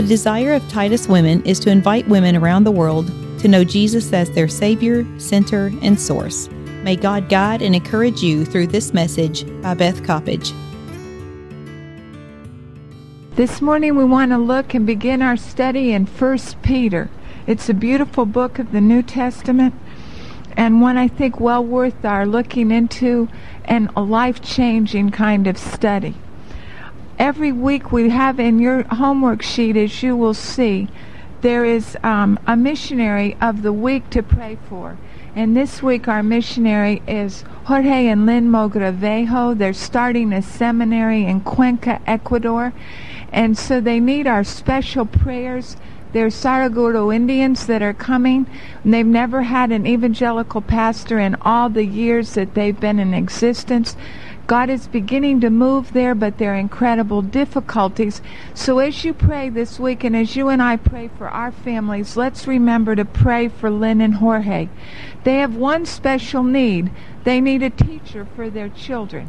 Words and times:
The 0.00 0.06
desire 0.06 0.54
of 0.54 0.66
Titus 0.66 1.08
Women 1.08 1.44
is 1.44 1.60
to 1.60 1.70
invite 1.70 2.08
women 2.08 2.34
around 2.34 2.64
the 2.64 2.70
world 2.70 3.08
to 3.40 3.48
know 3.48 3.64
Jesus 3.64 4.10
as 4.14 4.30
their 4.30 4.48
Savior, 4.48 5.04
Center, 5.20 5.70
and 5.82 6.00
Source. 6.00 6.48
May 6.82 6.96
God 6.96 7.28
guide 7.28 7.60
and 7.60 7.74
encourage 7.74 8.22
you 8.22 8.46
through 8.46 8.68
this 8.68 8.94
message 8.94 9.44
by 9.60 9.74
Beth 9.74 10.02
Coppedge. 10.02 10.54
This 13.36 13.60
morning 13.60 13.94
we 13.94 14.04
want 14.04 14.30
to 14.30 14.38
look 14.38 14.72
and 14.72 14.86
begin 14.86 15.20
our 15.20 15.36
study 15.36 15.92
in 15.92 16.06
1 16.06 16.38
Peter. 16.62 17.10
It's 17.46 17.68
a 17.68 17.74
beautiful 17.74 18.24
book 18.24 18.58
of 18.58 18.72
the 18.72 18.80
New 18.80 19.02
Testament 19.02 19.74
and 20.56 20.80
one 20.80 20.96
I 20.96 21.08
think 21.08 21.38
well 21.38 21.62
worth 21.62 22.06
our 22.06 22.24
looking 22.24 22.70
into 22.70 23.28
and 23.66 23.90
a 23.94 24.00
life-changing 24.00 25.10
kind 25.10 25.46
of 25.46 25.58
study. 25.58 26.14
Every 27.20 27.52
week 27.52 27.92
we 27.92 28.08
have 28.08 28.40
in 28.40 28.60
your 28.60 28.82
homework 28.84 29.42
sheet, 29.42 29.76
as 29.76 30.02
you 30.02 30.16
will 30.16 30.32
see, 30.32 30.88
there 31.42 31.66
is 31.66 31.94
um, 32.02 32.40
a 32.46 32.56
missionary 32.56 33.36
of 33.42 33.60
the 33.60 33.74
week 33.74 34.08
to 34.10 34.22
pray 34.22 34.56
for. 34.70 34.96
And 35.36 35.54
this 35.54 35.82
week 35.82 36.08
our 36.08 36.22
missionary 36.22 37.02
is 37.06 37.44
Jorge 37.64 38.06
and 38.06 38.24
Lynn 38.24 38.50
Mogrovejo. 38.50 39.58
They're 39.58 39.74
starting 39.74 40.32
a 40.32 40.40
seminary 40.40 41.26
in 41.26 41.42
Cuenca, 41.42 42.00
Ecuador. 42.06 42.72
And 43.30 43.58
so 43.58 43.82
they 43.82 44.00
need 44.00 44.26
our 44.26 44.42
special 44.42 45.04
prayers. 45.04 45.76
They're 46.14 46.28
Saraguro 46.28 47.14
Indians 47.14 47.66
that 47.66 47.82
are 47.82 47.92
coming. 47.92 48.46
And 48.82 48.94
they've 48.94 49.04
never 49.04 49.42
had 49.42 49.72
an 49.72 49.86
evangelical 49.86 50.62
pastor 50.62 51.18
in 51.18 51.34
all 51.42 51.68
the 51.68 51.84
years 51.84 52.32
that 52.32 52.54
they've 52.54 52.80
been 52.80 52.98
in 52.98 53.12
existence. 53.12 53.94
God 54.50 54.68
is 54.68 54.88
beginning 54.88 55.42
to 55.42 55.48
move 55.48 55.92
there, 55.92 56.12
but 56.12 56.38
there 56.38 56.54
are 56.54 56.56
incredible 56.56 57.22
difficulties. 57.22 58.20
So 58.52 58.80
as 58.80 59.04
you 59.04 59.14
pray 59.14 59.48
this 59.48 59.78
week 59.78 60.02
and 60.02 60.16
as 60.16 60.34
you 60.34 60.48
and 60.48 60.60
I 60.60 60.76
pray 60.76 61.08
for 61.16 61.28
our 61.28 61.52
families, 61.52 62.16
let's 62.16 62.48
remember 62.48 62.96
to 62.96 63.04
pray 63.04 63.46
for 63.46 63.70
Lynn 63.70 64.00
and 64.00 64.16
Jorge. 64.16 64.68
They 65.22 65.36
have 65.36 65.54
one 65.54 65.86
special 65.86 66.42
need. 66.42 66.90
They 67.22 67.40
need 67.40 67.62
a 67.62 67.70
teacher 67.70 68.26
for 68.34 68.50
their 68.50 68.68
children 68.68 69.28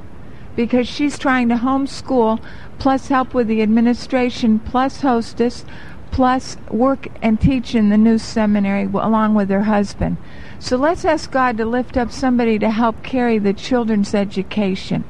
because 0.56 0.88
she's 0.88 1.20
trying 1.20 1.50
to 1.50 1.56
homeschool 1.56 2.44
plus 2.80 3.10
help 3.10 3.36
with 3.36 3.45
the 3.45 3.62
administration 3.62 4.58
plus 4.58 5.02
hostess 5.02 5.66
plus 6.10 6.58
work 6.72 7.08
and 7.22 7.40
teach 7.40 7.76
in 7.76 7.90
the 7.90 7.98
new 7.98 8.17
seminary 8.17 8.86
along 8.86 9.36
with 9.36 9.52
her 9.52 9.64
husband. 9.64 10.17
So 10.58 10.78
let's 10.78 11.06
ask 11.06 11.30
God 11.30 11.58
to 11.58 11.66
lift 11.66 11.95
up 11.95 12.12
somebody 12.12 12.58
to 12.58 12.72
help 12.72 13.04
carry 13.04 13.38
the 13.38 13.54
children's 13.54 14.16
education. 14.16 15.04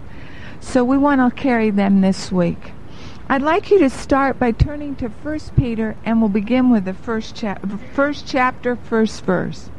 So 0.61 0.83
we 0.83 0.97
want 0.97 1.19
to 1.19 1.41
carry 1.41 1.71
them 1.71 2.01
this 2.01 2.31
week. 2.31 2.71
I'd 3.27 3.41
like 3.41 3.71
you 3.71 3.79
to 3.79 3.89
start 3.89 4.37
by 4.37 4.51
turning 4.51 4.95
to 4.97 5.09
1 5.09 5.39
Peter 5.57 5.97
and 6.05 6.21
we'll 6.21 6.29
begin 6.29 6.69
with 6.69 6.85
the 6.85 6.93
first, 6.93 7.35
cha- 7.35 7.57
first 7.93 8.27
chapter, 8.27 8.75
first 8.75 9.25
verse. 9.25 9.69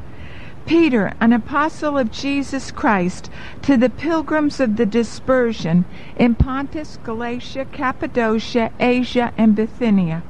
Peter, 0.66 1.12
an 1.20 1.32
apostle 1.32 1.96
of 1.96 2.10
Jesus 2.10 2.72
Christ, 2.72 3.30
to 3.62 3.76
the 3.76 3.88
pilgrims 3.88 4.58
of 4.58 4.76
the 4.76 4.84
dispersion 4.84 5.84
in 6.16 6.34
Pontus, 6.34 6.98
Galatia, 7.04 7.64
Cappadocia, 7.66 8.72
Asia, 8.80 9.32
and 9.38 9.54
Bithynia, 9.54 10.22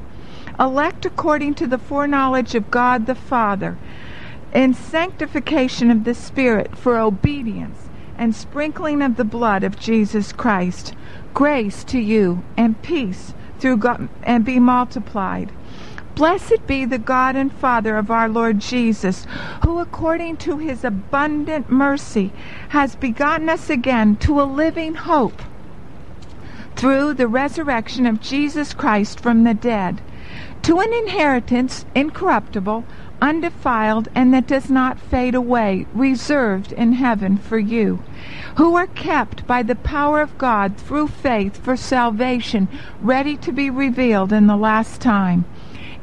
elect 0.61 1.07
according 1.07 1.55
to 1.55 1.67
the 1.67 1.79
foreknowledge 1.79 2.55
of 2.55 2.71
God 2.71 3.07
the 3.07 3.15
Father, 3.15 3.79
in 4.55 4.75
sanctification 4.75 5.91
of 5.91 6.05
the 6.05 6.15
Spirit 6.15 6.77
for 6.77 6.99
obedience 6.99 7.82
and 8.23 8.37
sprinkling 8.37 9.03
of 9.03 9.17
the 9.17 9.25
blood 9.25 9.65
of 9.65 9.77
Jesus 9.81 10.33
Christ, 10.33 10.95
grace 11.35 11.83
to 11.83 11.99
you 11.99 12.45
and 12.57 12.81
peace 12.81 13.35
through 13.59 13.77
God 13.77 14.09
and 14.23 14.45
be 14.45 14.61
multiplied. 14.61 15.51
Blessed 16.15 16.65
be 16.69 16.85
the 16.85 17.01
God 17.01 17.35
and 17.35 17.53
Father 17.53 17.97
of 17.97 18.13
our 18.13 18.29
Lord 18.29 18.61
Jesus, 18.61 19.27
who 19.65 19.81
according 19.81 20.37
to 20.37 20.59
his 20.59 20.85
abundant 20.85 21.69
mercy 21.69 22.33
has 22.69 22.95
begotten 22.95 23.49
us 23.49 23.69
again 23.69 24.15
to 24.19 24.41
a 24.41 24.45
living 24.45 24.95
hope 24.95 25.43
through 26.77 27.15
the 27.15 27.27
resurrection 27.27 28.07
of 28.07 28.21
Jesus 28.21 28.73
Christ 28.73 29.19
from 29.19 29.43
the 29.43 29.55
dead, 29.55 30.01
to 30.63 30.79
an 30.79 30.93
inheritance 30.93 31.85
incorruptible, 31.93 32.85
undefiled, 33.23 34.09
and 34.17 34.35
that 34.35 34.49
does 34.49 34.69
not 34.69 34.99
fade 34.99 35.35
away, 35.35 35.87
reserved 35.95 36.73
in 36.73 36.93
heaven 36.93 37.39
for 37.39 37.59
you, 37.59 38.03
who 38.57 38.75
are 38.75 38.89
kept 38.89 39.47
by 39.47 39.63
the 39.63 39.77
power 39.77 40.21
of 40.21 40.37
God 40.37 40.77
through 40.77 41.07
faith 41.07 41.57
for 41.57 41.77
salvation, 41.77 42.69
ready 43.01 43.37
to 43.37 43.53
be 43.53 43.71
revealed 43.71 44.33
in 44.33 44.49
the 44.49 44.57
last 44.57 45.01
time. 45.01 45.45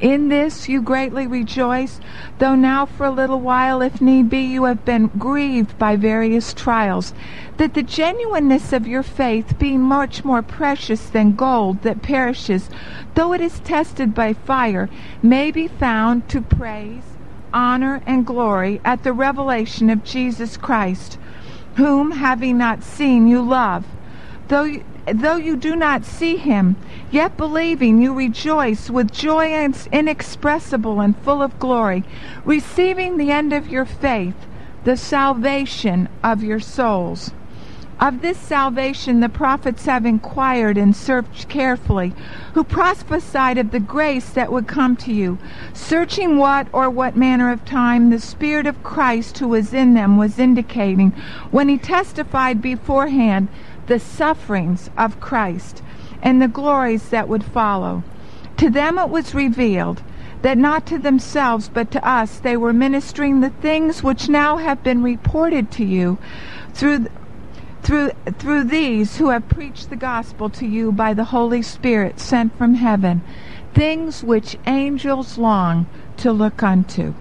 In 0.02 0.30
this 0.30 0.70
you 0.70 0.82
greatly 0.82 1.28
rejoice, 1.28 2.00
though 2.38 2.56
now 2.56 2.86
for 2.86 3.06
a 3.06 3.12
little 3.12 3.42
while, 3.42 3.82
if 3.82 4.00
need 4.00 4.30
be, 4.30 4.40
you 4.40 4.64
have 4.64 4.86
been 4.86 5.08
grieved 5.08 5.78
by 5.78 5.98
various 5.98 6.54
trials, 6.54 7.14
that 7.58 7.74
the 7.74 7.84
genuineness 7.84 8.72
of 8.72 8.88
your 8.88 9.04
faith, 9.04 9.60
being 9.60 9.82
much 9.82 10.24
more 10.24 10.42
precious 10.42 11.10
than 11.10 11.36
gold 11.36 11.82
that 11.82 12.02
perishes, 12.02 12.70
though 13.16 13.34
it 13.34 13.42
is 13.42 13.60
tested 13.60 14.16
by 14.16 14.32
fire, 14.32 14.90
may 15.22 15.52
be 15.52 15.68
found 15.68 16.30
to 16.30 16.40
praise, 16.40 17.04
honor, 17.54 18.02
and 18.06 18.26
glory 18.26 18.80
at 18.86 19.04
the 19.04 19.12
revelation 19.12 19.90
of 19.90 20.06
Jesus 20.06 20.56
Christ, 20.56 21.20
whom, 21.76 22.12
having 22.12 22.58
not 22.58 22.84
seen, 22.84 23.28
you 23.28 23.42
love. 23.42 23.86
Though 24.48 24.82
though 25.14 25.36
you 25.36 25.56
do 25.56 25.76
not 25.76 26.06
see 26.06 26.38
him, 26.38 26.76
yet 27.12 27.38
believing 27.38 28.02
you 28.02 28.14
rejoice 28.14 28.90
with 28.90 29.12
joy 29.12 29.54
inexpressible 29.92 31.00
and 31.00 31.18
full 31.18 31.42
of 31.42 31.60
glory, 31.60 32.04
receiving 32.46 33.18
the 33.18 33.32
end 33.32 33.54
of 33.54 33.68
your 33.68 33.86
faith, 33.86 34.36
the 34.84 34.98
salvation 34.98 36.08
of 36.24 36.44
your 36.44 36.60
souls. 36.60 37.32
Of 38.00 38.22
this 38.22 38.38
salvation 38.38 39.20
the 39.20 39.28
prophets 39.28 39.84
have 39.84 40.06
inquired 40.06 40.78
and 40.78 40.96
searched 40.96 41.50
carefully, 41.50 42.14
who 42.54 42.64
prophesied 42.64 43.58
of 43.58 43.72
the 43.72 43.82
grace 43.82 44.30
that 44.30 44.54
would 44.54 44.68
come 44.68 44.96
to 44.98 45.14
you, 45.14 45.38
searching 45.74 46.38
what 46.38 46.68
or 46.72 46.90
what 46.90 47.18
manner 47.18 47.52
of 47.52 47.66
time 47.66 48.10
the 48.10 48.20
Spirit 48.20 48.68
of 48.68 48.84
Christ 48.84 49.40
who 49.40 49.50
was 49.50 49.74
in 49.74 49.96
them 49.96 50.16
was 50.16 50.40
indicating 50.40 51.12
when 51.52 51.68
he 51.68 51.78
testified 51.78 52.62
beforehand 52.62 53.50
the 53.90 54.00
sufferings 54.00 54.90
of 54.98 55.20
Christ 55.20 55.84
and 56.22 56.42
the 56.42 56.48
glories 56.48 57.10
that 57.10 57.28
would 57.28 57.44
follow. 57.44 58.04
To 58.58 58.70
them 58.70 58.98
it 58.98 59.10
was 59.10 59.36
revealed 59.36 60.02
that 60.42 60.58
not 60.58 60.86
to 60.86 60.98
themselves 60.98 61.70
but 61.74 61.92
to 61.92 62.08
us 62.08 62.40
they 62.40 62.56
were 62.56 62.72
ministering 62.72 63.42
the 63.42 63.50
things 63.50 64.02
which 64.04 64.30
now 64.30 64.58
have 64.58 64.84
been 64.84 65.04
reported 65.04 65.70
to 65.72 65.84
you 65.84 66.18
through 66.74 67.08
through 67.82 68.12
through 68.38 68.64
these 68.64 69.18
who 69.18 69.30
have 69.30 69.50
preached 69.50 69.90
the 69.90 69.96
gospel 69.96 70.50
to 70.50 70.66
you 70.66 70.92
by 70.92 71.14
the 71.14 71.26
Holy 71.26 71.62
Spirit 71.62 72.20
sent 72.20 72.58
from 72.58 72.76
heaven 72.76 73.22
things 73.74 74.24
which 74.24 74.58
angels 74.66 75.38
long 75.38 75.86
to 76.18 76.32
look 76.32 76.64
unto 76.64 77.14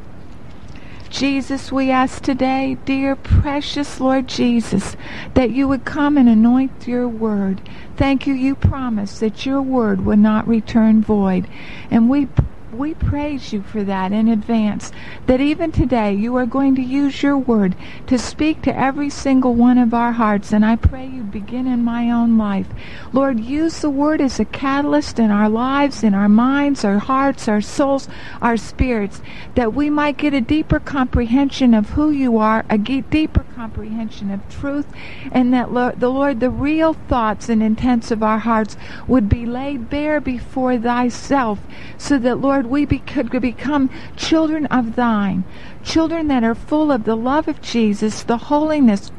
Jesus, 1.10 1.72
we 1.72 1.90
ask 1.90 2.22
today, 2.22 2.76
dear 2.84 3.16
precious 3.16 4.00
Lord 4.00 4.28
Jesus, 4.28 4.96
that 5.34 5.50
you 5.50 5.66
would 5.66 5.84
come 5.84 6.16
and 6.16 6.28
anoint 6.28 6.86
your 6.86 7.08
word. 7.08 7.60
Thank 7.96 8.26
you, 8.26 8.34
you 8.34 8.54
promised 8.54 9.20
that 9.20 9.46
your 9.46 9.62
word 9.62 10.04
would 10.04 10.18
not 10.18 10.46
return 10.46 11.02
void. 11.02 11.48
And 11.90 12.08
we 12.10 12.28
we 12.72 12.94
praise 12.94 13.52
you 13.52 13.62
for 13.62 13.82
that 13.84 14.12
in 14.12 14.28
advance. 14.28 14.92
That 15.26 15.40
even 15.40 15.72
today 15.72 16.14
you 16.14 16.36
are 16.36 16.46
going 16.46 16.74
to 16.76 16.82
use 16.82 17.22
your 17.22 17.36
word 17.36 17.74
to 18.06 18.18
speak 18.18 18.62
to 18.62 18.78
every 18.78 19.10
single 19.10 19.54
one 19.54 19.78
of 19.78 19.94
our 19.94 20.12
hearts. 20.12 20.52
And 20.52 20.64
I 20.64 20.76
pray 20.76 21.06
you 21.06 21.22
begin 21.22 21.66
in 21.66 21.84
my 21.84 22.10
own 22.10 22.38
life. 22.38 22.68
Lord, 23.12 23.40
use 23.40 23.80
the 23.80 23.90
word 23.90 24.20
as 24.20 24.38
a 24.38 24.44
catalyst 24.44 25.18
in 25.18 25.30
our 25.30 25.48
lives, 25.48 26.02
in 26.02 26.14
our 26.14 26.28
minds, 26.28 26.84
our 26.84 26.98
hearts, 26.98 27.48
our 27.48 27.60
souls, 27.60 28.08
our 28.42 28.56
spirits, 28.56 29.20
that 29.54 29.74
we 29.74 29.90
might 29.90 30.16
get 30.16 30.34
a 30.34 30.40
deeper 30.40 30.80
comprehension 30.80 31.74
of 31.74 31.90
who 31.90 32.10
you 32.10 32.38
are, 32.38 32.64
a 32.68 32.78
deeper 32.78 33.44
comprehension 33.54 34.30
of 34.30 34.48
truth, 34.48 34.86
and 35.32 35.52
that 35.52 35.72
Lord, 35.72 36.00
the 36.00 36.08
Lord, 36.08 36.40
the 36.40 36.50
real 36.50 36.94
thoughts 36.94 37.48
and 37.48 37.62
intents 37.62 38.10
of 38.10 38.22
our 38.22 38.38
hearts 38.38 38.76
would 39.06 39.28
be 39.28 39.46
laid 39.46 39.90
bare 39.90 40.20
before 40.20 40.78
thyself, 40.78 41.58
so 41.96 42.18
that, 42.18 42.38
Lord, 42.38 42.57
we 42.66 42.84
be, 42.84 42.98
could 42.98 43.30
become 43.40 43.90
children 44.16 44.66
of 44.66 44.96
thine, 44.96 45.44
children 45.82 46.28
that 46.28 46.44
are 46.44 46.54
full 46.54 46.90
of 46.90 47.04
the 47.04 47.16
love 47.16 47.48
of 47.48 47.60
Jesus, 47.60 48.22
the 48.22 48.38
holiness 48.38 49.10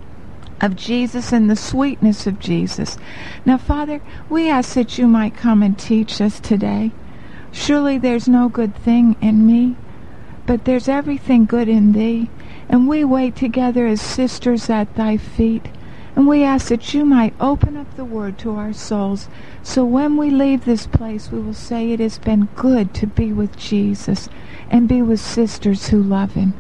of 0.62 0.75
Jesus 0.75 1.31
and 1.31 1.50
the 1.50 1.56
sweetness 1.56 2.27
of 2.27 2.39
Jesus. 2.39 2.97
Now, 3.45 3.57
Father, 3.57 4.01
we 4.30 4.50
ask 4.50 4.74
that 4.74 4.97
you 4.97 5.07
might 5.07 5.36
come 5.36 5.63
and 5.63 5.77
teach 5.77 6.19
us 6.21 6.39
today. 6.39 6.91
Surely 7.51 7.97
there's 7.97 8.27
no 8.27 8.50
good 8.50 8.75
thing 8.75 9.15
in 9.21 9.45
me, 9.47 9.75
but 10.45 10.65
there's 10.65 10.88
everything 10.88 11.45
good 11.45 11.68
in 11.68 11.94
thee. 11.94 12.30
And 12.68 12.88
we 12.88 13.03
wait 13.03 13.36
together 13.36 13.88
as 13.88 14.01
sisters 14.01 14.69
at 14.69 14.95
thy 14.95 15.18
feet. 15.18 15.68
And 16.16 16.28
we 16.28 16.44
ask 16.44 16.70
that 16.70 16.94
you 16.94 17.06
might 17.06 17.34
open 17.40 17.78
up 17.78 17.96
the 17.96 18.06
word 18.06 18.38
to 18.40 18.56
our 18.56 18.74
souls 18.74 19.28
so 19.62 19.86
when 19.86 20.18
we 20.18 20.30
leave 20.30 20.66
this 20.66 20.88
place, 20.88 21.32
we 21.32 21.40
will 21.40 21.54
say 21.54 21.92
it 21.92 22.00
has 22.00 22.18
been 22.18 22.48
good 22.56 22.94
to 22.96 23.08
be 23.08 23.32
with 23.32 23.58
Jesus 23.58 24.30
and 24.70 24.88
be 24.88 25.02
with 25.02 25.20
sisters 25.20 25.90
who 25.90 26.02
love 26.02 26.34
him. 26.34 26.54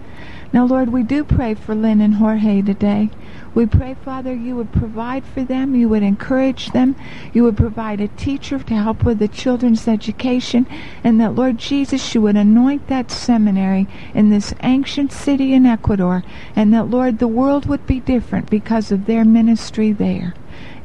Now, 0.51 0.65
Lord, 0.65 0.89
we 0.89 1.03
do 1.03 1.23
pray 1.23 1.53
for 1.53 1.73
Lynn 1.75 2.01
and 2.01 2.15
Jorge 2.15 2.61
today. 2.61 3.09
We 3.55 3.65
pray, 3.65 3.95
Father, 4.05 4.33
you 4.33 4.55
would 4.55 4.71
provide 4.71 5.25
for 5.25 5.43
them, 5.43 5.75
you 5.75 5.89
would 5.89 6.03
encourage 6.03 6.71
them, 6.71 6.95
you 7.33 7.43
would 7.43 7.57
provide 7.57 7.99
a 7.99 8.07
teacher 8.09 8.59
to 8.59 8.73
help 8.75 9.03
with 9.03 9.19
the 9.19 9.27
children's 9.27 9.87
education, 9.87 10.67
and 11.03 11.19
that, 11.19 11.35
Lord 11.35 11.57
Jesus, 11.57 12.13
you 12.13 12.21
would 12.21 12.35
anoint 12.35 12.87
that 12.87 13.11
seminary 13.11 13.87
in 14.13 14.29
this 14.29 14.53
ancient 14.61 15.11
city 15.11 15.53
in 15.53 15.65
Ecuador, 15.65 16.23
and 16.55 16.73
that, 16.73 16.89
Lord, 16.89 17.19
the 17.19 17.27
world 17.27 17.65
would 17.65 17.85
be 17.87 17.99
different 17.99 18.49
because 18.49 18.91
of 18.91 19.07
their 19.07 19.25
ministry 19.25 19.91
there. 19.91 20.35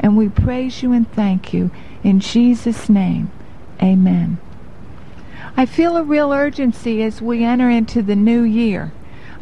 And 0.01 0.17
we 0.17 0.29
praise 0.29 0.83
you 0.83 0.93
and 0.93 1.11
thank 1.13 1.53
you. 1.53 1.71
In 2.03 2.21
Jesus' 2.21 2.89
name, 2.89 3.31
amen. 3.83 4.39
I 5.57 5.67
feel 5.67 5.97
a 5.97 6.03
real 6.03 6.33
urgency 6.33 7.03
as 7.03 7.23
we 7.23 7.45
enter 7.45 7.71
into 7.71 8.03
the 8.03 8.17
new 8.17 8.43
year. 8.43 8.93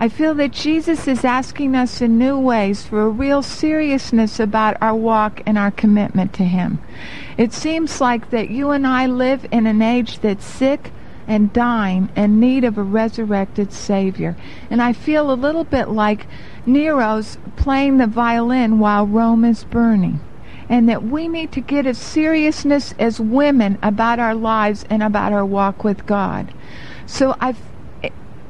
I 0.02 0.08
feel 0.08 0.34
that 0.34 0.50
Jesus 0.50 1.06
is 1.06 1.24
asking 1.24 1.76
us 1.76 2.00
in 2.00 2.18
new 2.18 2.36
ways 2.36 2.82
for 2.82 3.02
a 3.02 3.08
real 3.08 3.40
seriousness 3.40 4.40
about 4.40 4.76
our 4.82 4.96
walk 4.96 5.40
and 5.46 5.56
our 5.56 5.70
commitment 5.70 6.32
to 6.32 6.42
Him. 6.42 6.80
It 7.38 7.52
seems 7.52 8.00
like 8.00 8.30
that 8.30 8.50
you 8.50 8.70
and 8.70 8.84
I 8.84 9.06
live 9.06 9.46
in 9.52 9.64
an 9.64 9.80
age 9.80 10.18
that's 10.18 10.44
sick 10.44 10.90
and 11.28 11.52
dying 11.52 12.10
and 12.16 12.40
need 12.40 12.64
of 12.64 12.78
a 12.78 12.82
resurrected 12.82 13.72
Savior. 13.72 14.36
And 14.70 14.82
I 14.82 14.92
feel 14.92 15.30
a 15.30 15.38
little 15.38 15.62
bit 15.62 15.88
like 15.88 16.26
Nero's 16.66 17.38
playing 17.54 17.98
the 17.98 18.08
violin 18.08 18.80
while 18.80 19.06
Rome 19.06 19.44
is 19.44 19.62
burning. 19.62 20.18
And 20.68 20.88
that 20.88 21.04
we 21.04 21.28
need 21.28 21.52
to 21.52 21.60
get 21.60 21.86
a 21.86 21.94
seriousness 21.94 22.92
as 22.98 23.20
women 23.20 23.78
about 23.84 24.18
our 24.18 24.34
lives 24.34 24.84
and 24.90 25.00
about 25.00 25.32
our 25.32 25.46
walk 25.46 25.84
with 25.84 26.06
God. 26.06 26.52
So 27.06 27.36
I've 27.38 27.71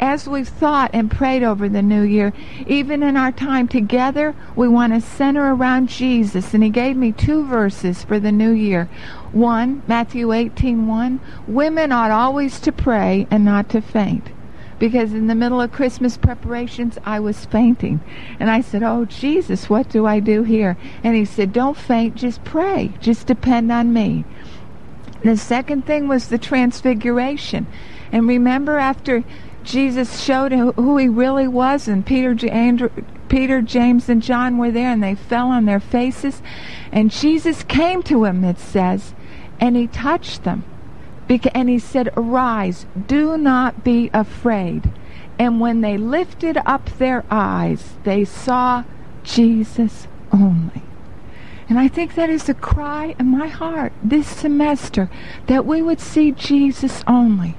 as 0.02 0.28
we've 0.28 0.48
thought 0.48 0.90
and 0.92 1.12
prayed 1.12 1.44
over 1.44 1.68
the 1.68 1.80
new 1.80 2.02
year, 2.02 2.32
even 2.66 3.04
in 3.04 3.16
our 3.16 3.30
time 3.30 3.68
together, 3.68 4.34
we 4.56 4.66
want 4.66 4.92
to 4.92 5.00
center 5.00 5.54
around 5.54 5.88
Jesus. 5.88 6.52
And 6.52 6.64
he 6.64 6.70
gave 6.70 6.96
me 6.96 7.12
two 7.12 7.46
verses 7.46 8.02
for 8.02 8.18
the 8.18 8.32
new 8.32 8.50
year. 8.50 8.90
One, 9.30 9.84
Matthew 9.86 10.32
18, 10.32 10.88
1, 10.88 11.20
women 11.46 11.92
ought 11.92 12.10
always 12.10 12.58
to 12.62 12.72
pray 12.72 13.28
and 13.30 13.44
not 13.44 13.68
to 13.68 13.80
faint. 13.80 14.30
Because 14.80 15.12
in 15.12 15.28
the 15.28 15.36
middle 15.36 15.60
of 15.60 15.70
Christmas 15.70 16.16
preparations, 16.16 16.98
I 17.04 17.20
was 17.20 17.44
fainting. 17.44 18.00
And 18.40 18.50
I 18.50 18.60
said, 18.60 18.82
Oh, 18.82 19.04
Jesus, 19.04 19.70
what 19.70 19.88
do 19.88 20.04
I 20.04 20.18
do 20.18 20.42
here? 20.42 20.76
And 21.04 21.14
he 21.14 21.24
said, 21.24 21.52
Don't 21.52 21.76
faint, 21.76 22.16
just 22.16 22.42
pray. 22.42 22.92
Just 23.00 23.28
depend 23.28 23.70
on 23.70 23.92
me. 23.92 24.24
The 25.22 25.36
second 25.36 25.86
thing 25.86 26.08
was 26.08 26.26
the 26.26 26.38
transfiguration. 26.38 27.68
And 28.10 28.26
remember, 28.26 28.78
after 28.78 29.22
Jesus 29.64 30.20
showed 30.20 30.52
who 30.52 30.96
he 30.96 31.08
really 31.08 31.48
was, 31.48 31.88
and 31.88 32.04
Peter, 32.04 32.36
Andrew, 32.50 32.90
Peter, 33.28 33.62
James, 33.62 34.08
and 34.08 34.22
John 34.22 34.58
were 34.58 34.70
there, 34.70 34.90
and 34.90 35.02
they 35.02 35.14
fell 35.14 35.48
on 35.48 35.64
their 35.64 35.80
faces. 35.80 36.42
And 36.90 37.10
Jesus 37.10 37.62
came 37.62 38.02
to 38.04 38.24
him, 38.24 38.44
it 38.44 38.58
says, 38.58 39.14
and 39.60 39.76
he 39.76 39.86
touched 39.86 40.44
them. 40.44 40.64
And 41.54 41.70
he 41.70 41.78
said, 41.78 42.12
Arise, 42.14 42.84
do 43.06 43.38
not 43.38 43.82
be 43.82 44.10
afraid. 44.12 44.90
And 45.38 45.60
when 45.60 45.80
they 45.80 45.96
lifted 45.96 46.58
up 46.66 46.90
their 46.98 47.24
eyes, 47.30 47.94
they 48.04 48.24
saw 48.24 48.84
Jesus 49.24 50.06
only. 50.30 50.82
And 51.70 51.78
I 51.78 51.88
think 51.88 52.16
that 52.16 52.28
is 52.28 52.50
a 52.50 52.54
cry 52.54 53.14
in 53.18 53.28
my 53.28 53.46
heart 53.46 53.94
this 54.02 54.26
semester 54.26 55.08
that 55.46 55.64
we 55.64 55.80
would 55.80 56.00
see 56.00 56.32
Jesus 56.32 57.02
only. 57.06 57.56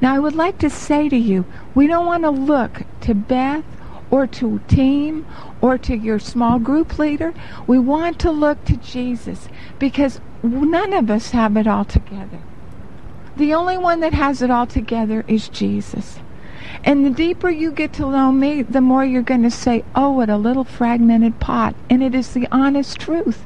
Now, 0.00 0.14
I 0.14 0.18
would 0.18 0.34
like 0.34 0.58
to 0.58 0.70
say 0.70 1.08
to 1.08 1.16
you, 1.16 1.44
we 1.74 1.86
don't 1.86 2.06
want 2.06 2.24
to 2.24 2.30
look 2.30 2.82
to 3.02 3.14
Beth 3.14 3.64
or 4.10 4.26
to 4.28 4.60
team 4.68 5.26
or 5.60 5.78
to 5.78 5.96
your 5.96 6.18
small 6.18 6.58
group 6.58 6.98
leader. 6.98 7.34
We 7.66 7.78
want 7.78 8.18
to 8.20 8.30
look 8.30 8.64
to 8.66 8.76
Jesus 8.76 9.48
because 9.78 10.20
none 10.42 10.92
of 10.92 11.10
us 11.10 11.30
have 11.30 11.56
it 11.56 11.66
all 11.66 11.84
together. 11.84 12.38
The 13.36 13.54
only 13.54 13.76
one 13.76 14.00
that 14.00 14.14
has 14.14 14.42
it 14.42 14.50
all 14.50 14.66
together 14.66 15.24
is 15.26 15.48
Jesus. 15.48 16.20
And 16.84 17.04
the 17.04 17.10
deeper 17.10 17.50
you 17.50 17.72
get 17.72 17.92
to 17.94 18.10
know 18.10 18.30
me, 18.30 18.62
the 18.62 18.80
more 18.80 19.04
you're 19.04 19.22
going 19.22 19.42
to 19.42 19.50
say, 19.50 19.84
oh, 19.94 20.10
what 20.10 20.28
a 20.28 20.36
little 20.36 20.64
fragmented 20.64 21.40
pot. 21.40 21.74
And 21.88 22.02
it 22.02 22.14
is 22.14 22.32
the 22.32 22.46
honest 22.52 23.00
truth. 23.00 23.44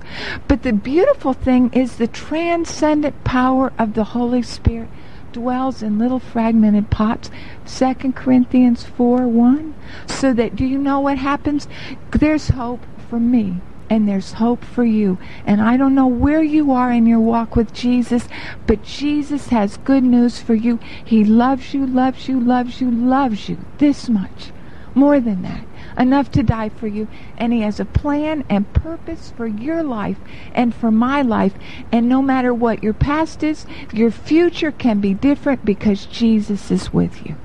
But 0.49 0.63
the 0.63 0.73
beautiful 0.73 1.33
thing 1.33 1.73
is 1.73 1.97
the 1.97 2.09
transcendent 2.09 3.25
power 3.25 3.73
of 3.79 3.95
the 3.95 4.05
Holy 4.05 4.43
Spirit 4.43 4.89
dwells 5.33 5.83
in 5.83 5.99
little 5.99 6.19
fragmented 6.19 6.91
pots. 6.91 7.31
Second 7.65 8.15
Corinthians 8.15 8.85
4 8.85 9.27
1. 9.27 9.75
So 10.07 10.33
that, 10.35 10.57
do 10.57 10.65
you 10.65 10.79
know 10.79 11.01
what 11.01 11.19
happens? 11.19 11.69
There's 12.11 12.49
hope 12.49 12.81
for 13.09 13.21
me 13.21 13.61
and 13.91 14.07
there's 14.07 14.33
hope 14.33 14.65
for 14.65 14.85
you. 14.85 15.19
And 15.47 15.61
I 15.61 15.77
don't 15.77 15.95
know 15.95 16.07
where 16.07 16.43
you 16.43 16.73
are 16.73 16.93
in 16.93 17.07
your 17.07 17.21
walk 17.21 17.57
with 17.57 17.73
Jesus, 17.73 18.29
but 18.67 18.83
Jesus 18.83 19.49
has 19.49 19.79
good 19.79 20.05
news 20.05 20.41
for 20.41 20.55
you. 20.55 20.79
He 21.05 21.25
loves 21.25 21.73
you, 21.73 21.87
loves 21.87 22.29
you, 22.29 22.39
loves 22.39 22.81
you, 22.81 22.91
loves 22.91 23.49
you 23.49 23.59
this 23.79 24.09
much. 24.09 24.53
More 24.95 25.21
than 25.21 25.43
that 25.43 25.65
enough 25.97 26.31
to 26.33 26.43
die 26.43 26.69
for 26.69 26.87
you. 26.87 27.09
And 27.37 27.53
He 27.53 27.61
has 27.61 27.81
a 27.81 27.85
plan 27.85 28.45
and 28.49 28.73
purpose 28.73 29.33
for 29.37 29.47
your 29.47 29.83
life 29.83 30.19
and 30.53 30.75
for 30.75 30.91
my 30.91 31.23
life. 31.23 31.55
And 31.93 32.09
no 32.09 32.23
matter 32.23 32.53
what 32.53 32.83
your 32.83 32.95
past 32.95 33.43
is, 33.43 33.67
your 33.93 34.11
future 34.11 34.73
can 34.73 35.01
be 35.01 35.15
different 35.15 35.65
because 35.65 36.07
Jesus 36.07 36.71
is 36.71 36.93
with 36.93 37.27
you. 37.27 37.37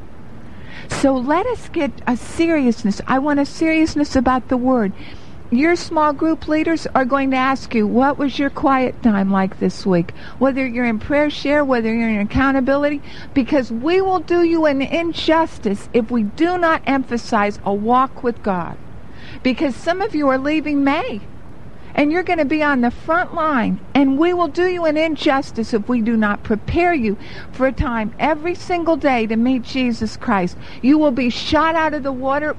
So 0.89 1.15
let 1.15 1.45
us 1.45 1.69
get 1.69 1.91
a 2.07 2.17
seriousness. 2.17 3.01
I 3.07 3.19
want 3.19 3.39
a 3.39 3.45
seriousness 3.45 4.15
about 4.15 4.49
the 4.49 4.57
Word 4.57 4.93
your 5.57 5.75
small 5.75 6.13
group 6.13 6.47
leaders 6.47 6.88
are 6.95 7.05
going 7.05 7.31
to 7.31 7.38
ask 7.38 7.73
you, 7.75 7.85
what 7.85 8.17
was 8.17 8.39
your 8.39 8.50
quiet 8.50 9.01
time 9.03 9.31
like 9.31 9.59
this 9.59 9.85
week? 9.85 10.11
Whether 10.39 10.65
you're 10.65 10.85
in 10.85 11.00
prayer 11.00 11.29
share, 11.29 11.65
whether 11.65 11.94
you're 11.94 12.09
in 12.09 12.19
accountability, 12.19 13.01
because 13.33 13.71
we 13.71 14.01
will 14.01 14.19
do 14.19 14.44
you 14.44 14.65
an 14.65 14.81
injustice 14.81 15.89
if 15.94 16.09
we 16.09 16.23
do 16.23 16.57
not 16.57 16.81
emphasize 16.85 17.59
a 17.65 17.73
walk 17.73 18.23
with 18.23 18.41
God. 18.44 18.77
Because 19.41 19.75
some 19.75 20.01
of 20.01 20.15
you 20.15 20.27
are 20.29 20.38
leaving 20.38 20.83
May 20.83 21.21
and 21.95 22.11
you're 22.11 22.23
going 22.23 22.39
to 22.39 22.45
be 22.45 22.63
on 22.63 22.81
the 22.81 22.91
front 22.91 23.33
line 23.33 23.79
and 23.94 24.17
we 24.17 24.33
will 24.33 24.47
do 24.47 24.67
you 24.67 24.85
an 24.85 24.97
injustice 24.97 25.74
if 25.74 25.88
we 25.88 26.01
do 26.01 26.17
not 26.17 26.43
prepare 26.43 26.93
you 26.93 27.17
for 27.51 27.67
a 27.67 27.72
time 27.72 28.13
every 28.17 28.55
single 28.55 28.95
day 28.95 29.27
to 29.27 29.36
meet 29.36 29.63
Jesus 29.63 30.17
Christ. 30.17 30.57
You 30.81 30.98
will 30.98 31.12
be 31.12 31.29
shot 31.29 31.75
out 31.75 31.93
of 31.93 32.03
the 32.03 32.12
water 32.12 32.55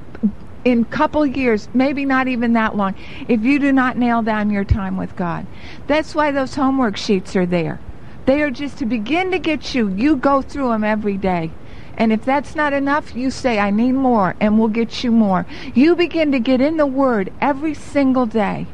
in 0.65 0.85
couple 0.85 1.25
years, 1.27 1.69
maybe 1.75 2.05
not 2.05 2.29
even 2.29 2.55
that 2.55 2.77
long, 2.77 2.95
if 3.29 3.43
you 3.43 3.59
do 3.59 3.73
not 3.73 3.99
nail 3.99 4.23
down 4.23 4.51
your 4.51 4.65
time 4.65 4.97
with 4.97 5.15
God. 5.17 5.47
That's 5.87 6.15
why 6.15 6.31
those 6.31 6.55
homework 6.55 6.97
sheets 6.97 7.37
are 7.37 7.47
there. 7.47 7.81
They 8.27 8.43
are 8.43 8.51
just 8.51 8.79
to 8.79 8.87
begin 8.87 9.31
to 9.33 9.39
get 9.39 9.75
you. 9.75 9.89
You 9.89 10.17
go 10.17 10.41
through 10.41 10.71
them 10.71 10.85
every 10.85 11.17
day. 11.17 11.51
And 11.97 12.13
if 12.13 12.25
that's 12.25 12.57
not 12.57 12.73
enough, 12.73 13.15
you 13.15 13.31
say, 13.31 13.59
I 13.59 13.71
need 13.71 13.93
more, 13.93 14.35
and 14.41 14.59
we'll 14.59 14.69
get 14.69 15.05
you 15.05 15.13
more. 15.13 15.47
You 15.75 15.95
begin 15.95 16.33
to 16.33 16.41
get 16.41 16.61
in 16.61 16.77
the 16.77 16.87
Word 16.87 17.33
every 17.41 17.75
single 17.75 18.27
day. 18.27 18.67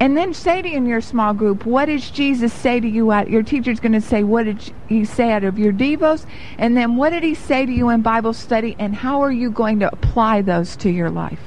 And 0.00 0.16
then 0.16 0.34
say 0.34 0.62
to 0.62 0.68
in 0.68 0.86
your 0.86 1.00
small 1.00 1.34
group, 1.34 1.64
what 1.64 1.86
does 1.86 2.10
Jesus 2.10 2.52
say 2.52 2.80
to 2.80 2.88
you 2.88 3.12
out? 3.12 3.30
Your 3.30 3.42
teacher's 3.42 3.80
going 3.80 3.92
to 3.92 4.00
say, 4.00 4.24
what 4.24 4.44
did 4.44 4.72
he 4.88 5.04
say 5.04 5.32
out 5.32 5.44
of 5.44 5.58
your 5.58 5.72
devos? 5.72 6.26
And 6.58 6.76
then 6.76 6.96
what 6.96 7.10
did 7.10 7.22
he 7.22 7.34
say 7.34 7.66
to 7.66 7.72
you 7.72 7.88
in 7.88 8.02
Bible 8.02 8.32
study? 8.32 8.74
And 8.78 8.94
how 8.94 9.20
are 9.22 9.32
you 9.32 9.50
going 9.50 9.80
to 9.80 9.92
apply 9.92 10.42
those 10.42 10.76
to 10.76 10.90
your 10.90 11.10
life? 11.10 11.40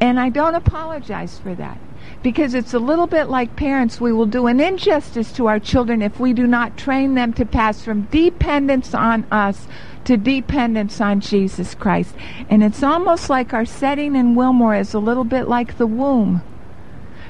And 0.00 0.18
I 0.18 0.28
don't 0.28 0.54
apologize 0.54 1.38
for 1.38 1.54
that 1.54 1.78
because 2.22 2.54
it's 2.54 2.74
a 2.74 2.78
little 2.78 3.06
bit 3.06 3.28
like 3.28 3.54
parents. 3.54 4.00
We 4.00 4.12
will 4.12 4.26
do 4.26 4.46
an 4.46 4.60
injustice 4.60 5.32
to 5.34 5.46
our 5.46 5.60
children 5.60 6.02
if 6.02 6.18
we 6.18 6.32
do 6.32 6.46
not 6.46 6.76
train 6.76 7.14
them 7.14 7.32
to 7.34 7.46
pass 7.46 7.82
from 7.82 8.02
dependence 8.02 8.92
on 8.92 9.24
us 9.30 9.66
to 10.04 10.16
dependence 10.16 11.00
on 11.00 11.20
Jesus 11.20 11.74
Christ. 11.74 12.14
And 12.48 12.64
it's 12.64 12.82
almost 12.82 13.30
like 13.30 13.52
our 13.52 13.64
setting 13.64 14.16
in 14.16 14.34
Wilmore 14.34 14.74
is 14.74 14.94
a 14.94 14.98
little 14.98 15.24
bit 15.24 15.48
like 15.48 15.76
the 15.76 15.86
womb 15.86 16.42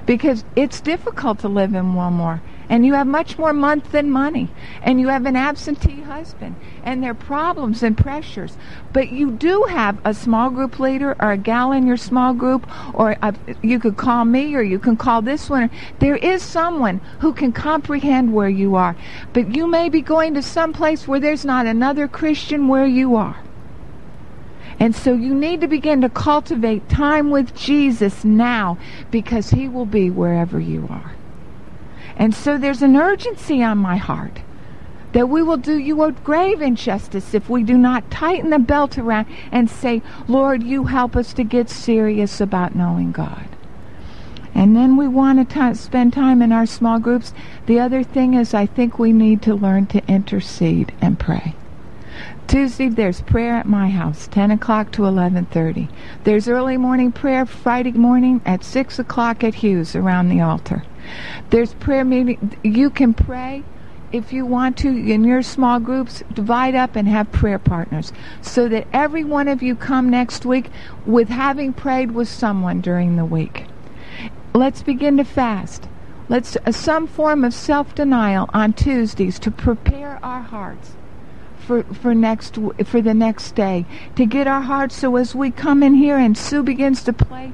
because 0.08 0.42
it's 0.56 0.80
difficult 0.80 1.38
to 1.38 1.48
live 1.48 1.74
in 1.74 1.94
Wilmore. 1.94 2.40
And 2.70 2.86
you 2.86 2.94
have 2.94 3.06
much 3.06 3.36
more 3.36 3.52
month 3.52 3.92
than 3.92 4.10
money. 4.10 4.48
And 4.82 4.98
you 4.98 5.08
have 5.08 5.26
an 5.26 5.36
absentee 5.36 6.00
husband. 6.00 6.56
And 6.82 7.02
there 7.02 7.10
are 7.10 7.14
problems 7.14 7.82
and 7.82 7.96
pressures. 7.96 8.56
But 8.94 9.10
you 9.10 9.30
do 9.30 9.64
have 9.64 9.98
a 10.06 10.14
small 10.14 10.48
group 10.48 10.78
leader 10.78 11.14
or 11.20 11.32
a 11.32 11.36
gal 11.36 11.72
in 11.72 11.86
your 11.86 11.98
small 11.98 12.32
group, 12.32 12.66
or 12.94 13.16
a, 13.20 13.34
you 13.60 13.78
could 13.78 13.98
call 13.98 14.24
me 14.24 14.54
or 14.54 14.62
you 14.62 14.78
can 14.78 14.96
call 14.96 15.20
this 15.20 15.50
one. 15.50 15.70
There 15.98 16.16
is 16.16 16.42
someone 16.42 17.02
who 17.20 17.34
can 17.34 17.52
comprehend 17.52 18.32
where 18.32 18.48
you 18.48 18.76
are. 18.76 18.96
But 19.34 19.54
you 19.54 19.66
may 19.66 19.90
be 19.90 20.00
going 20.00 20.32
to 20.34 20.42
some 20.42 20.72
place 20.72 21.06
where 21.06 21.20
there's 21.20 21.44
not 21.44 21.66
another 21.66 22.08
Christian 22.08 22.66
where 22.66 22.86
you 22.86 23.14
are. 23.16 23.42
And 24.80 24.94
so 24.94 25.12
you 25.12 25.34
need 25.34 25.60
to 25.60 25.66
begin 25.66 26.00
to 26.02 26.08
cultivate 26.08 26.88
time 26.88 27.30
with 27.30 27.54
Jesus 27.54 28.24
now 28.24 28.78
because 29.10 29.50
he 29.50 29.68
will 29.68 29.86
be 29.86 30.10
wherever 30.10 30.60
you 30.60 30.86
are. 30.88 31.14
And 32.16 32.34
so 32.34 32.58
there's 32.58 32.82
an 32.82 32.96
urgency 32.96 33.62
on 33.62 33.78
my 33.78 33.96
heart 33.96 34.40
that 35.12 35.28
we 35.28 35.42
will 35.42 35.56
do 35.56 35.78
you 35.78 36.02
a 36.02 36.12
grave 36.12 36.60
injustice 36.60 37.32
if 37.32 37.48
we 37.48 37.62
do 37.62 37.78
not 37.78 38.10
tighten 38.10 38.50
the 38.50 38.58
belt 38.58 38.98
around 38.98 39.26
and 39.50 39.70
say, 39.70 40.02
Lord, 40.26 40.62
you 40.62 40.84
help 40.84 41.16
us 41.16 41.32
to 41.34 41.44
get 41.44 41.70
serious 41.70 42.40
about 42.40 42.74
knowing 42.74 43.12
God. 43.12 43.48
And 44.54 44.76
then 44.76 44.96
we 44.96 45.08
want 45.08 45.48
to 45.48 45.74
spend 45.74 46.12
time 46.12 46.42
in 46.42 46.52
our 46.52 46.66
small 46.66 46.98
groups. 46.98 47.32
The 47.66 47.80
other 47.80 48.02
thing 48.02 48.34
is, 48.34 48.54
I 48.54 48.66
think 48.66 48.98
we 48.98 49.12
need 49.12 49.40
to 49.42 49.54
learn 49.54 49.86
to 49.86 50.06
intercede 50.08 50.92
and 51.00 51.18
pray. 51.18 51.54
Tuesday 52.48 52.88
there's 52.88 53.20
prayer 53.20 53.56
at 53.56 53.66
my 53.66 53.90
house, 53.90 54.26
10 54.26 54.50
o'clock 54.50 54.90
to 54.90 55.02
11:30. 55.02 55.86
There's 56.24 56.48
early 56.48 56.78
morning 56.78 57.12
prayer 57.12 57.44
Friday 57.44 57.92
morning 57.92 58.40
at 58.46 58.64
6 58.64 58.98
o'clock 58.98 59.44
at 59.44 59.56
Hughes 59.56 59.94
around 59.94 60.30
the 60.30 60.40
altar. 60.40 60.82
There's 61.50 61.74
prayer 61.74 62.06
meeting. 62.06 62.56
You 62.64 62.88
can 62.88 63.12
pray 63.12 63.64
if 64.12 64.32
you 64.32 64.46
want 64.46 64.78
to 64.78 64.88
in 64.88 65.24
your 65.24 65.42
small 65.42 65.78
groups. 65.78 66.22
Divide 66.32 66.74
up 66.74 66.96
and 66.96 67.06
have 67.06 67.30
prayer 67.32 67.58
partners, 67.58 68.14
so 68.40 68.66
that 68.66 68.86
every 68.94 69.24
one 69.24 69.46
of 69.46 69.62
you 69.62 69.74
come 69.74 70.08
next 70.08 70.46
week 70.46 70.70
with 71.04 71.28
having 71.28 71.74
prayed 71.74 72.12
with 72.12 72.28
someone 72.28 72.80
during 72.80 73.16
the 73.16 73.26
week. 73.26 73.66
Let's 74.54 74.82
begin 74.82 75.18
to 75.18 75.24
fast. 75.24 75.86
Let's 76.30 76.56
uh, 76.64 76.72
some 76.72 77.08
form 77.08 77.44
of 77.44 77.52
self-denial 77.52 78.48
on 78.54 78.72
Tuesdays 78.72 79.38
to 79.40 79.50
prepare 79.50 80.18
our 80.22 80.40
hearts 80.40 80.92
for 81.68 81.82
for 81.82 82.14
next 82.14 82.56
for 82.86 83.02
the 83.02 83.12
next 83.12 83.54
day 83.54 83.84
to 84.16 84.24
get 84.24 84.46
our 84.46 84.62
hearts 84.62 84.96
so 84.96 85.16
as 85.16 85.34
we 85.34 85.50
come 85.50 85.82
in 85.82 85.92
here 85.92 86.16
and 86.16 86.36
Sue 86.36 86.62
begins 86.62 87.02
to 87.02 87.12
play 87.12 87.52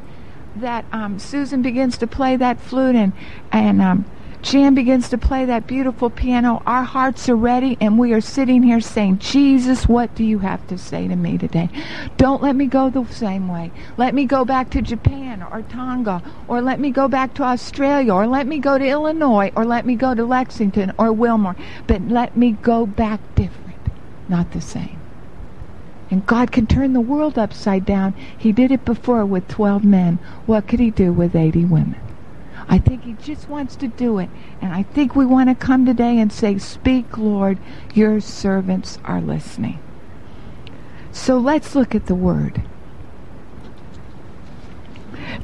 that 0.54 0.84
um, 0.92 1.18
Susan 1.18 1.62
begins 1.62 1.98
to 1.98 2.06
play 2.06 2.36
that 2.36 2.60
flute 2.60 2.94
and 2.94 3.12
and 3.50 3.82
um, 3.82 4.04
Jan 4.40 4.74
begins 4.74 5.08
to 5.08 5.16
play 5.16 5.46
that 5.46 5.66
beautiful 5.66 6.10
piano. 6.10 6.62
Our 6.66 6.82
hearts 6.82 7.30
are 7.30 7.34
ready, 7.34 7.78
and 7.80 7.98
we 7.98 8.12
are 8.12 8.20
sitting 8.20 8.62
here 8.62 8.78
saying, 8.78 9.20
Jesus, 9.20 9.88
what 9.88 10.14
do 10.14 10.22
you 10.22 10.40
have 10.40 10.66
to 10.66 10.76
say 10.76 11.08
to 11.08 11.16
me 11.16 11.38
today? 11.38 11.70
Don't 12.18 12.42
let 12.42 12.54
me 12.54 12.66
go 12.66 12.90
the 12.90 13.06
same 13.06 13.48
way. 13.48 13.72
Let 13.96 14.14
me 14.14 14.26
go 14.26 14.44
back 14.44 14.68
to 14.72 14.82
Japan 14.82 15.42
or 15.42 15.62
Tonga, 15.62 16.22
or 16.46 16.60
let 16.60 16.78
me 16.78 16.90
go 16.90 17.08
back 17.08 17.32
to 17.34 17.42
Australia, 17.42 18.12
or 18.12 18.26
let 18.26 18.46
me 18.46 18.58
go 18.58 18.76
to 18.76 18.86
Illinois, 18.86 19.50
or 19.56 19.64
let 19.64 19.86
me 19.86 19.96
go 19.96 20.14
to 20.14 20.26
Lexington 20.26 20.92
or 20.98 21.10
Wilmore, 21.10 21.56
but 21.86 22.02
let 22.02 22.36
me 22.36 22.52
go 22.52 22.84
back 22.84 23.20
different 23.34 23.63
not 24.28 24.52
the 24.52 24.60
same. 24.60 24.98
And 26.10 26.26
God 26.26 26.52
can 26.52 26.66
turn 26.66 26.92
the 26.92 27.00
world 27.00 27.38
upside 27.38 27.84
down. 27.84 28.14
He 28.36 28.52
did 28.52 28.70
it 28.70 28.84
before 28.84 29.24
with 29.24 29.48
12 29.48 29.84
men. 29.84 30.18
What 30.46 30.68
could 30.68 30.80
he 30.80 30.90
do 30.90 31.12
with 31.12 31.34
80 31.34 31.64
women? 31.64 32.00
I 32.68 32.78
think 32.78 33.04
he 33.04 33.14
just 33.14 33.48
wants 33.48 33.76
to 33.76 33.88
do 33.88 34.18
it. 34.18 34.30
And 34.60 34.72
I 34.72 34.82
think 34.82 35.14
we 35.14 35.26
want 35.26 35.48
to 35.48 35.54
come 35.54 35.84
today 35.84 36.18
and 36.18 36.32
say, 36.32 36.58
Speak, 36.58 37.18
Lord, 37.18 37.58
your 37.94 38.20
servants 38.20 38.98
are 39.04 39.20
listening. 39.20 39.78
So 41.12 41.38
let's 41.38 41.74
look 41.74 41.94
at 41.94 42.06
the 42.06 42.14
word. 42.14 42.62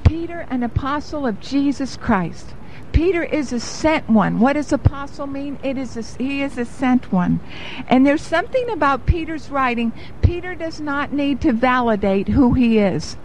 Peter, 0.04 0.46
an 0.50 0.62
apostle 0.62 1.26
of 1.26 1.40
Jesus 1.40 1.96
Christ 1.96 2.54
Peter 3.00 3.24
is 3.24 3.50
a 3.50 3.58
sent 3.58 4.10
one. 4.10 4.40
What 4.40 4.52
does 4.52 4.74
apostle 4.74 5.26
mean? 5.26 5.58
It 5.62 5.78
is 5.78 5.96
a, 5.96 6.02
he 6.22 6.42
is 6.42 6.58
a 6.58 6.66
sent 6.66 7.10
one. 7.10 7.40
And 7.88 8.06
there's 8.06 8.20
something 8.20 8.68
about 8.68 9.06
Peter's 9.06 9.48
writing. 9.48 9.94
Peter 10.20 10.54
does 10.54 10.82
not 10.82 11.10
need 11.10 11.40
to 11.40 11.54
validate 11.54 12.28
who 12.28 12.52
he 12.52 12.78
is. 12.78 13.16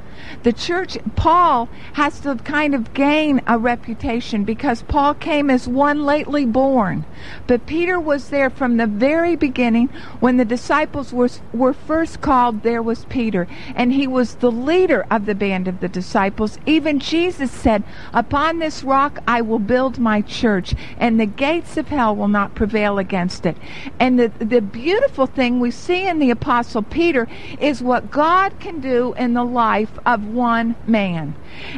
The 0.43 0.53
church, 0.53 0.97
Paul 1.15 1.69
has 1.93 2.19
to 2.21 2.35
kind 2.35 2.75
of 2.75 2.93
gain 2.93 3.41
a 3.47 3.57
reputation 3.57 4.43
because 4.43 4.83
Paul 4.83 5.13
came 5.13 5.49
as 5.49 5.67
one 5.67 6.03
lately 6.05 6.45
born. 6.45 7.05
But 7.47 7.65
Peter 7.65 7.99
was 7.99 8.29
there 8.29 8.49
from 8.49 8.77
the 8.77 8.87
very 8.87 9.35
beginning. 9.35 9.89
When 10.19 10.37
the 10.37 10.45
disciples 10.45 11.11
were, 11.13 11.29
were 11.53 11.73
first 11.73 12.21
called, 12.21 12.63
there 12.63 12.81
was 12.81 13.05
Peter. 13.05 13.47
And 13.75 13.93
he 13.93 14.07
was 14.07 14.35
the 14.35 14.51
leader 14.51 15.05
of 15.09 15.25
the 15.25 15.35
band 15.35 15.67
of 15.67 15.79
the 15.79 15.87
disciples. 15.87 16.57
Even 16.65 16.99
Jesus 16.99 17.51
said, 17.51 17.83
Upon 18.13 18.59
this 18.59 18.83
rock 18.83 19.19
I 19.27 19.41
will 19.41 19.59
build 19.59 19.99
my 19.99 20.21
church, 20.21 20.73
and 20.97 21.19
the 21.19 21.25
gates 21.25 21.77
of 21.77 21.87
hell 21.87 22.15
will 22.15 22.27
not 22.27 22.55
prevail 22.55 22.97
against 22.97 23.45
it. 23.45 23.57
And 23.99 24.19
the, 24.19 24.31
the 24.39 24.61
beautiful 24.61 25.25
thing 25.25 25.59
we 25.59 25.71
see 25.71 26.07
in 26.07 26.19
the 26.19 26.31
Apostle 26.31 26.83
Peter 26.83 27.27
is 27.59 27.81
what 27.81 28.11
God 28.11 28.59
can 28.59 28.79
do 28.79 29.13
in 29.15 29.33
the 29.33 29.43
life 29.43 29.91
of 30.05 30.14
one 30.21 30.75
man. 30.87 31.35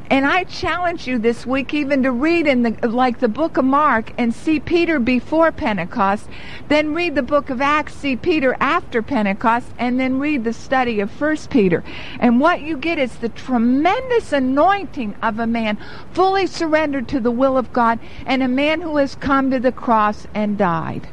And 0.10 0.26
I 0.26 0.44
challenge 0.44 1.08
you 1.08 1.20
this 1.20 1.46
week 1.46 1.74
even 1.74 2.04
to 2.04 2.12
read 2.12 2.48
in 2.48 2.64
the 2.64 2.88
like 2.88 3.20
the 3.20 3.28
book 3.28 3.58
of 3.58 3.66
Mark 3.66 4.14
and 4.18 4.34
see 4.34 4.60
Peter 4.60 5.00
before 5.00 5.52
Pentecost, 5.52 6.28
then 6.68 6.94
read 6.94 7.16
the 7.16 7.24
book 7.24 7.50
of 7.50 7.62
Acts, 7.62 7.96
see 7.96 8.16
Peter 8.16 8.56
after 8.60 9.02
Pentecost, 9.02 9.68
and 9.78 10.00
then 10.00 10.20
read 10.20 10.44
the 10.44 10.54
study 10.54 11.00
of 11.00 11.12
First 11.12 11.50
Peter. 11.50 11.84
And 12.20 12.40
what 12.40 12.62
you 12.62 12.78
get 12.78 12.98
is 12.98 13.18
the 13.18 13.30
tremendous 13.30 14.34
anointing 14.34 15.16
of 15.22 15.40
a 15.40 15.48
man 15.48 15.78
fully 16.12 16.48
surrendered 16.48 17.08
to 17.10 17.20
the 17.20 17.32
will 17.32 17.58
of 17.58 17.74
God 17.74 18.00
and 18.26 18.42
a 18.42 18.48
man 18.48 18.82
who 18.82 18.98
has 18.98 19.16
come 19.16 19.52
to 19.52 19.60
the 19.60 19.72
cross 19.72 20.28
and 20.34 20.58
died. 20.58 21.10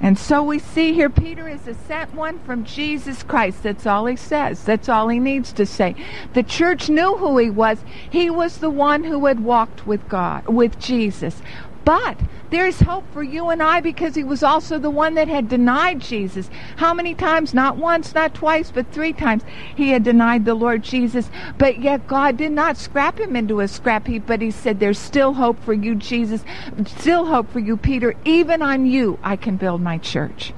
And 0.00 0.18
so 0.18 0.42
we 0.42 0.58
see 0.58 0.92
here 0.92 1.10
Peter 1.10 1.48
is 1.48 1.66
a 1.66 1.74
sent 1.74 2.14
one 2.14 2.38
from 2.40 2.64
Jesus 2.64 3.22
Christ. 3.22 3.62
That's 3.62 3.86
all 3.86 4.06
he 4.06 4.16
says. 4.16 4.64
That's 4.64 4.88
all 4.88 5.08
he 5.08 5.18
needs 5.18 5.52
to 5.54 5.66
say. 5.66 5.94
The 6.34 6.42
church 6.42 6.88
knew 6.88 7.16
who 7.16 7.38
he 7.38 7.50
was. 7.50 7.78
He 8.10 8.30
was 8.30 8.58
the 8.58 8.70
one 8.70 9.04
who 9.04 9.26
had 9.26 9.40
walked 9.40 9.86
with 9.86 10.08
God, 10.08 10.46
with 10.46 10.78
Jesus. 10.78 11.40
But 11.84 12.18
there's 12.50 12.80
hope 12.80 13.04
for 13.12 13.22
you 13.22 13.50
and 13.50 13.62
I 13.62 13.80
because 13.80 14.14
he 14.14 14.24
was 14.24 14.42
also 14.42 14.78
the 14.78 14.90
one 14.90 15.14
that 15.14 15.28
had 15.28 15.48
denied 15.48 16.00
Jesus. 16.00 16.48
How 16.76 16.94
many 16.94 17.14
times? 17.14 17.52
Not 17.52 17.76
once, 17.76 18.14
not 18.14 18.34
twice, 18.34 18.70
but 18.70 18.90
three 18.90 19.12
times 19.12 19.42
he 19.74 19.90
had 19.90 20.02
denied 20.02 20.44
the 20.44 20.54
Lord 20.54 20.82
Jesus. 20.82 21.30
But 21.58 21.80
yet 21.80 22.06
God 22.06 22.36
did 22.36 22.52
not 22.52 22.76
scrap 22.76 23.18
him 23.18 23.36
into 23.36 23.60
a 23.60 23.68
scrap 23.68 24.06
heap, 24.06 24.24
but 24.26 24.40
he 24.40 24.50
said, 24.50 24.80
There's 24.80 24.98
still 24.98 25.34
hope 25.34 25.62
for 25.62 25.74
you, 25.74 25.94
Jesus. 25.94 26.44
Still 26.86 27.26
hope 27.26 27.50
for 27.50 27.60
you, 27.60 27.76
Peter. 27.76 28.14
Even 28.24 28.62
on 28.62 28.86
you, 28.86 29.18
I 29.22 29.36
can 29.36 29.56
build 29.56 29.80
my 29.80 29.98
church. 29.98 30.54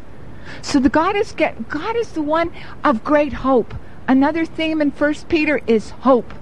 So 0.62 0.78
the 0.78 0.88
God 0.88 1.16
is 1.16 1.32
get, 1.32 1.68
God 1.68 1.96
is 1.96 2.12
the 2.12 2.22
one 2.22 2.52
of 2.84 3.02
great 3.02 3.32
hope. 3.32 3.74
Another 4.06 4.46
theme 4.46 4.80
in 4.80 4.92
First 4.92 5.28
Peter 5.28 5.60
is 5.66 5.90
hope. 5.90 6.32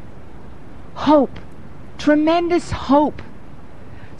Hope. 0.94 1.40
Tremendous 1.96 2.70
hope 2.70 3.22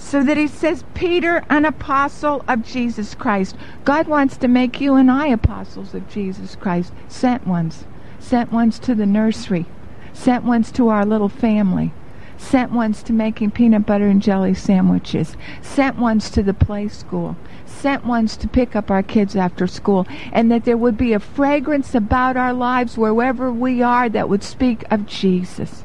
so 0.04 0.22
that 0.22 0.36
he 0.36 0.46
says, 0.46 0.84
Peter, 0.92 1.42
an 1.48 1.64
apostle 1.64 2.44
of 2.46 2.62
Jesus 2.62 3.14
Christ. 3.14 3.56
God 3.86 4.06
wants 4.06 4.36
to 4.36 4.48
make 4.48 4.78
you 4.78 4.96
and 4.96 5.10
I 5.10 5.28
apostles 5.28 5.94
of 5.94 6.10
Jesus 6.10 6.56
Christ, 6.56 6.92
sent 7.08 7.46
ones, 7.46 7.86
sent 8.20 8.52
ones 8.52 8.78
to 8.80 8.94
the 8.94 9.06
nursery, 9.06 9.64
sent 10.12 10.44
ones 10.44 10.70
to 10.72 10.88
our 10.88 11.06
little 11.06 11.30
family, 11.30 11.90
sent 12.36 12.70
ones 12.70 13.02
to 13.04 13.14
making 13.14 13.52
peanut 13.52 13.86
butter 13.86 14.06
and 14.06 14.20
jelly 14.20 14.52
sandwiches, 14.52 15.38
sent 15.62 15.96
ones 15.96 16.28
to 16.30 16.42
the 16.42 16.52
play 16.52 16.86
school, 16.86 17.34
sent 17.64 18.04
ones 18.04 18.36
to 18.36 18.46
pick 18.46 18.76
up 18.76 18.90
our 18.90 19.02
kids 19.02 19.34
after 19.34 19.66
school, 19.66 20.06
and 20.34 20.52
that 20.52 20.66
there 20.66 20.76
would 20.76 20.98
be 20.98 21.14
a 21.14 21.18
fragrance 21.18 21.94
about 21.94 22.36
our 22.36 22.52
lives 22.52 22.98
wherever 22.98 23.50
we 23.50 23.80
are 23.80 24.10
that 24.10 24.28
would 24.28 24.44
speak 24.44 24.84
of 24.90 25.06
Jesus. 25.06 25.83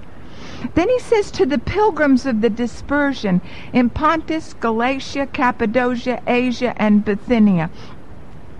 Then 0.75 0.89
he 0.89 0.99
says 0.99 1.31
to 1.31 1.45
the 1.45 1.57
pilgrims 1.57 2.25
of 2.25 2.41
the 2.41 2.49
dispersion 2.49 3.41
in 3.73 3.89
Pontus, 3.89 4.53
Galatia, 4.53 5.27
Cappadocia, 5.27 6.21
Asia, 6.27 6.73
and 6.77 7.05
Bithynia. 7.05 7.69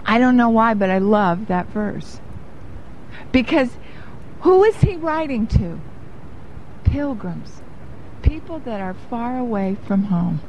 I 0.06 0.18
don't 0.18 0.38
know 0.38 0.50
why, 0.50 0.74
but 0.74 0.90
I 0.90 0.98
love 0.98 1.48
that 1.48 1.68
verse. 1.68 2.20
Because 3.32 3.78
who 4.42 4.64
is 4.64 4.78
he 4.78 4.96
writing 4.96 5.46
to? 5.48 5.80
Pilgrims. 6.84 7.62
People 8.22 8.60
that 8.60 8.82
are 8.82 8.96
far 9.10 9.38
away 9.38 9.78
from 9.86 10.04
home. 10.04 10.40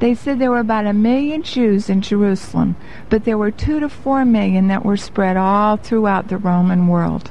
They 0.00 0.14
said 0.14 0.38
there 0.38 0.50
were 0.50 0.58
about 0.60 0.86
a 0.86 0.94
million 0.94 1.42
Jews 1.42 1.90
in 1.90 2.00
Jerusalem, 2.00 2.74
but 3.10 3.24
there 3.24 3.36
were 3.36 3.50
two 3.50 3.80
to 3.80 3.88
four 3.90 4.24
million 4.24 4.68
that 4.68 4.82
were 4.82 4.96
spread 4.96 5.36
all 5.36 5.76
throughout 5.76 6.28
the 6.28 6.38
Roman 6.38 6.88
world. 6.88 7.30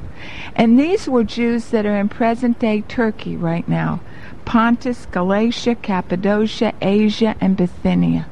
And 0.56 0.80
these 0.80 1.08
were 1.08 1.24
Jews 1.24 1.72
that 1.72 1.88
are 1.88 1.98
in 1.98 2.10
present 2.10 2.60
day 2.60 2.82
Turkey 2.82 3.36
right 3.36 3.68
now 3.68 4.02
Pontus, 4.46 5.08
Galatia, 5.08 5.76
Cappadocia, 5.76 6.74
Asia, 6.80 7.36
and 7.42 7.58
Bithynia. 7.58 8.28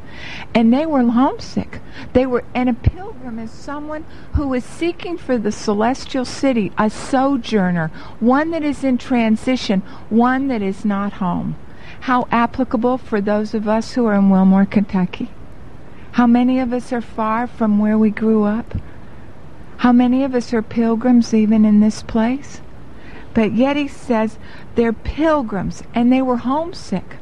And 0.53 0.71
they 0.71 0.85
were 0.85 1.03
homesick. 1.03 1.79
They 2.13 2.27
were, 2.27 2.43
and 2.53 2.69
a 2.69 2.73
pilgrim 2.73 3.39
is 3.39 3.51
someone 3.51 4.05
who 4.33 4.53
is 4.53 4.63
seeking 4.63 5.17
for 5.17 5.37
the 5.37 5.51
celestial 5.51 6.25
city, 6.25 6.71
a 6.77 6.89
sojourner, 6.91 7.87
one 8.19 8.51
that 8.51 8.63
is 8.63 8.83
in 8.83 8.99
transition, 8.99 9.81
one 10.09 10.47
that 10.47 10.61
is 10.61 10.85
not 10.85 11.13
home. 11.13 11.55
How 12.01 12.27
applicable 12.31 12.97
for 12.97 13.19
those 13.21 13.53
of 13.53 13.67
us 13.67 13.93
who 13.93 14.05
are 14.05 14.15
in 14.15 14.29
Wilmore, 14.29 14.65
Kentucky. 14.65 15.29
How 16.13 16.25
many 16.25 16.59
of 16.59 16.73
us 16.73 16.91
are 16.93 17.01
far 17.01 17.47
from 17.47 17.79
where 17.79 17.97
we 17.97 18.09
grew 18.09 18.43
up? 18.43 18.73
How 19.77 19.91
many 19.91 20.23
of 20.23 20.33
us 20.33 20.53
are 20.53 20.61
pilgrims 20.61 21.33
even 21.33 21.65
in 21.65 21.79
this 21.79 22.01
place? 22.01 22.61
But 23.33 23.53
yet 23.53 23.75
he 23.75 23.87
says 23.87 24.39
they're 24.75 24.93
pilgrims 24.93 25.83
and 25.93 26.11
they 26.11 26.21
were 26.21 26.37
homesick 26.37 27.17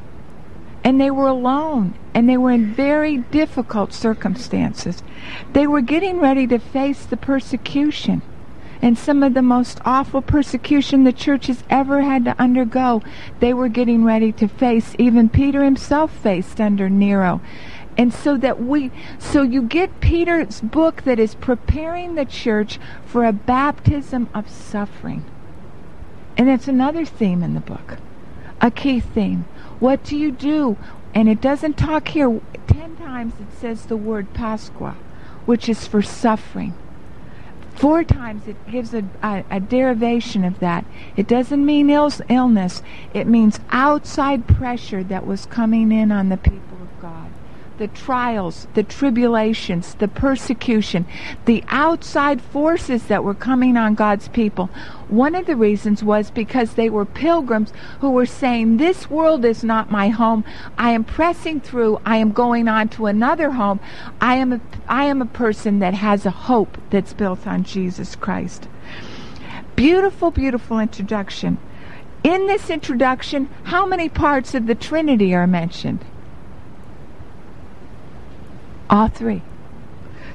and 0.82 1.00
they 1.00 1.10
were 1.10 1.26
alone 1.26 1.94
and 2.14 2.28
they 2.28 2.38
were 2.38 2.52
in 2.52 2.72
very 2.72 3.18
difficult 3.18 3.92
circumstances. 3.92 5.02
They 5.52 5.66
were 5.66 5.82
getting 5.82 6.20
ready 6.20 6.46
to 6.46 6.58
face 6.58 7.04
the 7.04 7.18
persecution 7.18 8.22
and 8.82 8.98
some 8.98 9.22
of 9.22 9.34
the 9.34 9.42
most 9.42 9.80
awful 9.84 10.22
persecution 10.22 11.04
the 11.04 11.12
church 11.12 11.46
has 11.46 11.64
ever 11.70 12.02
had 12.02 12.24
to 12.24 12.40
undergo. 12.40 13.02
They 13.40 13.54
were 13.54 13.68
getting 13.68 14.04
ready 14.04 14.32
to 14.32 14.48
face. 14.48 14.94
Even 14.98 15.28
Peter 15.28 15.64
himself 15.64 16.12
faced 16.12 16.60
under 16.60 16.88
Nero. 16.88 17.40
And 17.98 18.12
so 18.12 18.36
that 18.36 18.62
we, 18.62 18.90
so 19.18 19.42
you 19.42 19.62
get 19.62 20.00
Peter's 20.00 20.60
book 20.60 21.02
that 21.02 21.18
is 21.18 21.34
preparing 21.34 22.14
the 22.14 22.26
church 22.26 22.78
for 23.06 23.24
a 23.24 23.32
baptism 23.32 24.28
of 24.34 24.50
suffering. 24.50 25.24
And 26.36 26.50
it's 26.50 26.68
another 26.68 27.06
theme 27.06 27.42
in 27.42 27.54
the 27.54 27.60
book, 27.60 27.96
a 28.60 28.70
key 28.70 29.00
theme. 29.00 29.46
What 29.80 30.04
do 30.04 30.16
you 30.16 30.30
do? 30.30 30.76
And 31.14 31.30
it 31.30 31.40
doesn't 31.40 31.78
talk 31.78 32.08
here, 32.08 32.40
ten 32.66 32.96
times 32.96 33.32
it 33.40 33.58
says 33.58 33.86
the 33.86 33.96
word 33.96 34.34
Pasqua, 34.34 34.96
which 35.46 35.66
is 35.66 35.86
for 35.86 36.02
suffering. 36.02 36.74
Four 37.76 38.04
times 38.04 38.48
it 38.48 38.56
gives 38.70 38.94
a, 38.94 39.04
a, 39.22 39.44
a 39.50 39.60
derivation 39.60 40.44
of 40.44 40.60
that. 40.60 40.84
It 41.14 41.28
doesn't 41.28 41.64
mean 41.64 41.90
Ill, 41.90 42.10
illness, 42.28 42.82
it 43.12 43.26
means 43.26 43.60
outside 43.70 44.46
pressure 44.46 45.04
that 45.04 45.26
was 45.26 45.46
coming 45.46 45.92
in 45.92 46.10
on 46.10 46.30
the 46.30 46.38
people 46.38 46.75
the 47.78 47.88
trials, 47.88 48.66
the 48.74 48.82
tribulations, 48.82 49.94
the 49.94 50.08
persecution, 50.08 51.06
the 51.44 51.62
outside 51.68 52.40
forces 52.40 53.04
that 53.04 53.24
were 53.24 53.34
coming 53.34 53.76
on 53.76 53.94
God's 53.94 54.28
people. 54.28 54.66
One 55.08 55.34
of 55.34 55.46
the 55.46 55.56
reasons 55.56 56.02
was 56.02 56.30
because 56.30 56.74
they 56.74 56.90
were 56.90 57.04
pilgrims 57.04 57.72
who 58.00 58.10
were 58.10 58.26
saying, 58.26 58.76
This 58.76 59.10
world 59.10 59.44
is 59.44 59.62
not 59.62 59.90
my 59.90 60.08
home. 60.08 60.44
I 60.78 60.90
am 60.90 61.04
pressing 61.04 61.60
through. 61.60 62.00
I 62.04 62.16
am 62.16 62.32
going 62.32 62.68
on 62.68 62.88
to 62.90 63.06
another 63.06 63.52
home. 63.52 63.80
I 64.20 64.36
am 64.36 64.52
a, 64.52 64.60
I 64.88 65.04
am 65.04 65.20
a 65.20 65.26
person 65.26 65.78
that 65.80 65.94
has 65.94 66.26
a 66.26 66.30
hope 66.30 66.78
that's 66.90 67.12
built 67.12 67.46
on 67.46 67.64
Jesus 67.64 68.16
Christ. 68.16 68.68
Beautiful, 69.76 70.30
beautiful 70.30 70.78
introduction. 70.78 71.58
In 72.24 72.46
this 72.46 72.70
introduction, 72.70 73.48
how 73.64 73.86
many 73.86 74.08
parts 74.08 74.54
of 74.54 74.66
the 74.66 74.74
Trinity 74.74 75.34
are 75.34 75.46
mentioned? 75.46 76.04
All 78.88 79.08
three. 79.08 79.42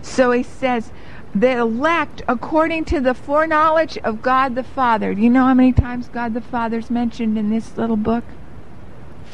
So 0.01 0.31
he 0.31 0.43
says, 0.43 0.91
the 1.33 1.57
elect 1.57 2.21
according 2.27 2.85
to 2.85 2.99
the 2.99 3.13
foreknowledge 3.13 3.97
of 3.99 4.21
God 4.21 4.55
the 4.55 4.63
Father. 4.63 5.13
Do 5.13 5.21
you 5.21 5.29
know 5.29 5.45
how 5.45 5.53
many 5.53 5.71
times 5.71 6.09
God 6.09 6.33
the 6.33 6.41
Father 6.41 6.79
is 6.79 6.89
mentioned 6.89 7.37
in 7.37 7.49
this 7.49 7.77
little 7.77 7.97
book? 7.97 8.25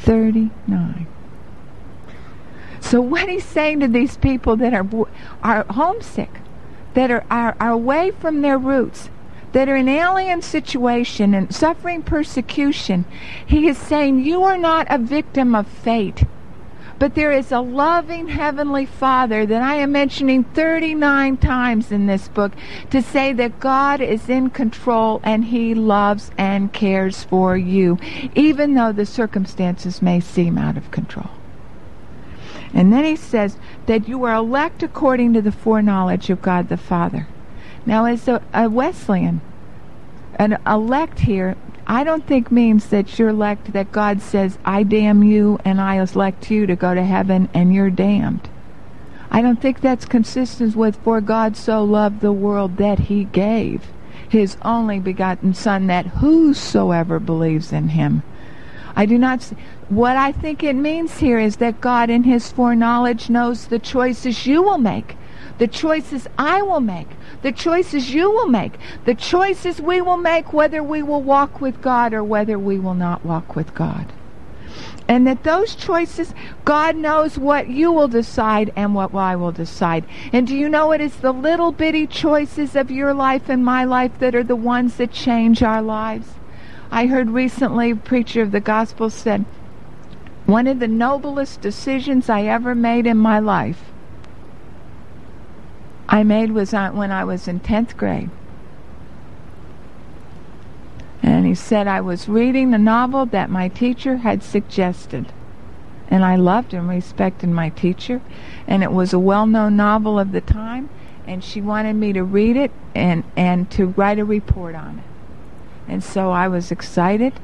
39. 0.00 1.06
So 2.80 3.00
what 3.00 3.28
he's 3.28 3.44
saying 3.44 3.80
to 3.80 3.88
these 3.88 4.16
people 4.16 4.56
that 4.56 4.72
are 4.72 4.86
are 5.42 5.66
homesick, 5.70 6.30
that 6.94 7.10
are, 7.10 7.24
are, 7.30 7.56
are 7.58 7.72
away 7.72 8.12
from 8.12 8.40
their 8.40 8.58
roots, 8.58 9.10
that 9.52 9.68
are 9.68 9.76
in 9.76 9.88
alien 9.88 10.40
situation 10.40 11.34
and 11.34 11.52
suffering 11.54 12.02
persecution, 12.02 13.04
he 13.44 13.66
is 13.66 13.76
saying 13.76 14.20
you 14.20 14.42
are 14.44 14.58
not 14.58 14.86
a 14.88 14.98
victim 14.98 15.54
of 15.54 15.66
fate. 15.66 16.24
But 16.98 17.14
there 17.14 17.30
is 17.30 17.52
a 17.52 17.60
loving 17.60 18.28
Heavenly 18.28 18.84
Father 18.84 19.46
that 19.46 19.62
I 19.62 19.76
am 19.76 19.92
mentioning 19.92 20.42
39 20.42 21.36
times 21.36 21.92
in 21.92 22.06
this 22.06 22.26
book 22.28 22.52
to 22.90 23.00
say 23.00 23.32
that 23.34 23.60
God 23.60 24.00
is 24.00 24.28
in 24.28 24.50
control 24.50 25.20
and 25.22 25.44
He 25.44 25.74
loves 25.74 26.32
and 26.36 26.72
cares 26.72 27.22
for 27.22 27.56
you, 27.56 27.98
even 28.34 28.74
though 28.74 28.92
the 28.92 29.06
circumstances 29.06 30.02
may 30.02 30.18
seem 30.18 30.58
out 30.58 30.76
of 30.76 30.90
control. 30.90 31.30
And 32.74 32.92
then 32.92 33.04
he 33.04 33.16
says 33.16 33.56
that 33.86 34.08
you 34.08 34.24
are 34.24 34.34
elect 34.34 34.82
according 34.82 35.32
to 35.34 35.42
the 35.42 35.52
foreknowledge 35.52 36.28
of 36.30 36.42
God 36.42 36.68
the 36.68 36.76
Father. 36.76 37.26
Now, 37.86 38.04
as 38.04 38.28
a, 38.28 38.42
a 38.52 38.68
Wesleyan, 38.68 39.40
an 40.34 40.58
elect 40.66 41.20
here 41.20 41.56
I 41.88 42.04
don't 42.04 42.26
think 42.26 42.52
means 42.52 42.88
that 42.88 43.18
you're 43.18 43.30
elect, 43.30 43.72
that 43.72 43.90
God 43.90 44.20
says, 44.20 44.58
I 44.64 44.82
damn 44.82 45.22
you 45.22 45.58
and 45.64 45.80
I 45.80 46.00
elect 46.00 46.50
you 46.50 46.66
to 46.66 46.76
go 46.76 46.94
to 46.94 47.02
heaven 47.02 47.48
and 47.54 47.74
you're 47.74 47.90
damned. 47.90 48.48
I 49.30 49.40
don't 49.40 49.60
think 49.60 49.80
that's 49.80 50.04
consistent 50.04 50.76
with 50.76 50.96
for 50.96 51.20
God 51.20 51.56
so 51.56 51.82
loved 51.82 52.20
the 52.20 52.32
world 52.32 52.76
that 52.76 52.98
he 52.98 53.24
gave 53.24 53.82
his 54.28 54.56
only 54.62 54.98
begotten 54.98 55.54
Son, 55.54 55.86
that 55.86 56.06
whosoever 56.06 57.18
believes 57.18 57.72
in 57.72 57.88
him. 57.88 58.22
I 58.94 59.06
do 59.06 59.18
not. 59.18 59.42
What 59.88 60.16
I 60.16 60.32
think 60.32 60.62
it 60.62 60.76
means 60.76 61.18
here 61.18 61.38
is 61.38 61.56
that 61.56 61.80
God, 61.80 62.10
in 62.10 62.24
his 62.24 62.52
foreknowledge, 62.52 63.30
knows 63.30 63.66
the 63.66 63.78
choices 63.78 64.46
you 64.46 64.62
will 64.62 64.78
make, 64.78 65.16
the 65.58 65.68
choices 65.68 66.26
I 66.38 66.62
will 66.62 66.80
make, 66.80 67.08
the 67.42 67.52
choices 67.52 68.14
you 68.14 68.30
will 68.30 68.48
make, 68.48 68.74
the 69.04 69.14
choices 69.14 69.80
we 69.80 70.00
will 70.00 70.16
make 70.16 70.52
whether 70.52 70.82
we 70.82 71.02
will 71.02 71.22
walk 71.22 71.60
with 71.60 71.82
God 71.82 72.14
or 72.14 72.24
whether 72.24 72.58
we 72.58 72.78
will 72.78 72.94
not 72.94 73.24
walk 73.24 73.56
with 73.56 73.74
God. 73.74 74.12
And 75.08 75.26
that 75.26 75.42
those 75.42 75.74
choices, 75.74 76.34
God 76.64 76.94
knows 76.94 77.38
what 77.38 77.68
you 77.68 77.90
will 77.90 78.08
decide 78.08 78.72
and 78.76 78.94
what 78.94 79.14
I 79.14 79.36
will 79.36 79.52
decide. 79.52 80.04
And 80.32 80.46
do 80.46 80.54
you 80.54 80.68
know 80.68 80.92
it 80.92 81.00
is 81.00 81.16
the 81.16 81.32
little 81.32 81.72
bitty 81.72 82.06
choices 82.06 82.76
of 82.76 82.90
your 82.90 83.14
life 83.14 83.48
and 83.48 83.64
my 83.64 83.84
life 83.84 84.18
that 84.18 84.34
are 84.34 84.44
the 84.44 84.54
ones 84.54 84.96
that 84.96 85.10
change 85.10 85.62
our 85.62 85.80
lives? 85.80 86.28
I 86.90 87.06
heard 87.06 87.30
recently 87.30 87.90
a 87.90 87.96
preacher 87.96 88.42
of 88.42 88.52
the 88.52 88.60
gospel 88.60 89.08
said, 89.08 89.44
one 90.44 90.66
of 90.66 90.78
the 90.78 90.88
noblest 90.88 91.60
decisions 91.60 92.28
I 92.28 92.42
ever 92.42 92.74
made 92.74 93.06
in 93.06 93.16
my 93.16 93.38
life 93.38 93.92
I 96.08 96.22
made 96.22 96.52
was 96.52 96.72
when 96.72 97.10
I 97.10 97.24
was 97.24 97.46
in 97.46 97.60
10th 97.60 97.96
grade. 97.96 98.30
And 101.22 101.44
he 101.44 101.54
said 101.54 101.86
I 101.86 102.00
was 102.00 102.28
reading 102.28 102.70
the 102.70 102.78
novel 102.78 103.26
that 103.26 103.50
my 103.50 103.68
teacher 103.68 104.16
had 104.16 104.42
suggested. 104.42 105.26
And 106.08 106.24
I 106.24 106.36
loved 106.36 106.72
and 106.72 106.88
respected 106.88 107.50
my 107.50 107.68
teacher. 107.68 108.22
And 108.66 108.82
it 108.82 108.92
was 108.92 109.12
a 109.12 109.18
well 109.18 109.46
known 109.46 109.76
novel 109.76 110.18
of 110.18 110.32
the 110.32 110.40
time. 110.40 110.88
And 111.26 111.44
she 111.44 111.60
wanted 111.60 111.94
me 111.94 112.14
to 112.14 112.24
read 112.24 112.56
it 112.56 112.70
and, 112.94 113.24
and 113.36 113.70
to 113.72 113.88
write 113.88 114.18
a 114.18 114.24
report 114.24 114.74
on 114.74 115.00
it. 115.00 115.92
And 115.92 116.02
so 116.02 116.30
I 116.30 116.48
was 116.48 116.70
excited. 116.70 117.34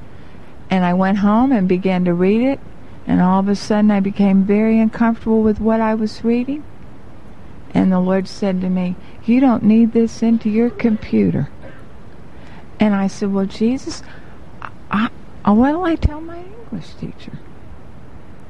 And 0.71 0.87
I 0.87 0.95
went 0.95 1.19
home 1.19 1.53
and 1.53 1.69
began 1.69 2.07
to 2.07 2.15
read 2.15 2.41
it. 2.41 2.61
And 3.07 3.21
all 3.21 3.41
of 3.41 3.49
a 3.49 3.55
sudden 3.55 3.91
I 3.91 4.01
became 4.01 4.45
very 4.45 4.81
uncomfortable 4.81 5.43
with 5.43 5.61
what 5.61 5.83
I 5.83 5.95
was 5.95 6.25
reading. 6.25 6.65
And 7.75 7.91
the 7.91 7.99
Lord 7.99 8.29
said 8.29 8.61
to 8.61 8.71
me, 8.71 8.95
You 9.25 9.41
don't 9.41 9.65
need 9.65 9.93
this 9.93 10.23
into 10.23 10.49
your 10.49 10.71
computer. 10.71 11.51
And 12.79 12.95
I 12.95 13.09
said, 13.09 13.33
Well, 13.33 13.47
Jesus, 13.47 14.03
I, 14.91 15.11
I, 15.45 15.51
what 15.51 15.75
will 15.75 15.85
I 15.85 15.97
tell 15.97 16.21
my 16.21 16.39
English 16.39 16.95
teacher? 16.95 17.39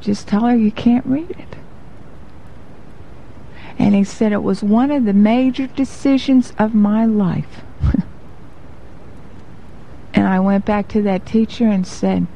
Just 0.01 0.29
tell 0.29 0.45
her 0.45 0.55
you 0.55 0.71
can't 0.71 1.07
read 1.07 1.31
it. 1.31 1.57
And 3.79 3.95
he 3.95 4.05
said 4.05 4.33
it 4.33 4.43
was 4.43 4.63
one 4.63 4.91
of 4.91 5.07
the 5.07 5.15
major 5.15 5.67
decisions 5.67 6.53
of 6.59 6.75
my 6.75 7.07
life. 7.07 7.63
and 10.15 10.29
I 10.29 10.39
went 10.41 10.67
back 10.67 10.89
to 10.89 11.03
that 11.03 11.25
teacher 11.25 11.67
and 11.67 11.87
said, 11.87 12.27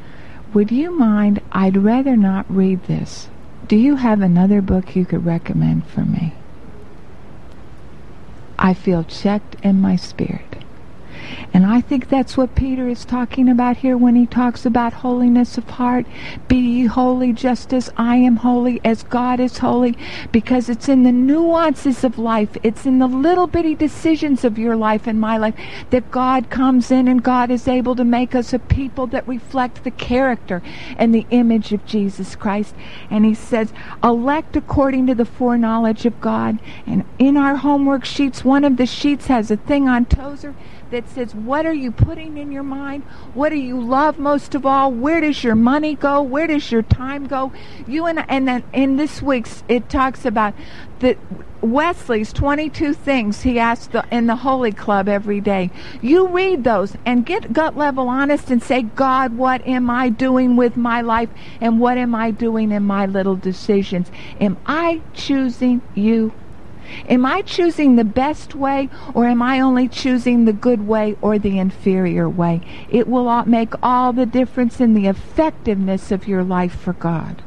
Would 0.54 0.72
you 0.72 0.98
mind? 0.98 1.42
I'd 1.52 1.76
rather 1.76 2.16
not 2.16 2.46
read 2.48 2.84
this. 2.84 3.28
Do 3.66 3.76
you 3.76 3.96
have 3.96 4.22
another 4.22 4.62
book 4.62 4.96
you 4.96 5.04
could 5.04 5.26
recommend 5.26 5.86
for 5.86 6.00
me? 6.00 6.32
I 8.58 8.74
feel 8.74 9.04
checked 9.04 9.56
in 9.62 9.80
my 9.80 9.96
spirit. 9.96 10.67
And 11.52 11.66
I 11.66 11.80
think 11.80 12.08
that's 12.08 12.36
what 12.36 12.54
Peter 12.54 12.88
is 12.88 13.04
talking 13.04 13.48
about 13.48 13.78
here 13.78 13.96
when 13.96 14.16
he 14.16 14.26
talks 14.26 14.64
about 14.66 14.92
holiness 14.92 15.58
of 15.58 15.68
heart. 15.70 16.06
Be 16.46 16.56
ye 16.56 16.86
holy 16.86 17.32
just 17.32 17.72
as 17.72 17.90
I 17.96 18.16
am 18.16 18.36
holy, 18.36 18.80
as 18.84 19.02
God 19.02 19.40
is 19.40 19.58
holy, 19.58 19.96
because 20.32 20.68
it's 20.68 20.88
in 20.88 21.02
the 21.02 21.12
nuances 21.12 22.04
of 22.04 22.18
life, 22.18 22.56
it's 22.62 22.86
in 22.86 22.98
the 22.98 23.06
little 23.06 23.46
bitty 23.46 23.74
decisions 23.74 24.44
of 24.44 24.58
your 24.58 24.76
life 24.76 25.06
and 25.06 25.20
my 25.20 25.36
life 25.36 25.54
that 25.90 26.10
God 26.10 26.50
comes 26.50 26.90
in 26.90 27.08
and 27.08 27.22
God 27.22 27.50
is 27.50 27.68
able 27.68 27.96
to 27.96 28.04
make 28.04 28.34
us 28.34 28.52
a 28.52 28.58
people 28.58 29.06
that 29.08 29.26
reflect 29.26 29.84
the 29.84 29.90
character 29.90 30.62
and 30.96 31.14
the 31.14 31.26
image 31.30 31.72
of 31.72 31.84
Jesus 31.86 32.36
Christ. 32.36 32.74
And 33.10 33.24
he 33.24 33.34
says, 33.34 33.72
elect 34.02 34.56
according 34.56 35.06
to 35.06 35.14
the 35.14 35.24
foreknowledge 35.24 36.06
of 36.06 36.20
God. 36.20 36.58
And 36.86 37.04
in 37.18 37.36
our 37.36 37.56
homework 37.56 38.04
sheets, 38.04 38.44
one 38.44 38.64
of 38.64 38.76
the 38.76 38.86
sheets 38.86 39.26
has 39.26 39.50
a 39.50 39.56
thing 39.56 39.88
on 39.88 40.06
Tozer 40.06 40.54
that 40.90 41.08
says, 41.08 41.34
What 41.34 41.66
are 41.66 41.72
you 41.72 41.90
putting 41.90 42.36
in 42.38 42.52
your 42.52 42.62
mind? 42.62 43.02
What 43.34 43.50
do 43.50 43.56
you 43.56 43.80
love 43.80 44.18
most 44.18 44.54
of 44.54 44.64
all? 44.64 44.92
Where 44.92 45.20
does 45.20 45.42
your 45.44 45.54
money 45.54 45.94
go? 45.94 46.22
Where 46.22 46.46
does 46.46 46.70
your 46.70 46.82
time 46.82 47.26
go? 47.26 47.52
You 47.86 48.06
and 48.06 48.24
and 48.28 48.48
then 48.48 48.64
in 48.72 48.96
this 48.96 49.22
week's 49.22 49.62
it 49.68 49.88
talks 49.88 50.24
about 50.24 50.54
the 51.00 51.16
Wesley's 51.60 52.32
22 52.32 52.94
things 52.94 53.42
he 53.42 53.58
asked 53.58 53.92
the, 53.92 54.04
in 54.12 54.26
the 54.26 54.36
Holy 54.36 54.70
Club 54.70 55.08
every 55.08 55.40
day. 55.40 55.70
You 56.00 56.28
read 56.28 56.62
those 56.62 56.96
and 57.04 57.26
get 57.26 57.52
gut 57.52 57.76
level 57.76 58.08
honest 58.08 58.50
and 58.50 58.62
say, 58.62 58.82
God, 58.82 59.36
what 59.36 59.66
am 59.66 59.90
I 59.90 60.08
doing 60.08 60.56
with 60.56 60.76
my 60.76 61.00
life 61.00 61.30
and 61.60 61.80
what 61.80 61.98
am 61.98 62.14
I 62.14 62.30
doing 62.30 62.70
in 62.70 62.84
my 62.84 63.06
little 63.06 63.36
decisions? 63.36 64.10
Am 64.40 64.56
I 64.66 65.00
choosing 65.14 65.82
you? 65.94 66.32
Am 67.08 67.24
I 67.26 67.42
choosing 67.42 67.96
the 67.96 68.04
best 68.04 68.54
way 68.54 68.88
or 69.14 69.26
am 69.26 69.42
I 69.42 69.60
only 69.60 69.88
choosing 69.88 70.44
the 70.44 70.52
good 70.52 70.86
way 70.86 71.16
or 71.20 71.38
the 71.38 71.58
inferior 71.58 72.28
way? 72.28 72.60
It 72.88 73.08
will 73.08 73.44
make 73.44 73.74
all 73.82 74.12
the 74.12 74.26
difference 74.26 74.80
in 74.80 74.94
the 74.94 75.06
effectiveness 75.06 76.10
of 76.10 76.28
your 76.28 76.44
life 76.44 76.74
for 76.74 76.92
God. 76.92 77.42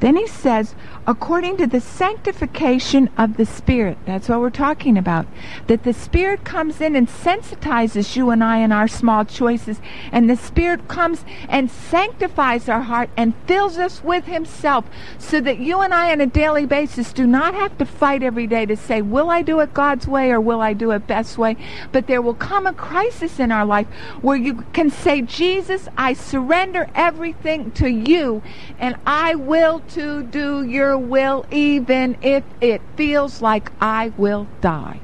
Then 0.00 0.16
he 0.16 0.26
says, 0.26 0.74
according 1.08 1.56
to 1.56 1.66
the 1.66 1.80
sanctification 1.80 3.08
of 3.16 3.38
the 3.38 3.46
Spirit. 3.46 3.96
That's 4.04 4.28
what 4.28 4.40
we're 4.40 4.50
talking 4.50 4.98
about. 4.98 5.26
That 5.66 5.82
the 5.82 5.94
Spirit 5.94 6.44
comes 6.44 6.82
in 6.82 6.94
and 6.94 7.08
sensitizes 7.08 8.14
you 8.14 8.28
and 8.28 8.44
I 8.44 8.58
in 8.58 8.72
our 8.72 8.86
small 8.86 9.24
choices. 9.24 9.80
And 10.12 10.28
the 10.28 10.36
Spirit 10.36 10.86
comes 10.86 11.24
and 11.48 11.70
sanctifies 11.70 12.68
our 12.68 12.82
heart 12.82 13.08
and 13.16 13.32
fills 13.46 13.78
us 13.78 14.04
with 14.04 14.26
Himself 14.26 14.84
so 15.16 15.40
that 15.40 15.58
you 15.58 15.80
and 15.80 15.94
I 15.94 16.12
on 16.12 16.20
a 16.20 16.26
daily 16.26 16.66
basis 16.66 17.14
do 17.14 17.26
not 17.26 17.54
have 17.54 17.78
to 17.78 17.86
fight 17.86 18.22
every 18.22 18.46
day 18.46 18.66
to 18.66 18.76
say, 18.76 19.00
will 19.00 19.30
I 19.30 19.40
do 19.40 19.60
it 19.60 19.72
God's 19.72 20.06
way 20.06 20.30
or 20.30 20.42
will 20.42 20.60
I 20.60 20.74
do 20.74 20.90
it 20.90 21.06
best 21.06 21.38
way? 21.38 21.56
But 21.90 22.06
there 22.06 22.20
will 22.20 22.34
come 22.34 22.66
a 22.66 22.74
crisis 22.74 23.40
in 23.40 23.50
our 23.50 23.64
life 23.64 23.86
where 24.20 24.36
you 24.36 24.56
can 24.74 24.90
say, 24.90 25.22
Jesus, 25.22 25.88
I 25.96 26.12
surrender 26.12 26.90
everything 26.94 27.70
to 27.72 27.88
you 27.88 28.42
and 28.78 28.94
I 29.06 29.36
will 29.36 29.80
to 29.94 30.22
do 30.22 30.62
your 30.64 30.97
will, 30.98 31.46
even 31.50 32.16
if 32.22 32.44
it 32.60 32.82
feels 32.96 33.40
like 33.40 33.70
I 33.80 34.12
will 34.16 34.46
die. 34.60 35.00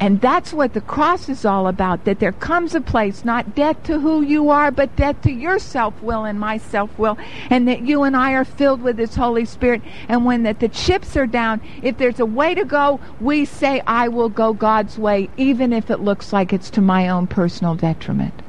And 0.00 0.20
that's 0.20 0.52
what 0.52 0.72
the 0.72 0.80
cross 0.80 1.28
is 1.28 1.44
all 1.44 1.68
about 1.68 2.04
that 2.04 2.18
there 2.18 2.32
comes 2.32 2.74
a 2.74 2.80
place, 2.80 3.24
not 3.24 3.54
death 3.54 3.82
to 3.84 4.00
who 4.00 4.22
you 4.22 4.50
are, 4.50 4.70
but 4.70 4.96
death 4.96 5.22
to 5.22 5.30
your 5.30 5.58
self 5.58 6.00
will 6.02 6.24
and 6.24 6.38
my 6.38 6.58
self 6.58 6.98
will, 6.98 7.16
and 7.48 7.68
that 7.68 7.82
you 7.82 8.02
and 8.02 8.16
I 8.16 8.32
are 8.32 8.44
filled 8.44 8.82
with 8.82 8.98
His 8.98 9.14
Holy 9.14 9.44
Spirit. 9.44 9.82
And 10.08 10.24
when 10.24 10.42
that 10.42 10.58
the 10.58 10.68
chips 10.68 11.16
are 11.16 11.26
down, 11.26 11.60
if 11.82 11.96
there's 11.96 12.20
a 12.20 12.26
way 12.26 12.54
to 12.54 12.64
go, 12.64 13.00
we 13.20 13.44
say, 13.44 13.82
I 13.86 14.08
will 14.08 14.28
go 14.28 14.52
God's 14.52 14.98
way, 14.98 15.30
even 15.36 15.72
if 15.72 15.90
it 15.90 16.00
looks 16.00 16.32
like 16.32 16.52
it's 16.52 16.70
to 16.70 16.80
my 16.80 17.08
own 17.08 17.28
personal 17.28 17.76
detriment. 17.76 18.43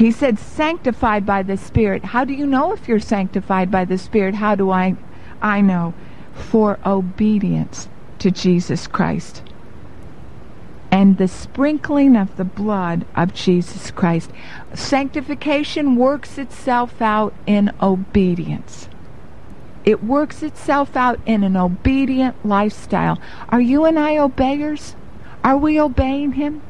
He 0.00 0.12
said, 0.12 0.38
sanctified 0.38 1.26
by 1.26 1.42
the 1.42 1.58
Spirit. 1.58 2.06
How 2.06 2.24
do 2.24 2.32
you 2.32 2.46
know 2.46 2.72
if 2.72 2.88
you're 2.88 2.98
sanctified 2.98 3.70
by 3.70 3.84
the 3.84 3.98
Spirit? 3.98 4.34
How 4.34 4.54
do 4.54 4.70
I, 4.70 4.96
I 5.42 5.60
know? 5.60 5.92
For 6.32 6.78
obedience 6.86 7.86
to 8.20 8.30
Jesus 8.30 8.86
Christ. 8.86 9.42
And 10.90 11.18
the 11.18 11.28
sprinkling 11.28 12.16
of 12.16 12.34
the 12.38 12.46
blood 12.46 13.04
of 13.14 13.34
Jesus 13.34 13.90
Christ. 13.90 14.30
Sanctification 14.72 15.96
works 15.96 16.38
itself 16.38 17.02
out 17.02 17.34
in 17.46 17.70
obedience. 17.82 18.88
It 19.84 20.02
works 20.02 20.42
itself 20.42 20.96
out 20.96 21.20
in 21.26 21.44
an 21.44 21.58
obedient 21.58 22.46
lifestyle. 22.46 23.20
Are 23.50 23.60
you 23.60 23.84
and 23.84 23.98
I 23.98 24.16
obeyers? 24.16 24.96
Are 25.44 25.58
we 25.58 25.78
obeying 25.78 26.32
Him? 26.32 26.62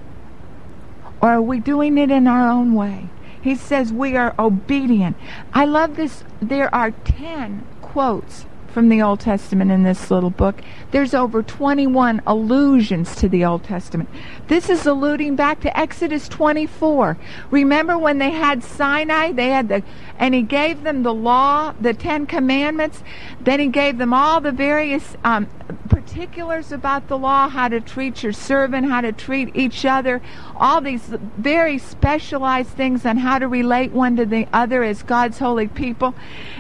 Or 1.23 1.29
are 1.29 1.43
we 1.43 1.61
doing 1.61 1.97
it 1.97 2.11
in 2.11 2.27
our 2.27 2.49
own 2.49 2.75
way? 2.75 3.09
He 3.43 3.55
says 3.55 3.93
we 3.93 4.17
are 4.17 4.35
obedient. 4.39 5.17
I 5.53 5.65
love 5.65 5.97
this. 5.97 6.25
There 6.41 6.73
are 6.75 6.91
10 6.91 7.65
quotes 7.81 8.47
from 8.73 8.89
the 8.89 9.03
Old 9.03 9.21
Testament 9.21 9.71
in 9.71 9.83
this 9.83 10.11
little 10.11 10.31
book. 10.31 10.61
There's 10.91 11.15
over 11.15 11.43
21 11.43 12.23
allusions 12.27 13.17
to 13.17 13.29
the 13.29 13.45
Old 13.45 13.65
Testament. 13.65 14.09
This 14.49 14.71
is 14.71 14.87
alluding 14.87 15.37
back 15.37 15.61
to 15.61 15.79
Exodus 15.79 16.29
24. 16.29 17.17
Remember 17.51 17.99
when 17.99 18.19
they 18.19 18.31
had 18.31 18.63
Sinai, 18.63 19.33
they 19.33 19.49
had 19.49 19.69
the 19.69 19.83
and 20.19 20.35
he 20.35 20.43
gave 20.43 20.83
them 20.83 21.03
the 21.03 21.15
law, 21.15 21.75
the 21.81 21.95
10 21.95 22.27
commandments, 22.27 23.03
then 23.41 23.61
he 23.61 23.67
gave 23.67 23.99
them 23.99 24.13
all 24.15 24.41
the 24.41 24.53
various 24.53 25.17
um, 25.25 25.49
particulars 25.73 26.73
about 26.73 27.09
the 27.09 27.19
law, 27.19 27.49
how 27.49 27.69
to 27.69 27.81
treat 27.81 28.23
your 28.23 28.33
servant, 28.33 28.89
how 28.89 29.01
to 29.01 29.13
treat 29.13 29.55
each 29.55 29.85
other, 29.85 30.21
all 30.57 30.81
these 30.81 31.03
very 31.37 31.79
specialized 31.79 32.71
things 32.71 33.05
on 33.07 33.17
how 33.17 33.39
to 33.39 33.49
relate 33.49 33.93
one 33.93 34.17
to 34.17 34.27
the 34.27 34.47
other 34.53 34.83
as 34.83 35.03
God's 35.03 35.39
holy 35.39 35.69
people. 35.69 36.15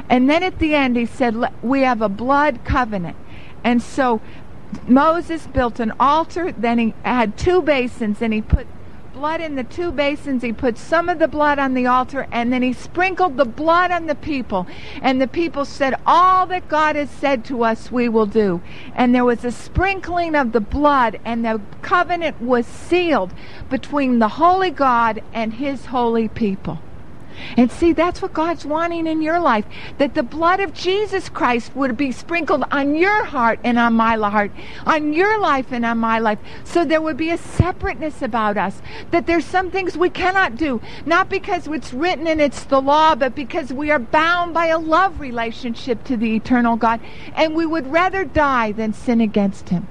And 0.09 0.29
then 0.29 0.42
at 0.42 0.59
the 0.59 0.75
end, 0.75 0.96
he 0.96 1.07
said, 1.07 1.37
We 1.62 1.81
have 1.83 2.03
a 2.03 2.09
blood 2.09 2.64
covenant. 2.64 3.16
And 3.64 3.83
so 3.83 4.20
Moses 4.87 5.46
built 5.46 5.81
an 5.81 5.92
altar, 5.99 6.53
then 6.53 6.79
he 6.79 6.94
had 7.05 7.37
two 7.37 7.62
basins, 7.62 8.23
and 8.23 8.33
he 8.33 8.40
put 8.40 8.66
blood 9.20 9.42
in 9.42 9.54
the 9.54 9.64
two 9.64 9.92
basins. 9.92 10.42
He 10.42 10.50
put 10.50 10.78
some 10.78 11.11
of 11.11 11.18
the 11.18 11.28
blood 11.28 11.59
on 11.59 11.74
the 11.74 11.87
altar 11.87 12.26
and 12.33 12.50
then 12.50 12.62
he 12.62 12.72
sprinkled 12.72 13.37
the 13.37 13.44
blood 13.44 13.90
on 13.90 14.06
the 14.06 14.14
people. 14.14 14.66
And 15.02 15.20
the 15.20 15.28
people 15.28 15.66
said, 15.66 15.94
All 16.06 16.46
that 16.46 16.68
God 16.68 16.96
has 16.96 17.11
said 17.11 17.44
to 17.44 17.62
us, 17.62 17.92
we 17.92 18.09
will 18.09 18.24
do. 18.24 18.62
And 18.94 19.14
there 19.14 19.26
was 19.26 19.44
a 19.44 19.52
sprinkling 19.52 20.35
of 20.35 20.52
the 20.52 20.61
blood, 20.61 21.20
and 21.22 21.44
the 21.44 21.61
covenant 21.83 22.40
was 22.40 22.66
sealed 22.66 23.35
between 23.68 24.20
the 24.20 24.28
holy 24.28 24.70
God 24.70 25.22
and 25.35 25.52
his 25.52 25.85
holy 25.85 26.28
people. 26.28 26.78
And 27.57 27.70
see, 27.70 27.92
that's 27.92 28.22
what 28.22 28.33
God's 28.33 28.64
wanting 28.64 29.07
in 29.07 29.22
your 29.22 29.40
life. 29.40 29.64
That 29.98 30.14
the 30.14 30.22
blood 30.22 30.61
of 30.61 30.74
Jesus 30.74 31.29
Christ 31.29 31.74
would 31.74 31.96
be 31.96 32.12
sprinkled 32.12 32.64
on 32.70 32.94
your 32.94 33.24
heart 33.24 33.61
and 33.64 33.79
on 33.79 33.94
my 33.94 34.16
heart, 34.16 34.53
on 34.87 35.12
your 35.12 35.40
life 35.40 35.72
and 35.72 35.85
on 35.85 35.98
my 35.98 36.18
life. 36.18 36.38
So 36.64 36.85
there 36.85 37.00
would 37.00 37.16
be 37.16 37.31
a 37.31 37.38
separateness 37.38 38.22
about 38.22 38.57
us. 38.57 38.81
That 39.11 39.26
there's 39.26 39.44
some 39.44 39.70
things 39.70 39.96
we 39.96 40.11
cannot 40.11 40.57
do. 40.57 40.81
Not 41.07 41.29
because 41.29 41.66
it's 41.66 41.92
written 41.92 42.26
and 42.26 42.40
it's 42.40 42.64
the 42.64 42.81
law, 42.81 43.14
but 43.14 43.35
because 43.35 43.72
we 43.72 43.90
are 43.90 43.98
bound 43.98 44.55
by 44.55 44.66
a 44.66 44.79
love 44.79 45.20
relationship 45.20 46.05
to 46.05 46.16
the 46.16 46.35
eternal 46.37 46.76
God. 46.76 47.00
And 47.35 47.55
we 47.55 47.66
would 47.66 47.87
rather 47.87 48.24
die 48.24 48.72
than 48.72 48.92
sin 48.92 49.20
against 49.20 49.68
Him. 49.68 49.87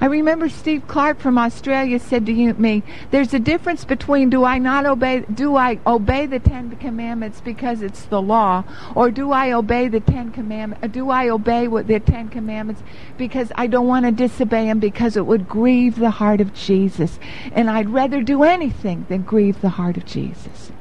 I 0.00 0.06
remember 0.06 0.48
Steve 0.48 0.86
Clark 0.86 1.18
from 1.18 1.38
Australia 1.38 1.98
said 1.98 2.26
to 2.26 2.52
me, 2.54 2.82
"There's 3.10 3.34
a 3.34 3.38
difference 3.38 3.84
between 3.84 4.30
do 4.30 4.44
I 4.44 4.58
not 4.58 4.86
obey 4.86 5.20
do 5.32 5.56
I 5.56 5.78
obey 5.86 6.26
the 6.26 6.38
10 6.38 6.76
commandments 6.76 7.40
because 7.40 7.82
it's 7.82 8.04
the 8.04 8.22
law 8.22 8.64
or 8.94 9.10
do 9.10 9.32
I 9.32 9.52
obey 9.52 9.88
the 9.88 10.00
10 10.00 10.30
commandments 10.30 10.84
uh, 10.84 10.88
do 10.88 11.10
I 11.10 11.28
obey 11.28 11.68
what 11.68 11.86
the 11.86 12.00
10 12.00 12.28
commandments 12.28 12.82
because 13.16 13.52
I 13.56 13.66
don't 13.66 13.86
want 13.86 14.06
to 14.06 14.12
disobey 14.12 14.66
them 14.66 14.78
because 14.78 15.16
it 15.16 15.26
would 15.26 15.48
grieve 15.48 15.98
the 15.98 16.10
heart 16.10 16.40
of 16.40 16.54
Jesus 16.54 17.18
and 17.52 17.70
I'd 17.70 17.90
rather 17.90 18.22
do 18.22 18.42
anything 18.42 19.06
than 19.08 19.22
grieve 19.22 19.60
the 19.60 19.70
heart 19.70 19.96
of 19.96 20.04
Jesus." 20.04 20.72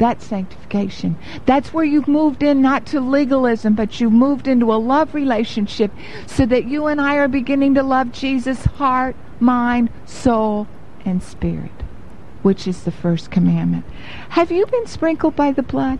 That's 0.00 0.24
sanctification. 0.24 1.18
That's 1.44 1.74
where 1.74 1.84
you've 1.84 2.08
moved 2.08 2.42
in 2.42 2.62
not 2.62 2.86
to 2.86 3.02
legalism, 3.02 3.74
but 3.74 4.00
you've 4.00 4.14
moved 4.14 4.48
into 4.48 4.72
a 4.72 4.80
love 4.80 5.14
relationship 5.14 5.92
so 6.26 6.46
that 6.46 6.64
you 6.64 6.86
and 6.86 6.98
I 6.98 7.16
are 7.16 7.28
beginning 7.28 7.74
to 7.74 7.82
love 7.82 8.10
Jesus' 8.10 8.64
heart, 8.64 9.14
mind, 9.40 9.90
soul, 10.06 10.66
and 11.04 11.22
spirit, 11.22 11.82
which 12.40 12.66
is 12.66 12.84
the 12.84 12.90
first 12.90 13.30
commandment. 13.30 13.84
Have 14.30 14.50
you 14.50 14.64
been 14.64 14.86
sprinkled 14.86 15.36
by 15.36 15.52
the 15.52 15.62
blood? 15.62 15.98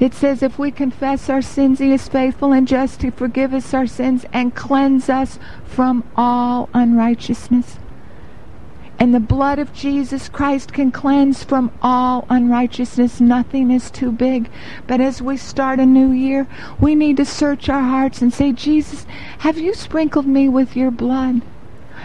It 0.00 0.14
says, 0.14 0.42
if 0.42 0.58
we 0.58 0.70
confess 0.70 1.28
our 1.28 1.42
sins, 1.42 1.78
He 1.78 1.92
is 1.92 2.08
faithful 2.08 2.54
and 2.54 2.66
just 2.66 3.00
to 3.00 3.10
forgive 3.10 3.52
us 3.52 3.74
our 3.74 3.86
sins 3.86 4.24
and 4.32 4.54
cleanse 4.54 5.10
us 5.10 5.38
from 5.66 6.04
all 6.16 6.70
unrighteousness. 6.72 7.76
And 8.98 9.14
the 9.14 9.20
blood 9.20 9.58
of 9.58 9.74
Jesus 9.74 10.30
Christ 10.30 10.72
can 10.72 10.90
cleanse 10.90 11.44
from 11.44 11.70
all 11.82 12.24
unrighteousness. 12.30 13.20
Nothing 13.20 13.70
is 13.70 13.90
too 13.90 14.10
big. 14.10 14.48
But 14.86 15.02
as 15.02 15.20
we 15.20 15.36
start 15.36 15.78
a 15.78 15.86
new 15.86 16.12
year, 16.12 16.46
we 16.80 16.94
need 16.94 17.18
to 17.18 17.26
search 17.26 17.68
our 17.68 17.82
hearts 17.82 18.22
and 18.22 18.32
say, 18.32 18.52
Jesus, 18.52 19.06
have 19.40 19.58
you 19.58 19.74
sprinkled 19.74 20.26
me 20.26 20.48
with 20.48 20.76
your 20.76 20.90
blood? 20.90 21.42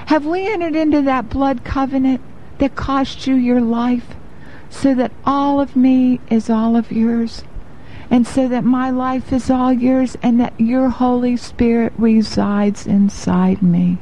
Have 0.07 0.25
we 0.25 0.51
entered 0.51 0.75
into 0.75 1.01
that 1.03 1.29
blood 1.29 1.63
covenant 1.63 2.19
that 2.57 2.75
cost 2.75 3.25
you 3.25 3.35
your 3.35 3.61
life 3.61 4.15
so 4.69 4.93
that 4.93 5.13
all 5.25 5.61
of 5.61 5.77
me 5.77 6.19
is 6.29 6.49
all 6.49 6.75
of 6.75 6.91
yours? 6.91 7.43
And 8.09 8.27
so 8.27 8.49
that 8.49 8.65
my 8.65 8.89
life 8.89 9.31
is 9.31 9.49
all 9.49 9.71
yours 9.71 10.17
and 10.21 10.41
that 10.41 10.59
your 10.59 10.89
Holy 10.89 11.37
Spirit 11.37 11.93
resides 11.97 12.85
inside 12.85 13.61
me. 13.61 13.99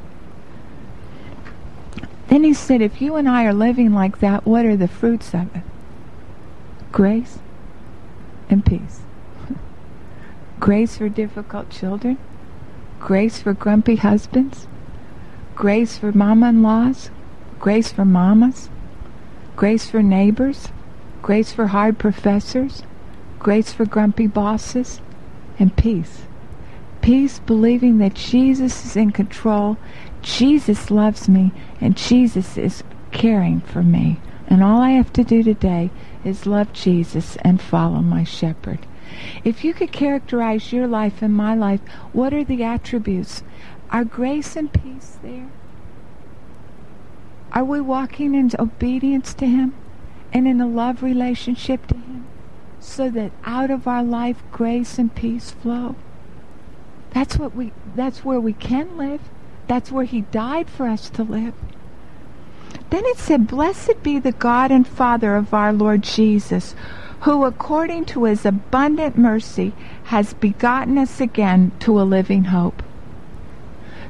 Then 2.29 2.43
he 2.43 2.53
said, 2.53 2.81
if 2.81 3.01
you 3.01 3.15
and 3.15 3.27
I 3.27 3.45
are 3.45 3.53
living 3.53 3.91
like 3.93 4.19
that, 4.19 4.45
what 4.45 4.63
are 4.63 4.77
the 4.77 4.87
fruits 4.87 5.33
of 5.33 5.55
it? 5.55 5.63
Grace 6.91 7.39
and 8.49 8.63
peace. 8.63 9.01
grace 10.59 10.97
for 10.97 11.09
difficult 11.09 11.71
children, 11.71 12.19
grace 12.99 13.41
for 13.41 13.53
grumpy 13.53 13.95
husbands, 13.95 14.67
grace 15.55 15.97
for 15.97 16.11
mama 16.11 16.49
in 16.49 16.61
laws, 16.61 17.09
grace 17.59 17.91
for 17.91 18.05
mamas, 18.05 18.69
grace 19.55 19.89
for 19.89 20.03
neighbors, 20.03 20.67
grace 21.23 21.51
for 21.51 21.67
hard 21.67 21.97
professors, 21.97 22.83
grace 23.39 23.73
for 23.73 23.85
grumpy 23.85 24.27
bosses, 24.27 25.01
and 25.57 25.75
peace. 25.75 26.28
Peace 27.09 27.39
believing 27.39 27.97
that 27.97 28.13
Jesus 28.13 28.85
is 28.85 28.95
in 28.95 29.09
control, 29.09 29.77
Jesus 30.21 30.91
loves 30.91 31.27
me, 31.27 31.51
and 31.81 31.97
Jesus 31.97 32.55
is 32.55 32.83
caring 33.09 33.61
for 33.61 33.81
me. 33.81 34.19
And 34.45 34.61
all 34.63 34.79
I 34.79 34.91
have 34.91 35.11
to 35.13 35.23
do 35.23 35.41
today 35.41 35.89
is 36.23 36.45
love 36.45 36.71
Jesus 36.71 37.35
and 37.37 37.59
follow 37.59 38.01
my 38.01 38.23
shepherd. 38.23 38.85
If 39.43 39.63
you 39.63 39.73
could 39.73 39.91
characterize 39.91 40.71
your 40.71 40.85
life 40.85 41.23
and 41.23 41.33
my 41.33 41.55
life, 41.55 41.81
what 42.13 42.31
are 42.31 42.43
the 42.43 42.63
attributes? 42.63 43.41
Are 43.89 44.05
grace 44.05 44.55
and 44.55 44.71
peace 44.71 45.17
there? 45.23 45.49
Are 47.53 47.65
we 47.65 47.81
walking 47.81 48.35
in 48.35 48.51
obedience 48.59 49.33
to 49.33 49.47
Him 49.47 49.73
and 50.31 50.47
in 50.47 50.61
a 50.61 50.67
love 50.67 51.01
relationship 51.01 51.87
to 51.87 51.95
Him 51.95 52.27
so 52.79 53.09
that 53.09 53.31
out 53.45 53.71
of 53.71 53.87
our 53.87 54.03
life 54.03 54.43
grace 54.51 54.99
and 54.99 55.15
peace 55.15 55.49
flow? 55.49 55.95
That's 57.11 57.37
what 57.37 57.55
we 57.55 57.71
that's 57.95 58.23
where 58.23 58.39
we 58.39 58.53
can 58.53 58.97
live. 58.97 59.21
That's 59.67 59.91
where 59.91 60.05
he 60.05 60.21
died 60.21 60.69
for 60.69 60.87
us 60.87 61.09
to 61.11 61.23
live. 61.23 61.53
Then 62.89 63.05
it 63.05 63.17
said, 63.17 63.47
Blessed 63.47 64.01
be 64.01 64.19
the 64.19 64.31
God 64.31 64.71
and 64.71 64.87
Father 64.87 65.35
of 65.35 65.53
our 65.53 65.71
Lord 65.71 66.01
Jesus, 66.01 66.75
who 67.21 67.45
according 67.45 68.05
to 68.05 68.23
his 68.23 68.45
abundant 68.45 69.17
mercy 69.17 69.73
has 70.05 70.33
begotten 70.33 70.97
us 70.97 71.21
again 71.21 71.71
to 71.79 71.99
a 71.99 72.03
living 72.03 72.45
hope. 72.45 72.81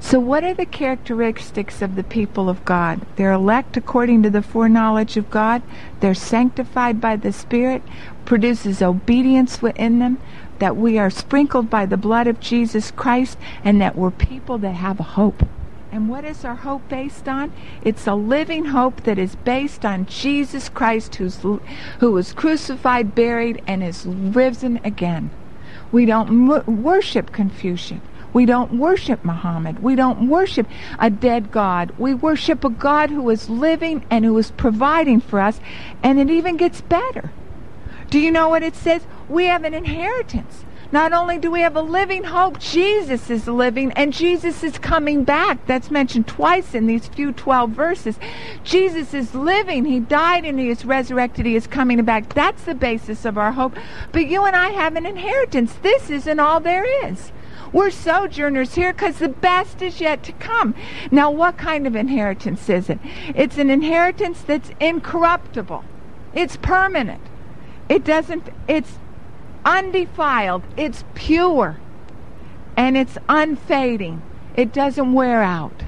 So, 0.02 0.18
what 0.18 0.46
are 0.46 0.54
the 0.54 0.66
characteristics 0.66 1.82
of 1.82 1.96
the 1.96 2.06
people 2.06 2.48
of 2.48 2.64
God? 2.64 3.02
They're 3.18 3.34
elect 3.34 3.76
according 3.76 4.24
to 4.24 4.30
the 4.30 4.42
foreknowledge 4.42 5.18
of 5.18 5.30
God. 5.30 5.62
They're 6.00 6.14
sanctified 6.14 7.02
by 7.02 7.18
the 7.18 7.34
Spirit, 7.34 7.82
produces 8.24 8.82
obedience 8.82 9.62
within 9.62 10.00
them, 10.00 10.18
that 10.60 10.78
we 10.78 10.98
are 10.98 11.10
sprinkled 11.10 11.70
by 11.70 11.86
the 11.86 11.98
blood 11.98 12.28
of 12.28 12.40
Jesus 12.40 12.92
Christ, 12.92 13.38
and 13.64 13.82
that 13.82 13.96
we're 13.96 14.12
people 14.12 14.58
that 14.60 14.76
have 14.76 15.00
a 15.00 15.04
hope. 15.04 15.44
And 15.92 16.08
what 16.08 16.24
is 16.24 16.46
our 16.46 16.56
hope 16.56 16.88
based 16.88 17.28
on? 17.28 17.52
It's 17.82 18.06
a 18.06 18.14
living 18.14 18.66
hope 18.66 19.04
that 19.04 19.18
is 19.18 19.36
based 19.36 19.84
on 19.84 20.06
Jesus 20.06 20.70
Christ 20.70 21.16
who's, 21.16 21.38
who 21.38 22.12
was 22.12 22.34
crucified, 22.34 23.16
buried, 23.16 23.64
and 23.66 23.84
is 23.84 24.06
risen 24.06 24.80
again. 24.84 25.32
We 25.92 26.06
don't 26.06 26.84
worship 26.84 27.32
Confucius. 27.32 28.02
We 28.32 28.46
don't 28.46 28.78
worship 28.78 29.26
Muhammad. 29.26 29.82
We 29.82 29.96
don't 29.96 30.30
worship 30.30 30.68
a 31.00 31.10
dead 31.10 31.52
God. 31.52 31.92
We 31.98 32.14
worship 32.14 32.64
a 32.64 32.70
God 32.70 33.10
who 33.10 33.28
is 33.32 33.50
living 33.50 34.06
and 34.12 34.24
who 34.24 34.38
is 34.38 34.52
providing 34.52 35.20
for 35.20 35.40
us, 35.40 35.60
and 36.04 36.20
it 36.20 36.30
even 36.30 36.56
gets 36.56 36.82
better. 36.82 37.32
Do 38.10 38.20
you 38.20 38.32
know 38.32 38.50
what 38.50 38.64
it 38.64 38.76
says? 38.76 39.04
We 39.28 39.46
have 39.46 39.64
an 39.64 39.74
inheritance. 39.74 40.66
Not 40.92 41.14
only 41.14 41.38
do 41.38 41.52
we 41.52 41.62
have 41.62 41.76
a 41.76 41.82
living 41.82 42.24
hope, 42.24 42.58
Jesus 42.58 43.30
is 43.30 43.48
living 43.48 43.92
and 43.92 44.12
Jesus 44.12 44.64
is 44.64 44.80
coming 44.80 45.24
back. 45.24 45.64
That's 45.68 45.92
mentioned 45.92 46.28
twice 46.28 46.74
in 46.74 46.88
these 46.88 47.08
few 47.08 47.32
12 47.32 47.70
verses. 47.70 48.18
Jesus 48.64 49.14
is 49.14 49.36
living. 49.36 49.86
He 49.86 50.00
died 50.00 50.46
and 50.46 50.60
he 50.60 50.70
is 50.70 50.86
resurrected. 50.86 51.46
He 51.46 51.56
is 51.56 51.68
coming 51.68 52.04
back. 52.04 52.34
That's 52.34 52.64
the 52.64 52.74
basis 52.74 53.24
of 53.24 53.38
our 53.38 53.52
hope. 53.52 53.76
But 54.12 54.26
you 54.26 54.46
and 54.46 54.56
I 54.56 54.70
have 54.70 54.96
an 54.96 55.06
inheritance. 55.06 55.76
This 55.84 56.10
isn't 56.10 56.40
all 56.40 56.60
there 56.60 56.86
is. 57.06 57.32
We're 57.72 57.92
sojourners 57.92 58.74
here 58.74 58.92
because 58.92 59.20
the 59.20 59.30
best 59.30 59.84
is 59.84 60.02
yet 60.02 60.24
to 60.24 60.32
come. 60.34 60.74
Now, 61.12 61.30
what 61.30 61.60
kind 61.60 61.86
of 61.86 61.96
inheritance 61.96 62.68
is 62.68 62.90
it? 62.90 62.98
It's 63.36 63.60
an 63.60 63.70
inheritance 63.70 64.42
that's 64.42 64.72
incorruptible. 64.80 65.84
It's 66.34 66.58
permanent. 66.58 67.22
It 67.90 68.04
doesn't, 68.04 68.48
it's 68.68 69.00
undefiled, 69.66 70.64
it's 70.78 71.04
pure, 71.16 71.78
and 72.78 72.96
it's 72.96 73.18
unfading. 73.28 74.22
It 74.56 74.72
doesn't 74.72 75.14
wear 75.14 75.42
out. 75.42 75.84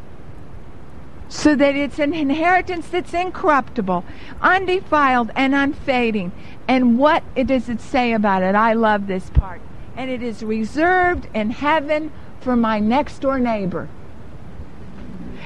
So 1.30 1.56
that 1.56 1.76
it's 1.76 2.00
an 2.00 2.14
inheritance 2.14 2.90
that's 2.90 3.14
incorruptible, 3.14 4.04
undefiled, 4.42 5.32
and 5.36 5.56
unfading. 5.56 6.32
And 6.68 6.98
what 6.98 7.24
does 7.36 7.70
it 7.70 7.80
say 7.80 8.14
about 8.14 8.44
it? 8.44 8.56
I 8.56 8.74
love 8.74 9.08
this 9.08 9.30
part. 9.30 9.62
And 9.96 10.10
it 10.10 10.22
is 10.22 10.44
reserved 10.44 11.28
in 11.34 11.52
heaven 11.52 12.12
for 12.42 12.56
my 12.56 12.80
next 12.80 13.20
door 13.20 13.40
neighbor. 13.40 13.88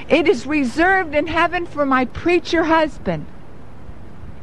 It 0.07 0.27
is 0.27 0.47
reserved 0.47 1.13
in 1.13 1.27
heaven 1.27 1.65
for 1.65 1.85
my 1.85 2.05
preacher 2.05 2.63
husband. 2.63 3.25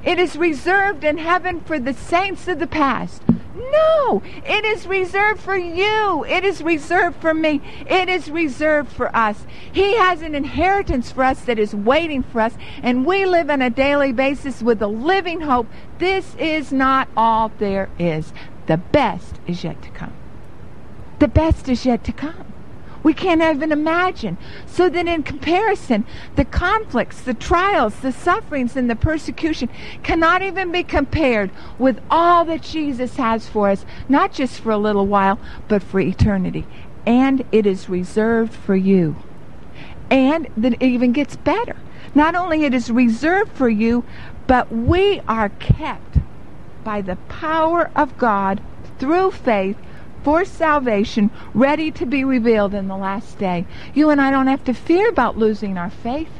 It 0.04 0.18
is 0.18 0.36
reserved 0.36 1.04
in 1.04 1.18
heaven 1.18 1.60
for 1.60 1.78
the 1.78 1.94
saints 1.94 2.48
of 2.48 2.58
the 2.58 2.66
past. 2.66 3.22
No, 3.54 4.22
it 4.46 4.64
is 4.64 4.86
reserved 4.86 5.40
for 5.40 5.56
you. 5.56 6.24
It 6.24 6.44
is 6.44 6.62
reserved 6.62 7.20
for 7.20 7.32
me. 7.32 7.60
It 7.88 8.08
is 8.08 8.30
reserved 8.30 8.90
for 8.90 9.14
us. 9.14 9.46
He 9.72 9.96
has 9.96 10.22
an 10.22 10.34
inheritance 10.34 11.12
for 11.12 11.24
us 11.24 11.42
that 11.42 11.58
is 11.58 11.74
waiting 11.74 12.22
for 12.22 12.40
us, 12.40 12.54
and 12.82 13.06
we 13.06 13.26
live 13.26 13.50
on 13.50 13.62
a 13.62 13.70
daily 13.70 14.12
basis 14.12 14.62
with 14.62 14.82
a 14.82 14.86
living 14.86 15.42
hope. 15.42 15.68
This 15.98 16.34
is 16.36 16.72
not 16.72 17.08
all 17.16 17.52
there 17.58 17.88
is. 17.98 18.32
The 18.66 18.78
best 18.78 19.36
is 19.46 19.62
yet 19.62 19.82
to 19.82 19.90
come. 19.90 20.14
The 21.18 21.28
best 21.28 21.68
is 21.68 21.86
yet 21.86 22.04
to 22.04 22.12
come. 22.12 22.51
We 23.02 23.14
can't 23.14 23.42
even 23.42 23.72
imagine. 23.72 24.38
So 24.66 24.88
then, 24.88 25.08
in 25.08 25.22
comparison, 25.22 26.04
the 26.36 26.44
conflicts, 26.44 27.20
the 27.20 27.34
trials, 27.34 27.96
the 28.00 28.12
sufferings, 28.12 28.76
and 28.76 28.88
the 28.88 28.96
persecution 28.96 29.68
cannot 30.02 30.42
even 30.42 30.70
be 30.70 30.84
compared 30.84 31.50
with 31.78 32.00
all 32.10 32.44
that 32.44 32.62
Jesus 32.62 33.16
has 33.16 33.48
for 33.48 33.70
us, 33.70 33.84
not 34.08 34.32
just 34.32 34.60
for 34.60 34.70
a 34.70 34.78
little 34.78 35.06
while, 35.06 35.38
but 35.68 35.82
for 35.82 36.00
eternity. 36.00 36.66
And 37.04 37.44
it 37.50 37.66
is 37.66 37.88
reserved 37.88 38.52
for 38.52 38.76
you. 38.76 39.16
And 40.10 40.48
then 40.56 40.74
it 40.74 40.82
even 40.82 41.12
gets 41.12 41.36
better. 41.36 41.76
Not 42.14 42.34
only 42.34 42.64
it 42.64 42.74
is 42.74 42.90
reserved 42.90 43.52
for 43.52 43.68
you, 43.68 44.04
but 44.46 44.70
we 44.70 45.20
are 45.26 45.48
kept 45.48 46.18
by 46.84 47.00
the 47.00 47.16
power 47.16 47.90
of 47.96 48.18
God 48.18 48.60
through 48.98 49.30
faith 49.30 49.76
for 50.22 50.44
salvation 50.44 51.30
ready 51.54 51.90
to 51.90 52.06
be 52.06 52.24
revealed 52.24 52.74
in 52.74 52.88
the 52.88 52.96
last 52.96 53.38
day. 53.38 53.66
You 53.94 54.10
and 54.10 54.20
I 54.20 54.30
don't 54.30 54.46
have 54.46 54.64
to 54.64 54.74
fear 54.74 55.08
about 55.08 55.38
losing 55.38 55.76
our 55.76 55.90
faith. 55.90 56.30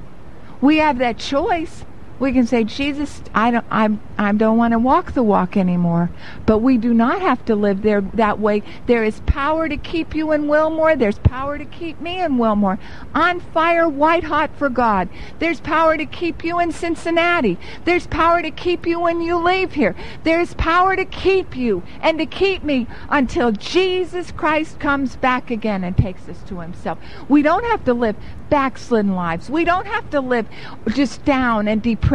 We 0.61 0.79
have 0.79 0.99
that 0.99 1.19
choice. 1.19 1.85
We 2.23 2.33
can 2.33 2.47
say, 2.47 2.63
Jesus, 2.63 3.21
I 3.35 3.51
don't, 3.51 3.67
I, 3.69 3.89
I 4.17 4.31
don't 4.31 4.57
want 4.57 4.75
to 4.75 4.79
walk 4.79 5.11
the 5.11 5.25
walk 5.25 5.57
anymore. 5.57 6.09
But 6.47 6.59
we 6.59 6.79
do 6.79 6.95
not 6.95 7.21
have 7.21 7.45
to 7.47 7.57
live 7.57 7.83
there 7.83 8.01
that 8.01 8.39
way. 8.39 8.63
There 8.87 9.03
is 9.03 9.19
power 9.27 9.69
to 9.69 9.77
keep 9.77 10.15
you 10.15 10.31
in 10.31 10.47
Wilmore. 10.47 10.95
There's 10.95 11.19
power 11.19 11.59
to 11.59 11.65
keep 11.65 12.01
me 12.01 12.21
in 12.21 12.39
Wilmore. 12.39 12.79
On 13.13 13.41
fire, 13.41 13.89
white 13.89 14.23
hot 14.23 14.57
for 14.57 14.69
God. 14.69 15.09
There's 15.41 15.59
power 15.59 15.97
to 15.97 16.07
keep 16.07 16.45
you 16.45 16.61
in 16.61 16.71
Cincinnati. 16.71 17.59
There's 17.87 18.07
power 18.07 18.41
to 18.41 18.53
keep 18.53 18.87
you 18.87 19.01
when 19.01 19.21
you 19.21 19.37
leave 19.37 19.73
here. 19.73 19.97
There's 20.23 20.55
power 20.55 20.95
to 20.95 21.05
keep 21.05 21.57
you 21.57 21.83
and 22.03 22.19
to 22.19 22.27
keep 22.27 22.63
me 22.63 22.87
until 23.11 23.51
Jesus 23.51 24.31
Christ 24.31 24.79
comes 24.79 25.17
back 25.17 25.51
again 25.51 25.83
and 25.83 25.97
takes 25.97 26.29
us 26.29 26.41
to 26.45 26.61
himself. 26.61 26.99
We 27.29 27.43
don't 27.43 27.65
have 27.65 27.85
to 27.87 27.95
live 27.95 28.15
backslidden 28.49 29.17
lives. 29.17 29.51
We 29.51 29.65
don't 29.65 29.87
have 29.87 30.09
to 30.11 30.21
live 30.21 30.47
just 30.91 31.25
down 31.25 31.67
and 31.67 31.83
depressed. 31.83 32.12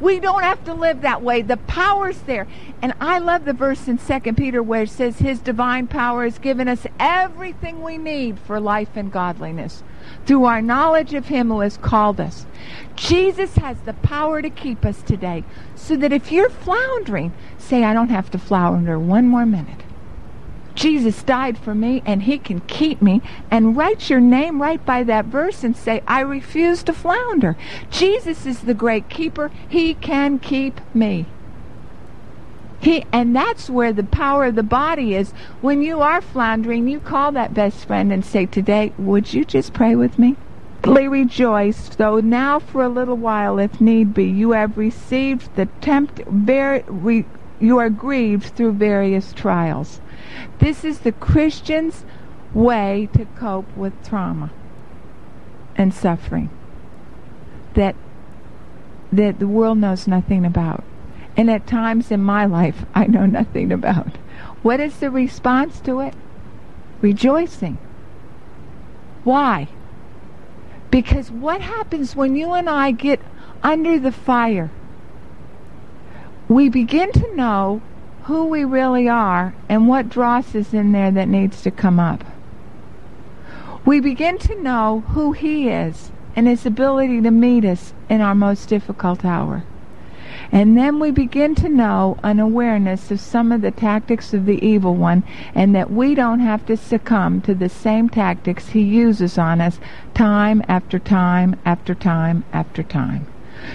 We 0.00 0.20
don't 0.20 0.42
have 0.42 0.64
to 0.64 0.74
live 0.74 1.00
that 1.02 1.22
way. 1.22 1.42
The 1.42 1.56
power's 1.56 2.18
there. 2.20 2.46
And 2.82 2.94
I 3.00 3.18
love 3.18 3.44
the 3.44 3.52
verse 3.52 3.88
in 3.88 3.98
2 3.98 4.20
Peter 4.34 4.62
where 4.62 4.82
it 4.82 4.90
says, 4.90 5.18
His 5.18 5.40
divine 5.40 5.86
power 5.86 6.24
has 6.24 6.38
given 6.38 6.68
us 6.68 6.86
everything 6.98 7.82
we 7.82 7.98
need 7.98 8.38
for 8.38 8.60
life 8.60 8.96
and 8.96 9.12
godliness 9.12 9.82
through 10.26 10.44
our 10.44 10.62
knowledge 10.62 11.14
of 11.14 11.26
Him 11.26 11.48
who 11.48 11.60
has 11.60 11.76
called 11.76 12.20
us. 12.20 12.46
Jesus 12.94 13.56
has 13.56 13.80
the 13.80 13.94
power 13.94 14.40
to 14.40 14.50
keep 14.50 14.84
us 14.84 15.02
today. 15.02 15.44
So 15.74 15.96
that 15.96 16.12
if 16.12 16.30
you're 16.30 16.50
floundering, 16.50 17.32
say, 17.58 17.84
I 17.84 17.94
don't 17.94 18.10
have 18.10 18.30
to 18.30 18.38
flounder 18.38 18.98
one 18.98 19.26
more 19.28 19.46
minute. 19.46 19.82
Jesus 20.80 21.22
died 21.22 21.58
for 21.58 21.74
me 21.74 22.02
and 22.06 22.22
he 22.22 22.38
can 22.38 22.60
keep 22.60 23.02
me 23.02 23.20
and 23.50 23.76
write 23.76 24.08
your 24.08 24.18
name 24.18 24.62
right 24.62 24.82
by 24.86 25.02
that 25.02 25.26
verse 25.26 25.62
and 25.62 25.76
say, 25.76 26.02
I 26.08 26.20
refuse 26.20 26.82
to 26.84 26.94
flounder. 26.94 27.54
Jesus 27.90 28.46
is 28.46 28.60
the 28.60 28.72
great 28.72 29.10
keeper. 29.10 29.50
He 29.68 29.92
can 29.92 30.38
keep 30.38 30.80
me. 30.94 31.26
He, 32.80 33.04
and 33.12 33.36
that's 33.36 33.68
where 33.68 33.92
the 33.92 34.04
power 34.04 34.46
of 34.46 34.54
the 34.54 34.62
body 34.62 35.14
is. 35.14 35.32
When 35.60 35.82
you 35.82 36.00
are 36.00 36.22
floundering, 36.22 36.88
you 36.88 36.98
call 36.98 37.30
that 37.32 37.52
best 37.52 37.84
friend 37.84 38.10
and 38.10 38.24
say, 38.24 38.46
Today, 38.46 38.94
would 38.96 39.34
you 39.34 39.44
just 39.44 39.74
pray 39.74 39.94
with 39.94 40.18
me? 40.18 40.36
Rejoice, 40.86 41.90
though 41.90 42.20
now 42.20 42.58
for 42.58 42.82
a 42.82 42.88
little 42.88 43.18
while, 43.18 43.58
if 43.58 43.82
need 43.82 44.14
be, 44.14 44.24
you 44.24 44.52
have 44.52 44.78
received 44.78 45.54
the 45.56 45.66
tempt, 45.82 46.22
re, 46.26 47.26
you 47.60 47.76
are 47.76 47.90
grieved 47.90 48.56
through 48.56 48.72
various 48.72 49.34
trials 49.34 50.00
this 50.58 50.84
is 50.84 51.00
the 51.00 51.12
Christian's 51.12 52.04
way 52.52 53.08
to 53.14 53.24
cope 53.36 53.76
with 53.76 53.92
trauma 54.06 54.50
and 55.76 55.94
suffering. 55.94 56.50
that 57.74 57.94
that 59.12 59.38
the 59.40 59.46
world 59.48 59.78
knows 59.78 60.06
nothing 60.06 60.44
about. 60.44 60.84
And 61.36 61.50
at 61.50 61.66
times 61.66 62.10
in 62.10 62.22
my 62.22 62.44
life 62.46 62.84
I 62.94 63.06
know 63.06 63.26
nothing 63.26 63.72
about. 63.72 64.16
What 64.62 64.80
is 64.80 64.98
the 64.98 65.10
response 65.10 65.80
to 65.80 66.00
it? 66.00 66.14
Rejoicing. 67.00 67.78
Why? 69.24 69.68
Because 70.90 71.30
what 71.30 71.60
happens 71.60 72.16
when 72.16 72.36
you 72.36 72.52
and 72.52 72.68
I 72.68 72.90
get 72.90 73.20
under 73.62 73.98
the 73.98 74.12
fire? 74.12 74.70
We 76.48 76.68
begin 76.68 77.12
to 77.12 77.34
know 77.36 77.80
who 78.30 78.44
we 78.44 78.62
really 78.62 79.08
are 79.08 79.52
and 79.68 79.88
what 79.88 80.08
dross 80.08 80.54
is 80.54 80.72
in 80.72 80.92
there 80.92 81.10
that 81.10 81.26
needs 81.26 81.62
to 81.62 81.68
come 81.68 81.98
up. 81.98 82.22
We 83.84 83.98
begin 83.98 84.38
to 84.38 84.62
know 84.62 85.00
who 85.08 85.32
He 85.32 85.68
is 85.68 86.12
and 86.36 86.46
His 86.46 86.64
ability 86.64 87.20
to 87.22 87.32
meet 87.32 87.64
us 87.64 87.92
in 88.08 88.20
our 88.20 88.36
most 88.36 88.68
difficult 88.68 89.24
hour. 89.24 89.64
And 90.52 90.78
then 90.78 91.00
we 91.00 91.10
begin 91.10 91.56
to 91.56 91.68
know 91.68 92.18
an 92.22 92.38
awareness 92.38 93.10
of 93.10 93.18
some 93.18 93.50
of 93.50 93.62
the 93.62 93.72
tactics 93.72 94.32
of 94.32 94.46
the 94.46 94.64
evil 94.64 94.94
one 94.94 95.24
and 95.52 95.74
that 95.74 95.90
we 95.90 96.14
don't 96.14 96.38
have 96.38 96.64
to 96.66 96.76
succumb 96.76 97.40
to 97.40 97.52
the 97.52 97.68
same 97.68 98.08
tactics 98.08 98.68
he 98.68 98.82
uses 98.82 99.38
on 99.38 99.60
us 99.60 99.80
time 100.14 100.62
after 100.68 101.00
time 101.00 101.56
after 101.64 101.96
time 101.96 102.44
after 102.52 102.84
time. 102.84 103.26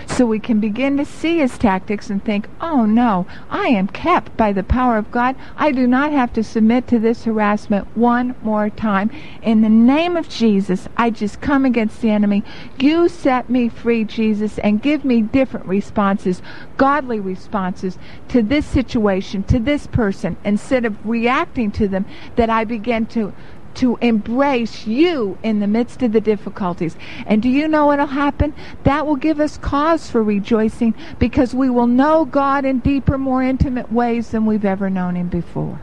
So 0.08 0.26
we 0.26 0.40
can 0.40 0.60
begin 0.60 0.98
to 0.98 1.06
see 1.06 1.40
his 1.40 1.58
tactics 1.58 2.10
and 2.10 2.24
think, 2.24 2.48
oh 2.62 2.86
no, 2.86 3.26
I 3.50 3.68
am 3.68 3.88
kept 3.88 4.36
by 4.38 4.52
the 4.52 4.64
power 4.64 4.98
of 4.98 5.12
God. 5.12 5.36
I 5.58 5.72
do 5.72 5.88
not 5.88 6.12
have 6.12 6.34
to 6.34 6.44
submit 6.44 6.88
to 6.88 7.00
this 7.00 7.24
harassment 7.24 7.88
one 7.96 8.36
more 8.42 8.70
time. 8.70 9.12
In 9.42 9.62
the 9.62 9.70
name 9.70 10.18
of 10.18 10.30
Jesus, 10.30 10.88
I 10.98 11.10
just 11.10 11.42
come 11.42 11.66
against 11.66 12.02
the 12.02 12.10
enemy. 12.10 12.44
You 12.80 13.10
set 13.10 13.50
me 13.50 13.70
free, 13.70 14.04
Jesus, 14.04 14.58
and 14.60 14.82
give 14.82 15.06
me 15.06 15.22
different 15.22 15.66
responses, 15.66 16.42
godly 16.78 17.20
responses 17.20 17.98
to 18.30 18.42
this 18.42 18.66
situation, 18.66 19.44
to 19.44 19.60
this 19.60 19.88
person, 19.88 20.38
instead 20.44 20.86
of 20.86 21.06
reacting 21.06 21.72
to 21.72 21.88
them, 21.88 22.06
that 22.36 22.50
I 22.50 22.64
begin 22.64 23.06
to 23.08 23.34
to 23.76 23.98
embrace 24.02 24.88
you 24.88 25.38
in 25.44 25.60
the 25.60 25.68
midst 25.68 26.02
of 26.02 26.12
the 26.12 26.22
difficulties. 26.22 26.96
And 27.26 27.42
do 27.42 27.50
you 27.50 27.68
know 27.68 27.88
what'll 27.88 28.08
happen? 28.08 28.54
That 28.84 29.06
will 29.06 29.16
give 29.16 29.40
us 29.40 29.58
cause 29.58 30.10
for 30.10 30.24
rejoicing 30.24 30.96
because 31.20 31.54
we 31.54 31.70
will 31.70 31.88
know 31.88 32.26
God 32.26 32.66
in 32.66 32.80
deeper, 32.80 33.18
more 33.18 33.44
intimate 33.44 33.92
ways 33.92 34.32
than 34.32 34.46
we've 34.46 34.66
ever 34.66 34.90
known 34.90 35.16
Him 35.16 35.30
before. 35.30 35.80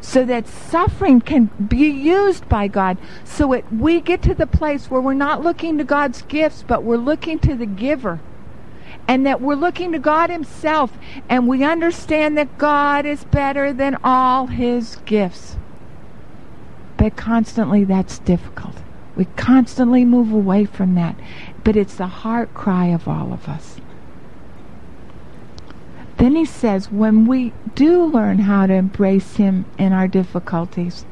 So 0.00 0.24
that 0.24 0.46
suffering 0.46 1.20
can 1.20 1.46
be 1.46 1.88
used 1.88 2.48
by 2.48 2.68
God. 2.68 2.98
So 3.24 3.52
it, 3.52 3.64
we 3.72 4.00
get 4.00 4.22
to 4.22 4.34
the 4.34 4.46
place 4.46 4.90
where 4.90 5.00
we're 5.00 5.14
not 5.14 5.42
looking 5.42 5.76
to 5.78 5.84
God's 5.84 6.22
gifts, 6.22 6.64
but 6.66 6.84
we're 6.84 6.96
looking 6.96 7.38
to 7.40 7.54
the 7.54 7.66
giver 7.66 8.20
and 9.08 9.24
that 9.24 9.40
we're 9.40 9.54
looking 9.54 9.92
to 9.92 9.98
God 9.98 10.28
Himself, 10.28 10.92
and 11.28 11.48
we 11.48 11.64
understand 11.64 12.36
that 12.36 12.58
God 12.58 13.06
is 13.06 13.24
better 13.24 13.72
than 13.72 13.96
all 14.04 14.46
His 14.46 14.96
gifts. 15.06 15.56
But 16.98 17.16
constantly 17.16 17.84
that's 17.84 18.18
difficult. 18.18 18.74
We 19.16 19.24
constantly 19.36 20.04
move 20.04 20.32
away 20.32 20.64
from 20.64 20.94
that. 20.96 21.16
But 21.64 21.76
it's 21.76 21.94
the 21.94 22.08
heart 22.08 22.52
cry 22.54 22.86
of 22.86 23.08
all 23.08 23.32
of 23.32 23.48
us. 23.48 23.80
Then 26.18 26.34
he 26.34 26.44
says, 26.44 26.90
when 26.90 27.26
we 27.26 27.52
do 27.76 28.04
learn 28.04 28.40
how 28.40 28.66
to 28.66 28.74
embrace 28.74 29.36
him 29.36 29.64
in 29.78 29.92
our 29.92 30.08
difficulties, 30.08 31.04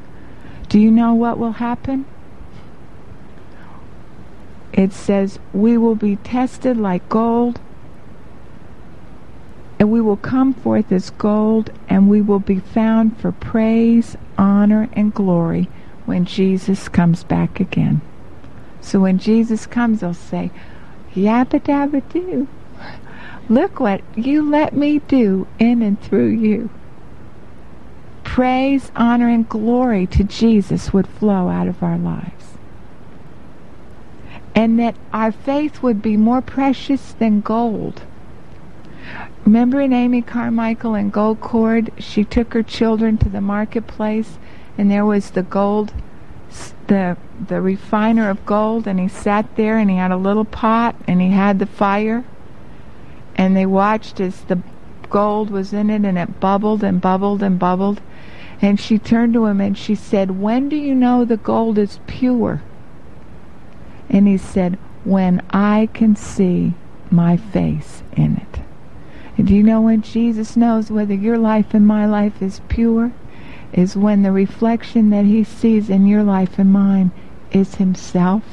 do 0.67 0.77
you 0.77 0.91
know 0.91 1.13
what 1.13 1.37
will 1.37 1.53
happen? 1.53 2.05
It 4.73 4.91
says, 4.91 5.39
we 5.53 5.77
will 5.77 5.95
be 5.95 6.17
tested 6.17 6.75
like 6.75 7.07
gold, 7.07 7.61
and 9.79 9.89
we 9.89 10.01
will 10.01 10.17
come 10.17 10.53
forth 10.53 10.91
as 10.91 11.09
gold, 11.11 11.71
and 11.87 12.09
we 12.09 12.21
will 12.21 12.39
be 12.39 12.59
found 12.59 13.17
for 13.17 13.31
praise, 13.31 14.17
honor, 14.37 14.89
and 14.91 15.13
glory 15.13 15.69
when 16.07 16.25
Jesus 16.25 16.87
comes 16.87 17.23
back 17.25 17.59
again. 17.59 18.01
So 18.81 19.01
when 19.01 19.19
Jesus 19.19 19.65
comes, 19.65 19.99
they'll 19.99 20.13
say, 20.13 20.49
Yabba 21.13 21.59
dabba 21.61 22.01
doo. 22.11 22.47
Look 23.49 23.79
what 23.79 24.01
you 24.15 24.49
let 24.49 24.73
me 24.73 24.99
do 24.99 25.47
in 25.59 25.81
and 25.81 26.01
through 26.01 26.29
you. 26.29 26.69
Praise, 28.23 28.91
honor, 28.95 29.27
and 29.27 29.47
glory 29.47 30.07
to 30.07 30.23
Jesus 30.23 30.93
would 30.93 31.07
flow 31.07 31.49
out 31.49 31.67
of 31.67 31.83
our 31.83 31.97
lives. 31.97 32.45
And 34.55 34.79
that 34.79 34.95
our 35.11 35.31
faith 35.31 35.83
would 35.83 36.01
be 36.01 36.17
more 36.17 36.41
precious 36.41 37.13
than 37.13 37.41
gold. 37.41 38.01
Remember 39.45 39.81
in 39.81 39.93
Amy 39.93 40.21
Carmichael 40.21 40.95
and 40.95 41.11
Gold 41.11 41.41
Cord, 41.41 41.91
she 41.97 42.23
took 42.23 42.53
her 42.53 42.63
children 42.63 43.17
to 43.17 43.29
the 43.29 43.41
marketplace 43.41 44.37
and 44.77 44.91
there 44.91 45.05
was 45.05 45.31
the 45.31 45.43
gold 45.43 45.91
the 46.87 47.17
the 47.47 47.61
refiner 47.61 48.29
of 48.29 48.45
gold 48.45 48.87
and 48.87 48.99
he 48.99 49.07
sat 49.07 49.55
there 49.55 49.77
and 49.77 49.89
he 49.89 49.97
had 49.97 50.11
a 50.11 50.17
little 50.17 50.45
pot 50.45 50.95
and 51.07 51.21
he 51.21 51.31
had 51.31 51.59
the 51.59 51.65
fire. 51.65 52.23
And 53.35 53.55
they 53.55 53.65
watched 53.65 54.19
as 54.19 54.41
the 54.45 54.59
gold 55.09 55.51
was 55.51 55.73
in 55.73 55.89
it 55.89 56.03
and 56.03 56.17
it 56.17 56.39
bubbled 56.39 56.83
and 56.83 56.99
bubbled 56.99 57.43
and 57.43 57.59
bubbled. 57.59 58.01
And 58.61 58.79
she 58.79 58.97
turned 58.97 59.33
to 59.33 59.45
him 59.45 59.61
and 59.61 59.77
she 59.77 59.93
said 59.93 60.39
when 60.39 60.69
do 60.69 60.75
you 60.75 60.95
know 60.95 61.23
the 61.23 61.37
gold 61.37 61.77
is 61.77 61.99
pure? 62.07 62.63
And 64.09 64.27
he 64.27 64.37
said 64.37 64.79
when 65.03 65.41
i 65.51 65.87
can 65.93 66.15
see 66.15 66.73
my 67.11 67.37
face 67.37 68.01
in 68.13 68.37
it. 68.37 68.61
And 69.37 69.47
do 69.47 69.55
you 69.55 69.63
know 69.63 69.81
when 69.81 70.01
jesus 70.01 70.57
knows 70.57 70.89
whether 70.89 71.13
your 71.13 71.37
life 71.37 71.73
and 71.73 71.85
my 71.85 72.05
life 72.05 72.41
is 72.41 72.61
pure 72.67 73.11
is 73.73 73.95
when 73.95 74.23
the 74.23 74.31
reflection 74.31 75.09
that 75.09 75.25
he 75.25 75.43
sees 75.43 75.89
in 75.89 76.07
your 76.07 76.23
life 76.23 76.57
and 76.57 76.71
mine 76.71 77.11
is 77.51 77.75
himself. 77.75 78.43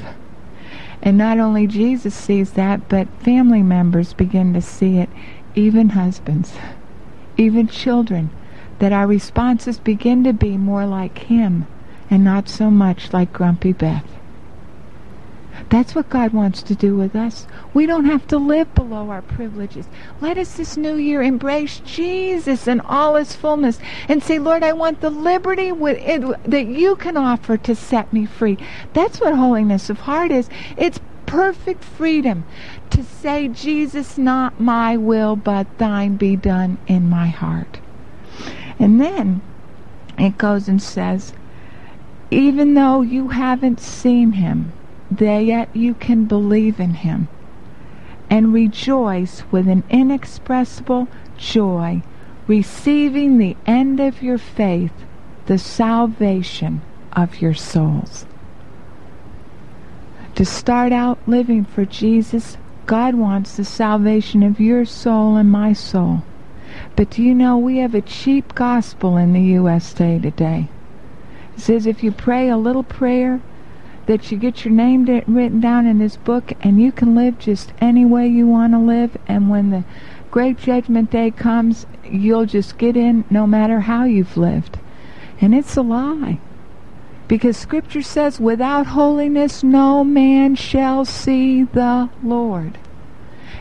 And 1.02 1.18
not 1.18 1.38
only 1.38 1.66
Jesus 1.66 2.14
sees 2.14 2.52
that, 2.52 2.88
but 2.88 3.08
family 3.20 3.62
members 3.62 4.14
begin 4.14 4.54
to 4.54 4.60
see 4.62 4.98
it, 4.98 5.10
even 5.54 5.90
husbands, 5.90 6.54
even 7.36 7.68
children, 7.68 8.30
that 8.78 8.92
our 8.92 9.06
responses 9.06 9.78
begin 9.78 10.24
to 10.24 10.32
be 10.32 10.56
more 10.56 10.86
like 10.86 11.18
him 11.18 11.66
and 12.10 12.24
not 12.24 12.48
so 12.48 12.70
much 12.70 13.12
like 13.12 13.32
Grumpy 13.32 13.72
Beth. 13.72 14.04
That's 15.70 15.94
what 15.94 16.08
God 16.08 16.32
wants 16.32 16.62
to 16.62 16.74
do 16.74 16.94
with 16.96 17.16
us. 17.16 17.46
We 17.72 17.86
don't 17.86 18.04
have 18.04 18.26
to 18.28 18.38
live 18.38 18.72
below 18.74 19.10
our 19.10 19.22
privileges. 19.22 19.86
Let 20.20 20.38
us 20.38 20.56
this 20.56 20.76
new 20.76 20.94
year 20.94 21.22
embrace 21.22 21.80
Jesus 21.80 22.68
in 22.68 22.80
all 22.80 23.16
his 23.16 23.34
fullness 23.34 23.80
and 24.08 24.22
say, 24.22 24.38
Lord, 24.38 24.62
I 24.62 24.72
want 24.72 25.00
the 25.00 25.10
liberty 25.10 25.70
that 25.72 26.66
you 26.68 26.96
can 26.96 27.16
offer 27.16 27.56
to 27.56 27.74
set 27.74 28.12
me 28.12 28.24
free. 28.26 28.58
That's 28.92 29.20
what 29.20 29.34
holiness 29.34 29.90
of 29.90 30.00
heart 30.00 30.30
is. 30.30 30.48
It's 30.76 31.00
perfect 31.26 31.82
freedom 31.82 32.44
to 32.90 33.02
say, 33.02 33.48
Jesus, 33.48 34.16
not 34.16 34.60
my 34.60 34.96
will, 34.96 35.34
but 35.34 35.78
thine 35.78 36.16
be 36.16 36.36
done 36.36 36.78
in 36.86 37.08
my 37.08 37.26
heart. 37.26 37.80
And 38.78 39.00
then 39.00 39.40
it 40.18 40.38
goes 40.38 40.68
and 40.68 40.80
says, 40.80 41.32
even 42.30 42.74
though 42.74 43.02
you 43.02 43.28
haven't 43.28 43.80
seen 43.80 44.32
him, 44.32 44.72
that 45.18 45.40
yet 45.40 45.74
you 45.74 45.94
can 45.94 46.24
believe 46.24 46.80
in 46.80 46.94
him 46.94 47.28
and 48.30 48.52
rejoice 48.52 49.44
with 49.50 49.68
an 49.68 49.84
inexpressible 49.90 51.08
joy, 51.36 52.02
receiving 52.46 53.38
the 53.38 53.56
end 53.66 54.00
of 54.00 54.22
your 54.22 54.38
faith, 54.38 54.92
the 55.46 55.58
salvation 55.58 56.82
of 57.12 57.40
your 57.40 57.54
souls. 57.54 58.26
To 60.34 60.44
start 60.44 60.92
out 60.92 61.18
living 61.28 61.64
for 61.64 61.84
Jesus, 61.84 62.56
God 62.86 63.14
wants 63.14 63.56
the 63.56 63.64
salvation 63.64 64.42
of 64.42 64.58
your 64.58 64.84
soul 64.84 65.36
and 65.36 65.50
my 65.50 65.72
soul. 65.72 66.22
But 66.96 67.10
do 67.10 67.22
you 67.22 67.34
know 67.34 67.56
we 67.56 67.78
have 67.78 67.94
a 67.94 68.02
cheap 68.02 68.54
gospel 68.54 69.16
in 69.16 69.32
the 69.32 69.40
USA 69.40 70.18
today? 70.18 70.68
It 71.56 71.60
says 71.60 71.86
if 71.86 72.02
you 72.02 72.10
pray 72.10 72.48
a 72.48 72.56
little 72.56 72.82
prayer, 72.82 73.40
that 74.06 74.30
you 74.30 74.38
get 74.38 74.64
your 74.64 74.74
name 74.74 75.04
written 75.04 75.60
down 75.60 75.86
in 75.86 75.98
this 75.98 76.16
book 76.16 76.52
and 76.60 76.80
you 76.80 76.92
can 76.92 77.14
live 77.14 77.38
just 77.38 77.72
any 77.80 78.04
way 78.04 78.26
you 78.26 78.46
want 78.46 78.72
to 78.72 78.78
live 78.78 79.16
and 79.26 79.48
when 79.48 79.70
the 79.70 79.84
great 80.30 80.58
judgment 80.58 81.10
day 81.10 81.30
comes 81.30 81.86
you'll 82.04 82.46
just 82.46 82.76
get 82.76 82.96
in 82.96 83.24
no 83.30 83.46
matter 83.46 83.80
how 83.80 84.04
you've 84.04 84.36
lived. 84.36 84.78
And 85.40 85.54
it's 85.54 85.76
a 85.76 85.82
lie 85.82 86.38
because 87.26 87.56
scripture 87.56 88.02
says 88.02 88.38
without 88.38 88.86
holiness 88.88 89.62
no 89.62 90.04
man 90.04 90.54
shall 90.54 91.04
see 91.04 91.62
the 91.62 92.08
lord 92.22 92.78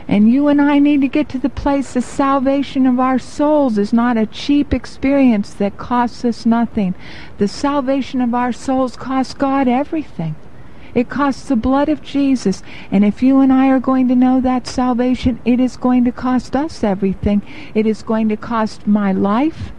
and 0.06 0.30
you 0.30 0.48
and 0.48 0.60
I 0.60 0.78
need 0.78 1.00
to 1.00 1.08
get 1.08 1.28
to 1.30 1.38
the 1.38 1.48
place 1.48 1.94
the 1.94 2.02
salvation 2.02 2.86
of 2.86 3.00
our 3.00 3.18
souls 3.18 3.78
is 3.78 3.92
not 3.92 4.16
a 4.16 4.26
cheap 4.26 4.74
experience 4.74 5.54
that 5.54 5.78
costs 5.78 6.24
us 6.24 6.44
nothing. 6.44 6.94
The 7.38 7.48
salvation 7.48 8.20
of 8.20 8.34
our 8.34 8.52
souls 8.52 8.96
costs 8.96 9.32
God 9.32 9.66
everything. 9.66 10.36
It 10.94 11.08
costs 11.08 11.48
the 11.48 11.56
blood 11.56 11.88
of 11.88 12.02
Jesus. 12.02 12.62
And 12.90 13.04
if 13.04 13.22
you 13.22 13.40
and 13.40 13.52
I 13.52 13.68
are 13.68 13.80
going 13.80 14.06
to 14.08 14.14
know 14.14 14.40
that 14.40 14.66
salvation, 14.66 15.40
it 15.44 15.58
is 15.58 15.76
going 15.76 16.04
to 16.04 16.12
cost 16.12 16.54
us 16.54 16.84
everything. 16.84 17.42
It 17.74 17.86
is 17.86 18.02
going 18.02 18.28
to 18.28 18.36
cost 18.36 18.86
my 18.86 19.10
life, 19.10 19.72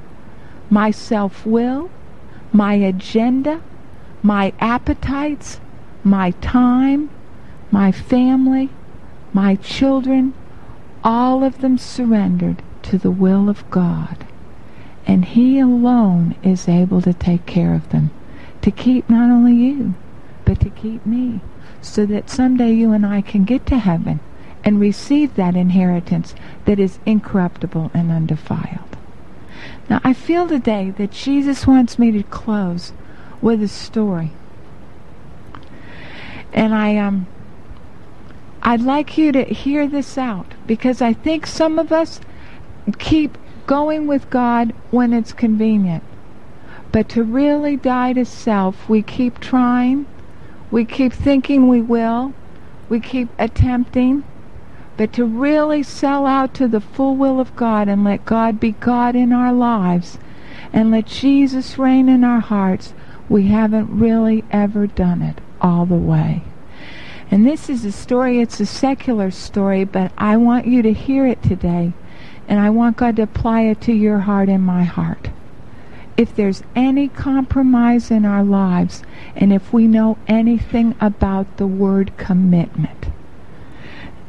my 0.69 0.91
self 0.91 1.45
will, 1.45 1.89
my 2.51 2.73
agenda, 2.73 3.61
my 4.23 4.53
appetites, 4.59 5.59
my 6.03 6.31
time, 6.31 7.09
my 7.71 7.91
family, 7.91 8.69
my 9.35 9.55
children, 9.55 10.33
all 11.03 11.43
of 11.43 11.59
them 11.59 11.77
surrendered 11.77 12.63
to 12.81 12.97
the 12.97 13.11
will 13.11 13.49
of 13.49 13.69
God. 13.69 14.25
And 15.05 15.25
He 15.25 15.59
alone 15.59 16.35
is 16.41 16.69
able 16.69 17.01
to 17.01 17.13
take 17.13 17.45
care 17.45 17.75
of 17.75 17.89
them, 17.89 18.11
to 18.61 18.71
keep 18.71 19.09
not 19.09 19.29
only 19.29 19.53
you, 19.53 19.93
but 20.45 20.61
to 20.61 20.69
keep 20.69 21.05
me, 21.05 21.41
so 21.81 22.05
that 22.05 22.29
someday 22.29 22.71
you 22.71 22.93
and 22.93 23.05
I 23.05 23.19
can 23.19 23.43
get 23.43 23.65
to 23.65 23.77
heaven 23.77 24.21
and 24.63 24.79
receive 24.79 25.35
that 25.35 25.57
inheritance 25.57 26.33
that 26.63 26.79
is 26.79 26.99
incorruptible 27.05 27.91
and 27.93 28.11
undefiled. 28.11 28.95
Now, 29.89 29.99
I 30.01 30.13
feel 30.13 30.47
today 30.47 30.91
that 30.91 31.11
Jesus 31.11 31.67
wants 31.67 31.99
me 31.99 32.09
to 32.11 32.23
close 32.23 32.93
with 33.41 33.61
a 33.61 33.67
story. 33.67 34.31
And 36.53 36.73
I 36.73 36.95
um 36.95 37.27
I'd 38.67 38.81
like 38.81 39.15
you 39.15 39.31
to 39.31 39.43
hear 39.43 39.87
this 39.87 40.17
out 40.17 40.55
because 40.65 40.99
I 40.99 41.13
think 41.13 41.45
some 41.45 41.77
of 41.77 41.91
us 41.91 42.19
keep 42.97 43.37
going 43.67 44.07
with 44.07 44.27
God 44.31 44.73
when 44.89 45.13
it's 45.13 45.33
convenient. 45.33 46.03
But 46.91 47.07
to 47.09 47.21
really 47.21 47.77
die 47.77 48.13
to 48.13 48.25
self, 48.25 48.89
we 48.89 49.03
keep 49.03 49.39
trying, 49.39 50.07
we 50.71 50.83
keep 50.83 51.13
thinking 51.13 51.67
we 51.67 51.79
will, 51.79 52.33
we 52.89 52.99
keep 52.99 53.29
attempting. 53.37 54.23
But 54.97 55.13
to 55.13 55.25
really 55.25 55.83
sell 55.83 56.25
out 56.25 56.55
to 56.55 56.67
the 56.67 56.81
full 56.81 57.15
will 57.15 57.39
of 57.39 57.55
God 57.55 57.87
and 57.87 58.03
let 58.03 58.25
God 58.25 58.59
be 58.59 58.71
God 58.71 59.15
in 59.15 59.31
our 59.31 59.53
lives 59.53 60.17
and 60.73 60.89
let 60.89 61.05
Jesus 61.05 61.77
reign 61.77 62.09
in 62.09 62.23
our 62.23 62.39
hearts, 62.39 62.95
we 63.29 63.45
haven't 63.45 63.95
really 63.95 64.43
ever 64.49 64.87
done 64.87 65.21
it 65.21 65.39
all 65.61 65.85
the 65.85 65.93
way. 65.93 66.41
And 67.31 67.45
this 67.45 67.69
is 67.69 67.83
a 67.85 67.91
story, 67.91 68.39
it's 68.39 68.59
a 68.59 68.65
secular 68.65 69.31
story, 69.31 69.83
but 69.83 70.11
I 70.17 70.37
want 70.37 70.67
you 70.67 70.81
to 70.81 70.93
hear 70.93 71.25
it 71.25 71.41
today 71.41 71.93
and 72.47 72.59
I 72.59 72.69
want 72.69 72.97
God 72.97 73.15
to 73.15 73.23
apply 73.23 73.61
it 73.61 73.81
to 73.81 73.93
your 73.93 74.19
heart 74.19 74.49
and 74.49 74.63
my 74.63 74.83
heart. 74.83 75.29
If 76.17 76.35
there's 76.35 76.63
any 76.75 77.07
compromise 77.07 78.09
in 78.09 78.25
our 78.25 78.43
lives, 78.43 79.03
and 79.35 79.51
if 79.51 79.73
we 79.73 79.87
know 79.87 80.17
anything 80.27 80.95
about 81.01 81.57
the 81.57 81.67
word 81.67 82.15
commitment, 82.17 83.07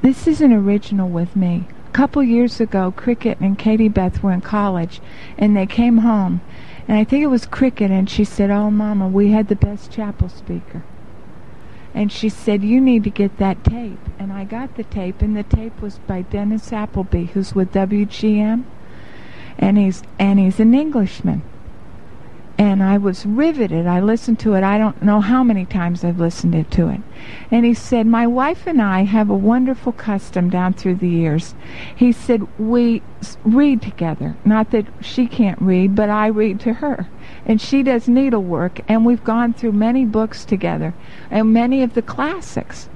this 0.02 0.26
isn't 0.26 0.52
original 0.52 1.08
with 1.08 1.36
me. 1.36 1.68
A 1.88 1.92
couple 1.92 2.22
years 2.22 2.60
ago, 2.60 2.92
Cricket 2.96 3.38
and 3.40 3.58
Katie 3.58 3.88
Beth 3.88 4.22
were 4.22 4.32
in 4.32 4.40
college, 4.40 5.00
and 5.38 5.56
they 5.56 5.66
came 5.66 5.98
home, 5.98 6.40
and 6.88 6.98
I 6.98 7.04
think 7.04 7.22
it 7.22 7.28
was 7.28 7.46
Cricket, 7.46 7.90
and 7.90 8.10
she 8.10 8.24
said, 8.24 8.50
"Oh, 8.50 8.70
Mama, 8.70 9.08
we 9.08 9.30
had 9.30 9.48
the 9.48 9.56
best 9.56 9.92
chapel 9.92 10.28
speaker." 10.28 10.82
And 11.96 12.12
she 12.12 12.28
said, 12.28 12.62
You 12.62 12.78
need 12.78 13.04
to 13.04 13.10
get 13.10 13.38
that 13.38 13.64
tape. 13.64 13.98
And 14.18 14.30
I 14.30 14.44
got 14.44 14.76
the 14.76 14.84
tape, 14.84 15.22
and 15.22 15.34
the 15.34 15.42
tape 15.42 15.80
was 15.80 15.98
by 16.00 16.22
Dennis 16.22 16.70
Appleby, 16.70 17.24
who's 17.24 17.54
with 17.54 17.72
WGN. 17.72 18.64
And 19.58 19.78
he's, 19.78 20.02
and 20.18 20.38
he's 20.38 20.60
an 20.60 20.74
Englishman. 20.74 21.42
And 22.58 22.82
I 22.82 22.98
was 22.98 23.24
riveted. 23.24 23.86
I 23.86 24.00
listened 24.00 24.38
to 24.40 24.54
it. 24.54 24.62
I 24.62 24.76
don't 24.76 25.02
know 25.02 25.22
how 25.22 25.42
many 25.42 25.64
times 25.64 26.04
I've 26.04 26.20
listened 26.20 26.70
to 26.70 26.88
it. 26.88 27.00
And 27.50 27.64
he 27.64 27.72
said, 27.72 28.06
My 28.06 28.26
wife 28.26 28.66
and 28.66 28.80
I 28.80 29.04
have 29.04 29.30
a 29.30 29.34
wonderful 29.34 29.92
custom 29.92 30.50
down 30.50 30.74
through 30.74 30.96
the 30.96 31.08
years. 31.08 31.54
He 31.96 32.12
said, 32.12 32.46
We 32.58 33.02
read 33.42 33.80
together. 33.80 34.36
Not 34.44 34.70
that 34.72 34.86
she 35.00 35.26
can't 35.26 35.60
read, 35.62 35.94
but 35.94 36.10
I 36.10 36.26
read 36.26 36.60
to 36.60 36.74
her 36.74 37.08
and 37.46 37.60
she 37.60 37.82
does 37.82 38.08
needlework, 38.08 38.80
and 38.88 39.06
we've 39.06 39.24
gone 39.24 39.54
through 39.54 39.72
many 39.72 40.04
books 40.04 40.44
together, 40.44 40.92
and 41.30 41.52
many 41.52 41.82
of 41.82 41.94
the 41.94 42.02
classics. 42.02 42.88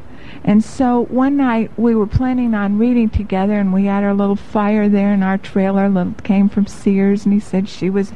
And 0.42 0.62
so 0.64 1.04
one 1.06 1.36
night 1.36 1.70
we 1.76 1.94
were 1.94 2.06
planning 2.06 2.54
on 2.54 2.78
reading 2.78 3.10
together, 3.10 3.54
and 3.54 3.72
we 3.72 3.86
had 3.86 4.04
our 4.04 4.14
little 4.14 4.36
fire 4.36 4.88
there 4.88 5.12
in 5.12 5.22
our 5.22 5.38
trailer. 5.38 5.88
Little 5.88 6.14
came 6.22 6.48
from 6.48 6.66
Sears, 6.66 7.24
and 7.24 7.34
he 7.34 7.40
said 7.40 7.68
she 7.68 7.90
was, 7.90 8.12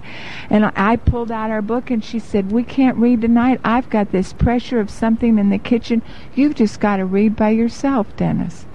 and 0.48 0.70
I 0.74 0.96
pulled 0.96 1.30
out 1.30 1.50
our 1.50 1.62
book, 1.62 1.90
and 1.90 2.02
she 2.02 2.18
said, 2.18 2.52
"We 2.52 2.62
can't 2.62 2.96
read 2.96 3.20
tonight. 3.20 3.60
I've 3.64 3.90
got 3.90 4.10
this 4.10 4.32
pressure 4.32 4.80
of 4.80 4.90
something 4.90 5.38
in 5.38 5.50
the 5.50 5.58
kitchen. 5.58 6.02
You've 6.34 6.54
just 6.54 6.80
got 6.80 6.96
to 6.96 7.04
read 7.04 7.36
by 7.36 7.50
yourself, 7.50 8.16
Dennis." 8.16 8.66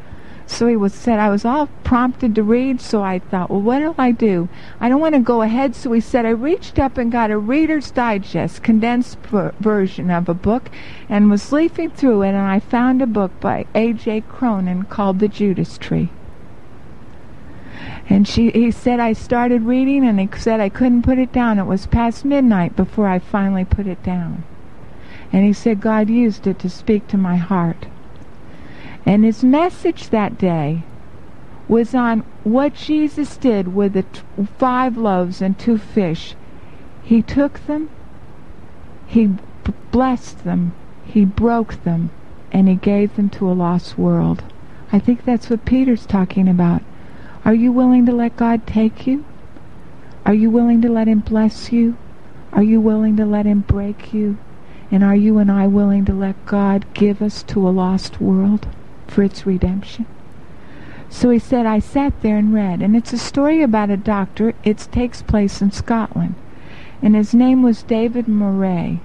So 0.50 0.66
he 0.66 0.76
was 0.76 0.93
said 0.95 1.20
I 1.20 1.30
was 1.30 1.45
all 1.45 1.68
prompted 1.84 2.34
to 2.36 2.43
read, 2.43 2.82
so 2.82 3.04
I 3.04 3.20
thought, 3.20 3.52
well, 3.52 3.62
what 3.62 3.80
do 3.80 3.93
I 4.00 4.12
do? 4.12 4.50
I 4.80 4.89
don't 4.89 5.00
want 5.00 5.14
to 5.14 5.22
go 5.22 5.43
ahead, 5.43 5.76
so 5.76 5.91
he 5.93 6.02
said 6.02 6.26
I 6.26 6.32
reached 6.32 6.80
up 6.80 6.97
and 6.97 7.12
got 7.12 7.30
a 7.30 7.38
Reader's 7.38 7.91
Digest 7.91 8.64
condensed 8.64 9.20
version 9.20 10.10
of 10.10 10.28
a 10.28 10.34
book 10.34 10.70
and 11.08 11.30
was 11.30 11.52
leafing 11.52 11.91
through 11.91 12.24
it, 12.24 12.30
and 12.30 12.38
I 12.38 12.60
found 12.60 13.02
a 13.02 13.08
book 13.08 13.39
by 13.39 13.68
A.J. 13.76 14.22
Cronin 14.22 14.84
called 14.84 15.20
The 15.20 15.28
Judas 15.28 15.78
Tree. 15.78 16.10
And 18.10 18.28
she, 18.28 18.50
he 18.50 18.72
said 18.72 19.00
I 19.00 19.14
started 19.14 19.62
reading, 19.62 20.04
and 20.04 20.20
he 20.20 20.28
said 20.36 20.60
I 20.60 20.70
couldn't 20.70 21.04
put 21.04 21.20
it 21.20 21.32
down. 21.32 21.60
It 21.60 21.68
was 21.68 21.86
past 21.86 22.26
midnight 22.26 22.76
before 22.76 23.08
I 23.08 23.20
finally 23.20 23.66
put 23.66 23.86
it 23.86 24.02
down. 24.02 24.43
And 25.32 25.45
he 25.45 25.54
said 25.54 25.80
God 25.80 26.10
used 26.10 26.47
it 26.47 26.58
to 26.60 26.70
speak 26.70 27.08
to 27.10 27.18
my 27.18 27.38
heart. 27.38 27.86
And 29.10 29.24
his 29.24 29.43
message 29.43 30.10
that 30.10 30.38
day 30.38 30.84
was 31.68 31.95
on 31.95 32.20
what 32.43 32.76
Jesus 32.76 33.38
did 33.38 33.74
with 33.74 33.93
the 33.93 34.03
t- 34.03 34.22
five 34.60 34.97
loaves 34.97 35.41
and 35.41 35.57
two 35.57 35.80
fish. 35.80 36.36
He 37.01 37.24
took 37.24 37.66
them, 37.66 37.89
he 39.07 39.26
b- 39.26 39.41
blessed 39.91 40.43
them, 40.43 40.74
he 41.03 41.26
broke 41.26 41.84
them, 41.84 42.12
and 42.51 42.68
he 42.68 42.76
gave 42.76 43.16
them 43.16 43.30
to 43.30 43.49
a 43.49 43.53
lost 43.53 43.97
world. 43.97 44.43
I 44.91 44.99
think 44.99 45.26
that's 45.26 45.49
what 45.49 45.66
Peter's 45.66 46.05
talking 46.05 46.47
about. 46.47 46.84
Are 47.43 47.55
you 47.55 47.72
willing 47.72 48.05
to 48.05 48.12
let 48.12 48.38
God 48.38 48.68
take 48.68 49.07
you? 49.07 49.26
Are 50.24 50.36
you 50.36 50.51
willing 50.51 50.84
to 50.84 50.88
let 50.88 51.07
him 51.07 51.22
bless 51.22 51.72
you? 51.72 51.97
Are 52.53 52.62
you 52.62 52.80
willing 52.80 53.18
to 53.18 53.26
let 53.26 53.47
him 53.47 53.62
break 53.62 54.14
you? 54.14 54.38
And 54.91 55.03
are 55.03 55.16
you 55.16 55.39
and 55.39 55.51
I 55.51 55.66
willing 55.66 56.05
to 56.05 56.14
let 56.14 56.45
God 56.45 56.86
give 56.93 57.24
us 57.24 57.41
to 57.41 57.68
a 57.68 57.72
lost 57.72 58.22
world? 58.22 58.68
For 59.10 59.24
its 59.24 59.45
redemption. 59.45 60.05
So 61.10 61.32
he 61.32 61.39
said, 61.39 61.66
I 61.66 61.80
sat 61.80 62.22
there 62.22 62.38
and 62.38 62.53
read, 62.53 62.82
and 62.82 62.95
it's 62.95 63.12
a 63.12 63.18
story 63.18 63.64
about 63.64 63.89
a 63.89 63.97
doctor. 63.97 64.53
It 64.64 64.78
takes 64.91 65.24
place 65.24 65.62
in 65.62 65.72
Scotland. 65.72 66.36
And 67.01 67.16
his 67.16 67.34
name 67.34 67.64
was 67.64 67.82
David 67.82 68.28
Moray. 68.28 68.99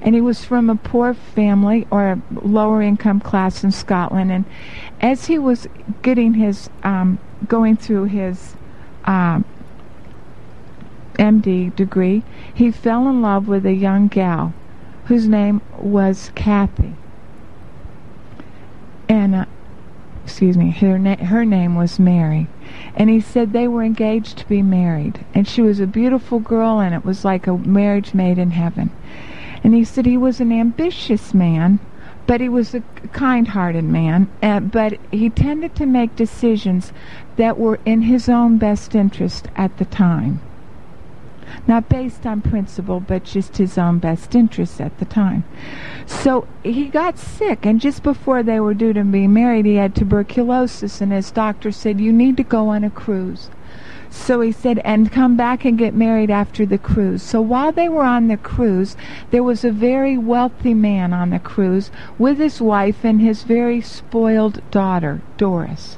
And 0.00 0.14
he 0.14 0.20
was 0.20 0.44
from 0.44 0.70
a 0.70 0.76
poor 0.76 1.12
family 1.12 1.86
or 1.90 2.10
a 2.12 2.22
lower 2.42 2.80
income 2.82 3.20
class 3.20 3.62
in 3.62 3.70
Scotland. 3.70 4.32
And 4.32 4.44
as 5.00 5.26
he 5.26 5.38
was 5.38 5.68
getting 6.00 6.34
his, 6.34 6.70
um, 6.82 7.18
going 7.46 7.76
through 7.76 8.04
his 8.04 8.56
um, 9.04 9.44
MD 11.18 11.74
degree, 11.76 12.22
he 12.52 12.70
fell 12.70 13.08
in 13.08 13.20
love 13.20 13.46
with 13.46 13.66
a 13.66 13.74
young 13.74 14.08
gal 14.08 14.54
whose 15.04 15.28
name 15.28 15.60
was 15.78 16.32
Kathy 16.34 16.94
and 19.12 19.46
excuse 20.24 20.56
me, 20.56 20.70
her 20.70 20.98
na- 20.98 21.16
her 21.16 21.44
name 21.44 21.74
was 21.74 21.98
Mary, 21.98 22.46
and 22.96 23.10
he 23.10 23.20
said 23.20 23.52
they 23.52 23.68
were 23.68 23.82
engaged 23.82 24.38
to 24.38 24.48
be 24.48 24.62
married, 24.62 25.22
and 25.34 25.46
she 25.46 25.60
was 25.60 25.80
a 25.80 25.86
beautiful 25.86 26.38
girl, 26.38 26.80
and 26.80 26.94
it 26.94 27.04
was 27.04 27.22
like 27.22 27.46
a 27.46 27.58
marriage 27.58 28.14
made 28.14 28.38
in 28.38 28.52
heaven. 28.52 28.90
And 29.62 29.74
he 29.74 29.84
said 29.84 30.06
he 30.06 30.16
was 30.16 30.40
an 30.40 30.50
ambitious 30.50 31.34
man, 31.34 31.78
but 32.26 32.40
he 32.40 32.48
was 32.48 32.74
a 32.74 32.82
kind-hearted 33.12 33.84
man, 33.84 34.28
uh, 34.42 34.60
but 34.60 34.98
he 35.10 35.28
tended 35.28 35.74
to 35.74 35.84
make 35.84 36.16
decisions 36.16 36.90
that 37.36 37.58
were 37.58 37.80
in 37.84 38.02
his 38.02 38.30
own 38.30 38.56
best 38.56 38.94
interest 38.94 39.48
at 39.56 39.76
the 39.76 39.84
time 39.84 40.40
not 41.66 41.88
based 41.88 42.26
on 42.26 42.40
principle, 42.40 43.00
but 43.00 43.24
just 43.24 43.56
his 43.56 43.78
own 43.78 43.98
best 43.98 44.34
interests 44.34 44.80
at 44.80 44.98
the 44.98 45.04
time. 45.04 45.44
So 46.06 46.46
he 46.62 46.88
got 46.88 47.18
sick, 47.18 47.64
and 47.64 47.80
just 47.80 48.02
before 48.02 48.42
they 48.42 48.60
were 48.60 48.74
due 48.74 48.92
to 48.92 49.04
be 49.04 49.26
married, 49.26 49.66
he 49.66 49.76
had 49.76 49.94
tuberculosis, 49.94 51.00
and 51.00 51.12
his 51.12 51.30
doctor 51.30 51.72
said, 51.72 52.00
You 52.00 52.12
need 52.12 52.36
to 52.36 52.42
go 52.42 52.68
on 52.68 52.84
a 52.84 52.90
cruise. 52.90 53.50
So 54.12 54.42
he 54.42 54.52
said, 54.52 54.78
and 54.84 55.10
come 55.10 55.36
back 55.36 55.64
and 55.64 55.78
get 55.78 55.94
married 55.94 56.30
after 56.30 56.66
the 56.66 56.76
cruise. 56.76 57.22
So 57.22 57.40
while 57.40 57.72
they 57.72 57.88
were 57.88 58.04
on 58.04 58.28
the 58.28 58.36
cruise, 58.36 58.94
there 59.30 59.42
was 59.42 59.64
a 59.64 59.72
very 59.72 60.18
wealthy 60.18 60.74
man 60.74 61.14
on 61.14 61.30
the 61.30 61.38
cruise 61.38 61.90
with 62.18 62.36
his 62.36 62.60
wife 62.60 63.04
and 63.04 63.22
his 63.22 63.42
very 63.42 63.80
spoiled 63.80 64.60
daughter, 64.70 65.22
Doris. 65.38 65.96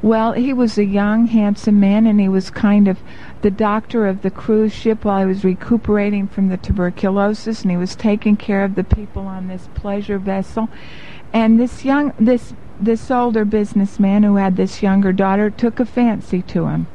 Well, 0.00 0.32
he 0.32 0.52
was 0.52 0.78
a 0.78 0.84
young, 0.84 1.26
handsome 1.26 1.78
man, 1.78 2.06
and 2.06 2.18
he 2.18 2.28
was 2.28 2.50
kind 2.50 2.88
of 2.88 2.98
the 3.44 3.50
doctor 3.50 4.06
of 4.06 4.22
the 4.22 4.30
cruise 4.30 4.72
ship 4.72 5.04
while 5.04 5.20
he 5.20 5.26
was 5.26 5.44
recuperating 5.44 6.26
from 6.26 6.48
the 6.48 6.56
tuberculosis, 6.56 7.60
and 7.60 7.70
he 7.70 7.76
was 7.76 7.94
taking 7.94 8.38
care 8.38 8.64
of 8.64 8.74
the 8.74 8.82
people 8.82 9.26
on 9.26 9.48
this 9.48 9.68
pleasure 9.74 10.18
vessel. 10.18 10.70
And 11.30 11.60
this 11.60 11.84
young, 11.84 12.14
this 12.18 12.54
this 12.80 13.10
older 13.10 13.44
businessman 13.44 14.22
who 14.22 14.36
had 14.36 14.56
this 14.56 14.82
younger 14.82 15.12
daughter 15.12 15.50
took 15.50 15.78
a 15.78 15.84
fancy 15.84 16.40
to 16.40 16.68
him. 16.68 16.86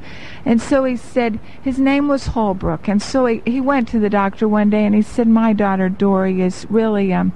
And 0.43 0.59
so 0.59 0.85
he 0.85 0.97
said 0.97 1.39
his 1.61 1.77
name 1.77 2.07
was 2.07 2.27
Holbrook. 2.27 2.87
And 2.87 2.99
so 2.99 3.27
he, 3.27 3.43
he 3.45 3.61
went 3.61 3.87
to 3.89 3.99
the 3.99 4.09
doctor 4.09 4.47
one 4.47 4.71
day 4.71 4.85
and 4.85 4.95
he 4.95 5.03
said, 5.03 5.27
My 5.27 5.53
daughter 5.53 5.87
Dory 5.87 6.41
is 6.41 6.65
really 6.67 7.13
um 7.13 7.31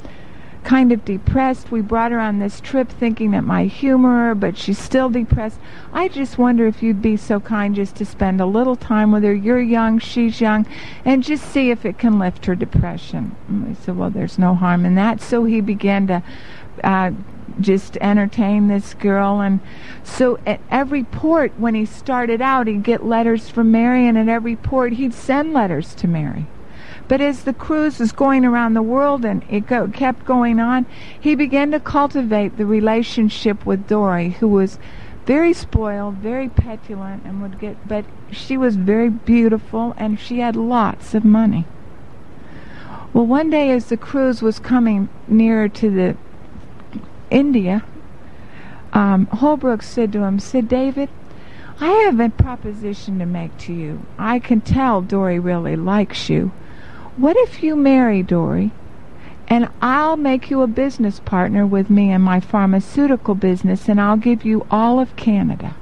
kind 0.63 0.91
of 0.91 1.05
depressed. 1.05 1.71
We 1.71 1.81
brought 1.81 2.11
her 2.11 2.19
on 2.19 2.39
this 2.39 2.59
trip 2.59 2.89
thinking 2.89 3.31
that 3.31 3.43
my 3.43 3.65
humor 3.65 4.33
but 4.35 4.57
she's 4.57 4.79
still 4.79 5.09
depressed. 5.09 5.59
I 5.91 6.07
just 6.07 6.37
wonder 6.37 6.65
if 6.65 6.81
you'd 6.81 7.01
be 7.01 7.17
so 7.17 7.39
kind 7.39 7.75
just 7.75 7.95
to 7.97 8.05
spend 8.05 8.41
a 8.41 8.45
little 8.45 8.75
time 8.75 9.11
with 9.11 9.23
her. 9.23 9.33
You're 9.33 9.61
young, 9.61 9.99
she's 9.99 10.41
young, 10.41 10.65
and 11.05 11.23
just 11.23 11.45
see 11.51 11.69
if 11.69 11.85
it 11.85 11.97
can 11.97 12.19
lift 12.19 12.45
her 12.45 12.55
depression. 12.55 13.35
And 13.47 13.67
we 13.67 13.75
said, 13.75 13.97
Well, 13.97 14.09
there's 14.09 14.39
no 14.39 14.55
harm 14.55 14.85
in 14.85 14.95
that. 14.95 15.21
So 15.21 15.43
he 15.43 15.61
began 15.61 16.07
to 16.07 16.23
uh, 16.83 17.11
just 17.59 17.97
entertain 17.97 18.67
this 18.67 18.93
girl. 18.93 19.41
And 19.41 19.59
so 20.03 20.39
at 20.45 20.59
every 20.69 21.03
port, 21.03 21.53
when 21.57 21.75
he 21.75 21.85
started 21.85 22.41
out, 22.41 22.67
he'd 22.67 22.83
get 22.83 23.05
letters 23.05 23.49
from 23.49 23.71
Mary, 23.71 24.07
and 24.07 24.17
at 24.17 24.27
every 24.27 24.55
port, 24.55 24.93
he'd 24.93 25.13
send 25.13 25.53
letters 25.53 25.93
to 25.95 26.07
Mary. 26.07 26.47
But 27.07 27.21
as 27.21 27.43
the 27.43 27.53
cruise 27.53 27.99
was 27.99 28.11
going 28.11 28.45
around 28.45 28.73
the 28.73 28.81
world 28.81 29.25
and 29.25 29.43
it 29.49 29.67
go, 29.67 29.87
kept 29.87 30.25
going 30.25 30.59
on, 30.59 30.85
he 31.19 31.35
began 31.35 31.71
to 31.71 31.79
cultivate 31.79 32.57
the 32.57 32.65
relationship 32.65 33.65
with 33.65 33.87
Dory, 33.87 34.31
who 34.39 34.47
was 34.47 34.79
very 35.25 35.53
spoiled, 35.53 36.15
very 36.15 36.49
petulant, 36.49 37.23
and 37.25 37.41
would 37.41 37.59
get, 37.59 37.87
but 37.87 38.05
she 38.31 38.57
was 38.57 38.75
very 38.75 39.09
beautiful 39.09 39.93
and 39.97 40.19
she 40.19 40.39
had 40.39 40.55
lots 40.55 41.13
of 41.13 41.23
money. 41.23 41.65
Well, 43.13 43.27
one 43.27 43.49
day 43.49 43.69
as 43.71 43.85
the 43.85 43.97
cruise 43.97 44.41
was 44.41 44.57
coming 44.57 45.07
nearer 45.27 45.69
to 45.69 45.89
the 45.89 46.17
India, 47.29 47.83
um, 48.91 49.27
Holbrook 49.27 49.83
said 49.83 50.11
to 50.13 50.23
him, 50.23 50.39
said, 50.39 50.67
David, 50.67 51.09
I 51.79 51.91
have 52.05 52.19
a 52.19 52.29
proposition 52.29 53.19
to 53.19 53.25
make 53.25 53.57
to 53.59 53.73
you. 53.73 54.05
I 54.17 54.39
can 54.39 54.61
tell 54.61 55.01
Dory 55.01 55.39
really 55.39 55.75
likes 55.75 56.29
you. 56.29 56.51
What 57.15 57.37
if 57.37 57.61
you 57.61 57.75
marry 57.75 58.23
Dory, 58.23 58.71
and 59.47 59.69
I'll 59.81 60.17
make 60.17 60.49
you 60.49 60.63
a 60.63 60.67
business 60.67 61.19
partner 61.19 61.63
with 61.63 61.91
me 61.91 62.11
in 62.11 62.21
my 62.21 62.39
pharmaceutical 62.39 63.35
business, 63.35 63.87
and 63.87 64.01
I'll 64.01 64.17
give 64.17 64.43
you 64.43 64.65
all 64.71 64.99
of 64.99 65.15
Canada. 65.15 65.75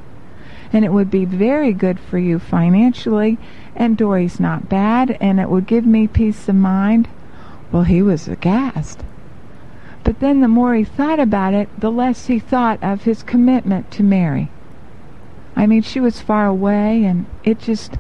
And 0.73 0.83
it 0.83 0.91
would 0.91 1.09
be 1.09 1.23
very 1.23 1.71
good 1.71 2.01
for 2.01 2.17
you 2.17 2.37
financially, 2.37 3.37
and 3.77 3.95
Dory's 3.95 4.41
not 4.41 4.67
bad, 4.67 5.17
and 5.21 5.39
it 5.39 5.49
would 5.49 5.67
give 5.67 5.85
me 5.85 6.05
peace 6.05 6.49
of 6.49 6.55
mind. 6.55 7.07
Well, 7.71 7.83
he 7.83 8.01
was 8.01 8.27
aghast. 8.27 8.99
But 10.03 10.19
then 10.19 10.41
the 10.41 10.49
more 10.49 10.75
he 10.75 10.83
thought 10.83 11.19
about 11.19 11.53
it, 11.53 11.69
the 11.79 11.91
less 11.91 12.25
he 12.25 12.39
thought 12.39 12.83
of 12.83 13.03
his 13.03 13.23
commitment 13.23 13.89
to 13.91 14.03
Mary. 14.03 14.49
I 15.55 15.65
mean, 15.65 15.81
she 15.81 16.01
was 16.01 16.19
far 16.19 16.47
away, 16.47 17.05
and 17.05 17.25
it 17.45 17.59
just. 17.59 17.93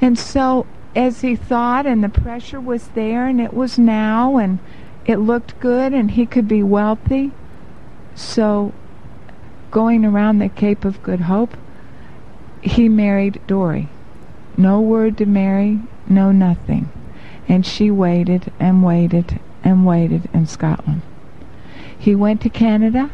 And 0.00 0.18
so, 0.18 0.66
as 0.96 1.20
he 1.20 1.36
thought, 1.36 1.86
and 1.86 2.02
the 2.02 2.08
pressure 2.08 2.60
was 2.60 2.88
there, 2.88 3.26
and 3.26 3.40
it 3.40 3.52
was 3.52 3.78
now, 3.78 4.38
and 4.38 4.58
it 5.04 5.16
looked 5.16 5.60
good, 5.60 5.92
and 5.92 6.12
he 6.12 6.24
could 6.24 6.48
be 6.48 6.62
wealthy. 6.62 7.30
So, 8.14 8.72
going 9.70 10.04
around 10.04 10.38
the 10.38 10.48
Cape 10.48 10.86
of 10.86 11.02
Good 11.02 11.20
Hope, 11.20 11.56
he 12.62 12.88
married 12.88 13.40
Dory. 13.46 13.88
No 14.56 14.80
word 14.80 15.18
to 15.18 15.26
Mary, 15.26 15.80
no 16.08 16.32
nothing. 16.32 16.88
And 17.46 17.64
she 17.64 17.90
waited 17.90 18.50
and 18.58 18.82
waited 18.82 19.38
and 19.62 19.84
waited 19.84 20.28
in 20.32 20.46
Scotland. 20.46 21.02
He 21.96 22.14
went 22.14 22.40
to 22.40 22.48
Canada, 22.48 23.10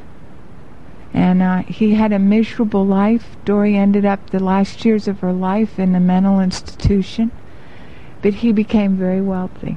and 1.13 1.43
uh, 1.43 1.63
he 1.63 1.95
had 1.95 2.13
a 2.13 2.19
miserable 2.19 2.87
life. 2.87 3.37
Dory 3.45 3.77
ended 3.77 4.05
up 4.05 4.31
the 4.31 4.43
last 4.43 4.85
years 4.85 5.09
of 5.09 5.21
her 5.21 5.33
life 5.33 5.79
in 5.79 5.95
a 5.95 6.01
mental 6.01 6.41
institution, 6.41 7.33
but 8.23 8.35
he 8.35 8.53
became 8.53 8.97
very 8.97 9.21
wealthy. 9.21 9.77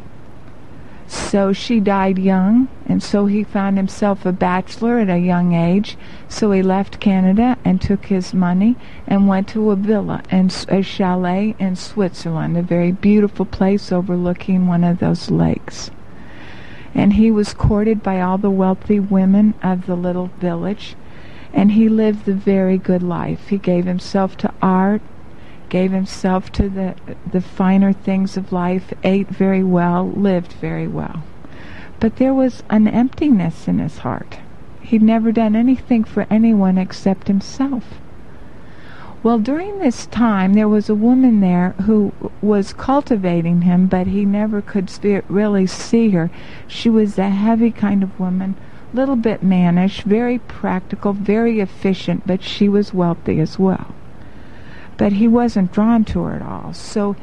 So 1.07 1.53
she 1.53 1.79
died 1.79 2.17
young, 2.17 2.67
and 2.87 3.03
so 3.03 3.25
he 3.25 3.43
found 3.43 3.77
himself 3.77 4.25
a 4.25 4.31
bachelor 4.31 4.99
at 4.99 5.09
a 5.09 5.19
young 5.19 5.53
age. 5.53 5.97
So 6.29 6.51
he 6.51 6.63
left 6.63 6.99
Canada 6.99 7.57
and 7.63 7.81
took 7.81 8.05
his 8.05 8.33
money 8.33 8.75
and 9.05 9.27
went 9.27 9.47
to 9.49 9.71
a 9.71 9.75
villa 9.75 10.23
and 10.31 10.49
a 10.69 10.81
chalet 10.81 11.55
in 11.59 11.75
Switzerland, 11.75 12.57
a 12.57 12.63
very 12.63 12.91
beautiful 12.91 13.45
place 13.45 13.91
overlooking 13.91 14.67
one 14.67 14.83
of 14.83 14.99
those 14.99 15.29
lakes 15.29 15.91
and 16.95 17.13
he 17.13 17.29
was 17.29 17.53
courted 17.53 18.01
by 18.01 18.21
all 18.21 18.37
the 18.37 18.49
wealthy 18.49 18.99
women 18.99 19.53
of 19.61 19.85
the 19.85 19.95
little 19.95 20.27
village, 20.39 20.95
and 21.53 21.73
he 21.73 21.89
lived 21.89 22.27
a 22.27 22.33
very 22.33 22.77
good 22.77 23.03
life. 23.03 23.49
He 23.49 23.57
gave 23.57 23.83
himself 23.83 24.37
to 24.37 24.53
art, 24.61 25.01
gave 25.69 25.91
himself 25.91 26.51
to 26.53 26.69
the 26.69 26.95
the 27.31 27.41
finer 27.41 27.91
things 27.91 28.37
of 28.37 28.51
life, 28.51 28.93
ate 29.03 29.27
very 29.27 29.63
well, 29.63 30.07
lived 30.07 30.53
very 30.53 30.87
well. 30.87 31.23
But 31.99 32.17
there 32.17 32.33
was 32.33 32.63
an 32.69 32.87
emptiness 32.87 33.67
in 33.67 33.79
his 33.79 33.99
heart. 33.99 34.39
He'd 34.81 35.01
never 35.01 35.31
done 35.31 35.55
anything 35.55 36.03
for 36.03 36.27
anyone 36.29 36.77
except 36.77 37.27
himself. 37.27 37.95
Well, 39.23 39.39
during 39.39 39.79
this 39.79 40.05
time, 40.05 40.53
there 40.53 40.69
was 40.69 40.87
a 40.87 40.93
woman 40.93 41.39
there 41.39 41.71
who 41.85 42.13
was 42.43 42.73
cultivating 42.73 43.63
him, 43.63 43.87
but 43.87 44.05
he 44.05 44.23
never 44.23 44.61
could 44.61 44.91
really 45.27 45.65
see 45.65 46.11
her. 46.11 46.29
She 46.67 46.91
was 46.91 47.17
a 47.17 47.31
heavy 47.31 47.71
kind 47.71 48.03
of 48.03 48.19
woman, 48.19 48.53
little 48.93 49.15
bit 49.15 49.41
mannish, 49.41 50.03
very 50.03 50.37
practical, 50.37 51.13
very 51.13 51.59
efficient, 51.59 52.27
but 52.27 52.43
she 52.43 52.69
was 52.69 52.93
wealthy 52.93 53.39
as 53.39 53.57
well. 53.57 53.95
But 54.97 55.13
he 55.13 55.27
wasn't 55.27 55.73
drawn 55.73 56.05
to 56.05 56.23
her 56.23 56.35
at 56.35 56.41
all. 56.41 56.73
So 56.73 57.15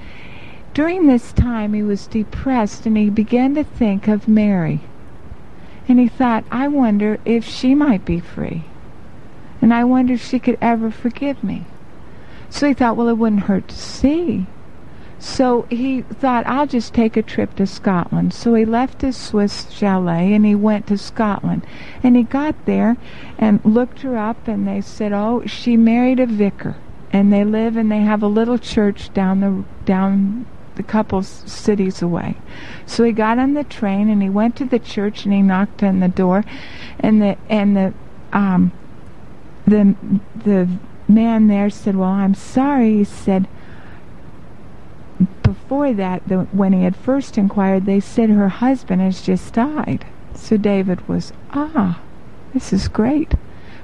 during 0.75 1.07
this 1.07 1.33
time, 1.33 1.75
he 1.75 1.83
was 1.83 2.07
depressed 2.07 2.87
and 2.87 2.97
he 2.97 3.11
began 3.11 3.55
to 3.55 3.65
think 3.65 4.09
of 4.09 4.29
Mary. 4.29 4.81
And 5.89 5.99
he 5.99 6.09
thought, 6.09 6.45
I 6.51 6.69
wonder 6.69 7.19
if 7.25 7.45
she 7.45 7.75
might 7.75 8.05
be 8.05 8.21
free. 8.21 8.65
And 9.61 9.73
I 9.75 9.85
wonder 9.85 10.15
if 10.15 10.25
she 10.25 10.39
could 10.39 10.59
ever 10.61 10.91
forgive 10.91 11.45
me. 11.45 11.67
So 12.51 12.69
he 12.69 12.75
thought, 12.75 12.97
well, 12.97 13.09
it 13.09 13.19
wouldn't 13.19 13.45
hurt 13.45 13.69
to 13.69 13.77
see. 13.77 14.47
So 15.19 15.67
he 15.71 16.03
thought, 16.03 16.47
I'll 16.47 16.67
just 16.67 16.93
take 16.95 17.17
a 17.17 17.23
trip 17.23 17.55
to 17.57 17.67
Scotland. 17.67 18.35
So 18.35 18.55
he 18.55 18.65
left 18.65 19.03
his 19.03 19.17
Swiss 19.17 19.71
chalet 19.71 20.33
and 20.33 20.45
he 20.45 20.55
went 20.55 20.89
to 20.89 20.99
Scotland. 20.99 21.65
And 22.03 22.17
he 22.17 22.25
got 22.25 22.67
there 22.67 22.97
and 23.39 23.65
looked 23.65 24.01
her 24.03 24.17
up 24.17 24.49
and 24.49 24.67
they 24.67 24.81
said, 24.81 25.13
oh, 25.13 25.47
she 25.47 25.77
married 25.77 26.19
a 26.19 26.27
vicar. 26.27 26.77
And 27.13 27.33
they 27.33 27.45
live 27.45 27.77
and 27.77 27.93
they 27.93 28.01
have 28.01 28.23
a 28.23 28.29
little 28.29 28.59
church 28.59 29.13
down 29.13 29.41
the 29.41 29.65
down 29.85 30.47
the 30.77 30.83
couple 30.83 31.23
cities 31.23 32.01
away. 32.01 32.37
So 32.87 33.05
he 33.05 33.13
got 33.13 33.39
on 33.39 33.53
the 33.53 33.65
train 33.65 34.09
and 34.09 34.23
he 34.23 34.31
went 34.31 34.57
to 34.57 34.65
the 34.65 34.79
church 34.79 35.25
and 35.25 35.35
he 35.35 35.43
knocked 35.43 35.83
on 35.83 36.01
the 36.01 36.09
door 36.09 36.45
and 36.99 37.21
the 37.21 37.37
and 37.51 37.77
the 37.77 37.93
um 38.33 38.73
the 39.67 39.95
the 40.35 40.69
man 41.09 41.47
there 41.47 41.71
said, 41.71 41.97
Well, 41.97 42.09
I'm 42.09 42.35
sorry. 42.35 42.99
He 42.99 43.05
said, 43.05 43.47
Before 45.43 45.93
that, 45.93 46.27
the, 46.27 46.41
when 46.53 46.73
he 46.73 46.85
had 46.85 46.97
first 46.97 47.39
inquired, 47.39 47.87
they 47.87 48.01
said 48.01 48.31
her 48.31 48.49
husband 48.49 49.03
has 49.03 49.23
just 49.23 49.55
died. 49.55 50.05
So 50.35 50.57
David 50.57 51.07
was, 51.09 51.33
Ah, 51.51 52.01
this 52.53 52.73
is 52.73 52.89
great. 52.89 53.35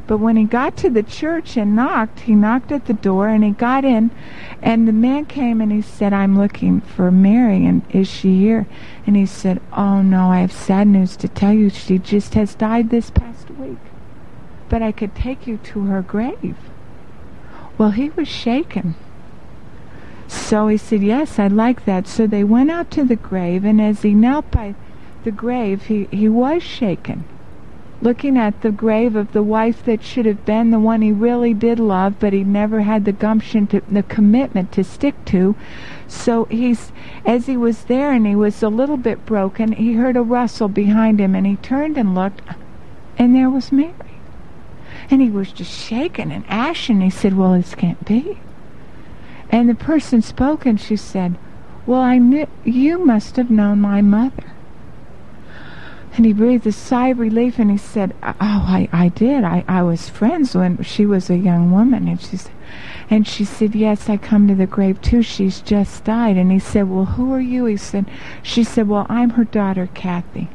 But 0.09 0.19
when 0.19 0.39
he 0.39 0.45
got 0.45 0.75
to 0.79 0.89
the 0.89 1.03
church 1.03 1.59
and 1.59 1.77
knocked, 1.77 2.21
he 2.21 2.35
knocked 2.35 2.73
at 2.73 2.87
the 2.87 2.95
door 2.95 3.29
and 3.29 3.45
he 3.45 3.51
got 3.51 3.85
in, 3.85 4.11
and 4.63 4.89
the 4.89 4.93
man 4.93 5.27
came 5.27 5.61
and 5.61 5.71
he 5.71 5.83
said, 5.83 6.15
I'm 6.15 6.37
looking 6.37 6.81
for 6.81 7.11
Mary, 7.11 7.67
and 7.67 7.83
is 7.91 8.09
she 8.09 8.41
here? 8.41 8.67
And 9.07 9.17
he 9.17 9.27
said, 9.27 9.61
Oh 9.71 10.01
no, 10.01 10.31
I 10.31 10.41
have 10.41 10.51
sad 10.51 10.89
news 10.89 11.15
to 11.19 11.29
tell 11.29 11.53
you. 11.53 11.69
She 11.69 11.99
just 11.99 12.33
has 12.33 12.55
died 12.55 12.89
this 12.89 13.11
past 13.11 13.51
week. 13.51 13.77
But 14.71 14.81
I 14.81 14.93
could 14.93 15.15
take 15.15 15.47
you 15.47 15.59
to 15.59 15.85
her 15.85 16.01
grave. 16.01 16.57
Well, 17.77 17.91
he 17.91 18.09
was 18.09 18.29
shaken. 18.29 18.95
So 20.27 20.69
he 20.69 20.79
said, 20.79 21.03
Yes, 21.03 21.39
I'd 21.39 21.53
like 21.53 21.85
that. 21.85 22.07
So 22.07 22.27
they 22.27 22.45
went 22.45 22.71
out 22.71 22.91
to 22.93 23.05
the 23.05 23.17
grave, 23.17 23.63
and 23.63 23.79
as 23.79 24.01
he 24.01 24.15
knelt 24.15 24.51
by 24.51 24.75
the 25.25 25.31
grave, 25.31 25.85
he, 25.85 26.05
he 26.11 26.31
was 26.31 26.63
shaken, 26.63 27.25
looking 28.01 28.39
at 28.39 28.61
the 28.63 28.71
grave 28.71 29.17
of 29.17 29.33
the 29.33 29.43
wife 29.43 29.85
that 29.85 30.03
should 30.03 30.27
have 30.27 30.45
been 30.45 30.71
the 30.71 30.79
one 30.79 31.03
he 31.03 31.13
really 31.13 31.53
did 31.53 31.81
love, 31.81 32.15
but 32.21 32.33
he 32.33 32.45
never 32.45 32.81
had 32.81 33.05
the 33.05 33.13
gumption, 33.13 33.67
to, 33.67 33.81
the 33.91 34.03
commitment 34.03 34.73
to 34.73 34.85
stick 34.85 35.25
to. 35.27 35.57
So 36.07 36.45
he's, 36.45 36.93
as 37.27 37.47
he 37.47 37.57
was 37.57 37.85
there 37.85 38.13
and 38.13 38.27
he 38.27 38.37
was 38.37 38.63
a 38.63 38.69
little 38.69 38.97
bit 38.97 39.27
broken, 39.27 39.73
he 39.73 39.95
heard 39.95 40.17
a 40.17 40.23
rustle 40.23 40.69
behind 40.69 41.21
him, 41.21 41.35
and 41.35 41.47
he 41.47 41.57
turned 41.57 41.99
and 41.99 42.15
looked, 42.15 42.41
and 43.19 43.35
there 43.35 43.51
was 43.51 43.73
Mary. 43.73 43.93
And 45.11 45.21
he 45.21 45.31
was 45.31 45.53
just 45.53 45.73
shaken 45.73 46.31
and 46.31 46.45
ashen. 46.49 47.01
He 47.01 47.11
said, 47.11 47.37
Well, 47.37 47.55
this 47.55 47.75
can't 47.75 48.05
be. 48.05 48.39
And 49.51 49.69
the 49.69 49.75
person 49.75 50.21
spoke 50.21 50.67
and 50.67 50.81
she 50.81 50.97
said, 50.97 51.37
Well, 51.87 52.01
I 52.01 52.19
knew 52.19 52.47
you 52.65 53.05
must 53.05 53.37
have 53.37 53.51
known 53.51 53.81
my 53.81 54.03
mother. 54.03 54.53
And 56.19 56.27
he 56.27 56.33
breathed 56.33 56.67
a 56.67 56.73
sigh 56.73 57.11
of 57.11 57.21
relief 57.21 57.61
and 57.61 57.71
he 57.71 57.77
said, 57.77 58.13
Oh, 58.25 58.35
I, 58.41 58.89
I 58.93 59.07
did. 59.07 59.45
I, 59.45 59.65
I 59.69 59.83
was 59.83 60.09
friends 60.09 60.53
when 60.53 60.83
she 60.83 61.07
was 61.07 61.31
a 61.31 61.37
young 61.37 61.71
woman. 61.71 62.09
And 62.09 62.21
she 62.21 62.37
said, 62.37 62.51
and 63.09 63.25
she 63.25 63.45
said, 63.45 63.77
Yes, 63.77 64.09
I 64.09 64.17
come 64.17 64.49
to 64.49 64.57
the 64.57 64.67
grave 64.67 65.01
too. 65.01 65.23
She's 65.23 65.61
just 65.61 66.03
died. 66.03 66.37
And 66.37 66.51
he 66.51 66.59
said, 66.59 66.91
Well, 66.91 67.05
who 67.05 67.33
are 67.33 67.41
you? 67.41 67.67
He 67.67 67.77
said, 67.77 68.07
She 68.43 68.65
said, 68.65 68.89
Well, 68.89 69.07
I'm 69.09 69.31
her 69.31 69.45
daughter, 69.45 69.89
Kathy. 69.95 70.49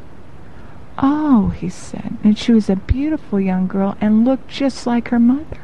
Oh, 0.97 1.53
he 1.57 1.69
said. 1.69 2.17
And 2.25 2.37
she 2.37 2.51
was 2.51 2.69
a 2.69 2.75
beautiful 2.75 3.39
young 3.39 3.65
girl 3.65 3.95
and 4.01 4.25
looked 4.25 4.49
just 4.49 4.85
like 4.85 5.07
her 5.07 5.19
mother. 5.19 5.61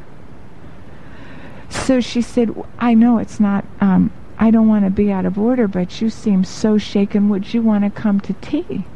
So 1.68 2.00
she 2.00 2.22
said, 2.22 2.54
I 2.78 2.94
know 2.94 3.18
it's 3.18 3.38
not, 3.38 3.66
um, 3.82 4.14
I 4.38 4.50
don't 4.50 4.66
want 4.66 4.86
to 4.86 4.90
be 4.90 5.12
out 5.12 5.26
of 5.26 5.38
order, 5.38 5.68
but 5.68 6.00
you 6.00 6.08
seem 6.08 6.42
so 6.42 6.78
shaken. 6.78 7.28
Would 7.28 7.52
you 7.52 7.60
want 7.60 7.84
to 7.84 7.90
come 7.90 8.18
to 8.20 8.32
tea? 8.32 8.86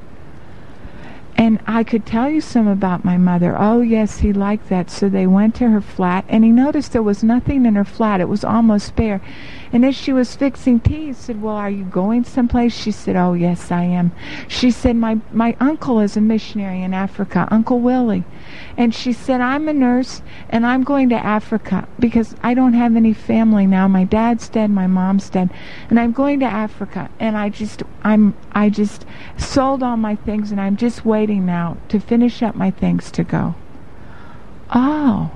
And 1.37 1.59
I 1.66 1.82
could 1.82 2.07
tell 2.07 2.30
you 2.30 2.41
some 2.41 2.68
about 2.68 3.05
my 3.05 3.16
mother. 3.18 3.57
Oh, 3.59 3.80
yes, 3.80 4.18
he 4.18 4.32
liked 4.32 4.68
that. 4.68 4.89
So 4.89 5.09
they 5.09 5.26
went 5.26 5.55
to 5.57 5.68
her 5.70 5.80
flat, 5.80 6.24
and 6.28 6.45
he 6.45 6.51
noticed 6.51 6.93
there 6.93 7.03
was 7.03 7.24
nothing 7.24 7.66
in 7.66 7.74
her 7.74 7.85
flat. 7.85 8.20
It 8.20 8.28
was 8.28 8.45
almost 8.45 8.95
bare. 8.95 9.20
And 9.75 9.85
as 9.85 9.97
she 9.97 10.12
was 10.12 10.37
fixing 10.37 10.79
tea, 10.79 11.07
he 11.07 11.12
said, 11.12 11.43
Well, 11.43 11.57
are 11.57 11.68
you 11.68 11.83
going 11.83 12.22
someplace? 12.22 12.72
She 12.72 12.93
said, 12.93 13.16
Oh, 13.16 13.33
yes, 13.33 13.72
I 13.72 13.83
am. 13.83 14.12
She 14.47 14.70
said, 14.70 14.95
My, 14.95 15.18
my 15.33 15.57
uncle 15.59 15.99
is 15.99 16.16
a 16.16 16.20
missionary 16.20 16.81
in 16.81 16.95
Africa, 16.95 17.49
Uncle 17.51 17.81
Willie. 17.81 18.22
And 18.77 18.95
she 18.95 19.12
said, 19.12 19.41
I'm 19.41 19.66
a 19.66 19.72
nurse, 19.72 20.22
and 20.49 20.64
I'm 20.64 20.85
going 20.85 21.09
to 21.09 21.16
Africa 21.16 21.89
because 21.99 22.37
I 22.41 22.55
don't 22.55 22.75
have 22.75 22.95
any 22.95 23.12
family 23.12 23.66
now. 23.66 23.89
My 23.89 24.05
dad's 24.05 24.49
dead, 24.49 24.70
my 24.70 24.87
mom's 24.87 25.29
dead, 25.29 25.51
and 25.91 25.99
I'm 25.99 26.12
going 26.12 26.39
to 26.39 26.47
Africa. 26.47 27.11
And 27.18 27.37
I 27.37 27.49
just, 27.49 27.83
I'm, 28.05 28.37
I 28.53 28.70
just 28.70 29.05
sold 29.37 29.83
all 29.83 29.97
my 29.97 30.14
things, 30.14 30.53
and 30.53 30.61
I'm 30.61 30.77
just 30.77 31.05
waiting 31.05 31.47
now 31.47 31.79
to 31.89 31.99
finish 31.99 32.45
up 32.45 32.55
my 32.55 32.70
things 32.70 33.11
to 33.11 33.25
go. 33.25 33.57
Oh. 34.70 35.33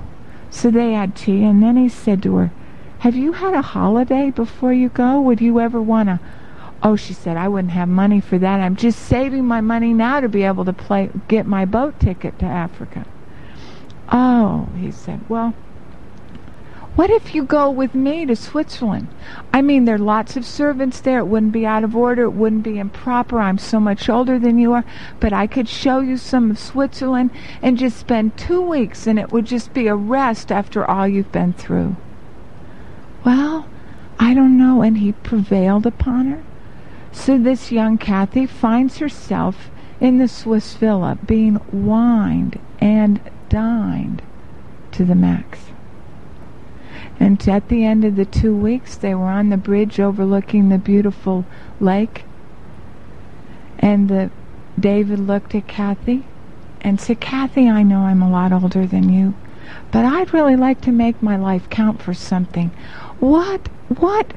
So 0.49 0.71
they 0.71 0.93
had 0.93 1.15
tea, 1.15 1.43
and 1.43 1.61
then 1.61 1.75
he 1.75 1.89
said 1.89 2.23
to 2.23 2.37
her, 2.37 2.51
have 2.99 3.15
you 3.15 3.31
had 3.31 3.53
a 3.53 3.61
holiday 3.61 4.29
before 4.29 4.73
you 4.73 4.89
go? 4.89 5.21
Would 5.21 5.41
you 5.41 5.59
ever 5.59 5.81
want 5.81 6.09
to? 6.09 6.19
Oh, 6.81 6.95
she 6.95 7.13
said, 7.13 7.37
I 7.37 7.47
wouldn't 7.47 7.71
have 7.73 7.89
money 7.89 8.21
for 8.21 8.37
that. 8.37 8.59
I'm 8.59 8.75
just 8.75 8.99
saving 8.99 9.45
my 9.45 9.61
money 9.61 9.93
now 9.93 10.19
to 10.19 10.29
be 10.29 10.43
able 10.43 10.65
to 10.65 10.73
play, 10.73 11.09
get 11.27 11.45
my 11.45 11.65
boat 11.65 11.99
ticket 11.99 12.39
to 12.39 12.45
Africa. 12.45 13.05
Oh, 14.11 14.69
he 14.77 14.91
said, 14.91 15.27
well, 15.29 15.53
what 16.95 17.09
if 17.09 17.33
you 17.33 17.43
go 17.43 17.69
with 17.69 17.95
me 17.95 18.25
to 18.25 18.35
Switzerland? 18.35 19.07
I 19.53 19.61
mean, 19.61 19.85
there 19.85 19.95
are 19.95 19.99
lots 19.99 20.35
of 20.35 20.45
servants 20.45 20.99
there. 20.99 21.19
It 21.19 21.27
wouldn't 21.27 21.53
be 21.53 21.65
out 21.65 21.85
of 21.85 21.95
order. 21.95 22.23
It 22.23 22.31
wouldn't 22.31 22.63
be 22.63 22.79
improper. 22.79 23.39
I'm 23.39 23.57
so 23.57 23.79
much 23.79 24.09
older 24.09 24.37
than 24.37 24.57
you 24.57 24.73
are. 24.73 24.83
But 25.21 25.31
I 25.31 25.47
could 25.47 25.69
show 25.69 26.01
you 26.01 26.17
some 26.17 26.51
of 26.51 26.59
Switzerland 26.59 27.31
and 27.61 27.77
just 27.77 27.97
spend 27.97 28.37
two 28.37 28.61
weeks, 28.61 29.07
and 29.07 29.17
it 29.17 29.31
would 29.31 29.45
just 29.45 29.73
be 29.73 29.87
a 29.87 29.95
rest 29.95 30.51
after 30.51 30.83
all 30.83 31.07
you've 31.07 31.31
been 31.31 31.53
through. 31.53 31.95
Well, 33.25 33.67
I 34.19 34.33
don't 34.33 34.57
know. 34.57 34.81
And 34.81 34.97
he 34.97 35.11
prevailed 35.11 35.85
upon 35.85 36.27
her. 36.27 36.43
So 37.11 37.37
this 37.37 37.71
young 37.71 37.97
Kathy 37.97 38.45
finds 38.45 38.97
herself 38.97 39.69
in 39.99 40.17
the 40.17 40.27
Swiss 40.27 40.75
villa 40.75 41.17
being 41.25 41.59
wined 41.71 42.59
and 42.79 43.19
dined 43.49 44.21
to 44.91 45.03
the 45.03 45.15
max. 45.15 45.59
And 47.19 47.45
at 47.49 47.67
the 47.67 47.83
end 47.83 48.05
of 48.05 48.15
the 48.15 48.25
two 48.25 48.55
weeks, 48.55 48.95
they 48.95 49.13
were 49.13 49.25
on 49.25 49.49
the 49.49 49.57
bridge 49.57 49.99
overlooking 49.99 50.69
the 50.69 50.77
beautiful 50.77 51.45
lake. 51.79 52.23
And 53.77 54.07
the, 54.07 54.31
David 54.79 55.19
looked 55.19 55.53
at 55.53 55.67
Kathy 55.67 56.25
and 56.81 56.99
said, 56.99 57.19
Kathy, 57.19 57.69
I 57.69 57.83
know 57.83 57.99
I'm 57.99 58.21
a 58.21 58.29
lot 58.29 58.53
older 58.53 58.85
than 58.85 59.09
you, 59.09 59.33
but 59.91 60.05
I'd 60.05 60.33
really 60.33 60.55
like 60.55 60.79
to 60.81 60.91
make 60.91 61.21
my 61.21 61.35
life 61.35 61.69
count 61.69 62.01
for 62.01 62.13
something. 62.13 62.71
What, 63.19 63.67
what, 63.89 64.31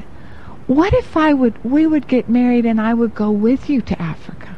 what 0.67 0.93
if 0.95 1.17
I 1.17 1.33
would, 1.35 1.63
we 1.65 1.87
would 1.87 2.09
get 2.09 2.29
married 2.29 2.67
and 2.67 2.81
I 2.81 2.95
would 2.95 3.15
go 3.15 3.31
with 3.31 3.71
you 3.71 3.81
to 3.83 4.01
Africa? 4.01 4.57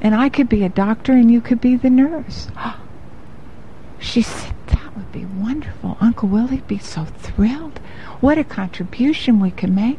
And 0.00 0.14
I 0.14 0.28
could 0.28 0.48
be 0.48 0.64
a 0.64 0.68
doctor 0.68 1.12
and 1.12 1.30
you 1.30 1.40
could 1.40 1.60
be 1.60 1.76
the 1.76 1.90
nurse. 1.90 2.48
She 4.00 4.22
said, 4.22 4.54
that 4.68 4.96
would 4.96 5.10
be 5.10 5.24
wonderful. 5.24 5.96
Uncle 6.00 6.28
Willie'd 6.28 6.68
be 6.68 6.78
so 6.78 7.04
thrilled. 7.04 7.80
What 8.20 8.38
a 8.38 8.44
contribution 8.44 9.40
we 9.40 9.50
could 9.50 9.74
make. 9.74 9.98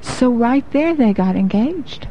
So 0.00 0.32
right 0.32 0.68
there 0.72 0.96
they 0.96 1.12
got 1.12 1.36
engaged. 1.36 2.08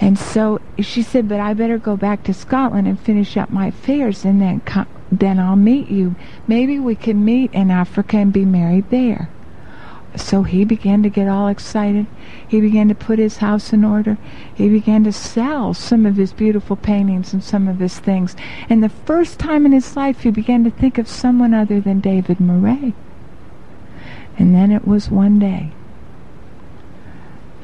And 0.00 0.18
so 0.18 0.60
she 0.80 1.02
said, 1.02 1.28
but 1.28 1.40
I 1.40 1.54
better 1.54 1.78
go 1.78 1.96
back 1.96 2.24
to 2.24 2.34
Scotland 2.34 2.88
and 2.88 2.98
finish 2.98 3.36
up 3.36 3.50
my 3.50 3.66
affairs 3.68 4.24
and 4.24 4.40
then 4.40 4.60
come, 4.60 4.86
then 5.10 5.38
I'll 5.38 5.56
meet 5.56 5.90
you. 5.90 6.14
Maybe 6.46 6.78
we 6.78 6.94
can 6.94 7.24
meet 7.24 7.52
in 7.52 7.70
Africa 7.70 8.16
and 8.18 8.32
be 8.32 8.44
married 8.44 8.90
there. 8.90 9.28
So 10.16 10.44
he 10.44 10.64
began 10.64 11.02
to 11.02 11.08
get 11.08 11.28
all 11.28 11.48
excited. 11.48 12.06
He 12.46 12.60
began 12.60 12.88
to 12.88 12.94
put 12.94 13.18
his 13.18 13.38
house 13.38 13.72
in 13.72 13.84
order. 13.84 14.16
He 14.54 14.68
began 14.68 15.02
to 15.04 15.12
sell 15.12 15.74
some 15.74 16.06
of 16.06 16.16
his 16.16 16.32
beautiful 16.32 16.76
paintings 16.76 17.32
and 17.32 17.42
some 17.42 17.66
of 17.66 17.80
his 17.80 17.98
things. 17.98 18.36
And 18.68 18.82
the 18.82 18.88
first 18.88 19.40
time 19.40 19.66
in 19.66 19.72
his 19.72 19.96
life, 19.96 20.20
he 20.20 20.30
began 20.30 20.62
to 20.64 20.70
think 20.70 20.98
of 20.98 21.08
someone 21.08 21.52
other 21.52 21.80
than 21.80 21.98
David 21.98 22.38
Moray. 22.38 22.92
And 24.38 24.54
then 24.54 24.70
it 24.70 24.86
was 24.86 25.10
one 25.10 25.38
day 25.38 25.72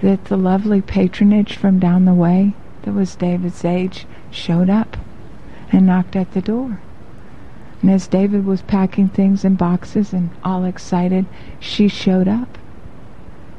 that 0.03 0.25
the 0.27 0.37
lovely 0.37 0.81
patronage 0.81 1.57
from 1.57 1.79
down 1.79 2.05
the 2.05 2.15
way, 2.15 2.55
that 2.83 2.93
was 2.93 3.15
David's 3.15 3.65
age, 3.65 4.07
showed 4.31 4.71
up 4.71 4.97
and 5.71 5.87
knocked 5.87 6.17
at 6.17 6.33
the 6.33 6.41
door. 6.41 6.81
And 7.83 7.91
as 7.91 8.07
David 8.07 8.45
was 8.45 8.63
packing 8.63 9.09
things 9.09 9.45
in 9.45 9.55
boxes 9.55 10.13
and 10.13 10.31
all 10.45 10.65
excited, 10.65 11.27
she 11.59 11.89
showed 11.89 12.29
up. 12.29 12.59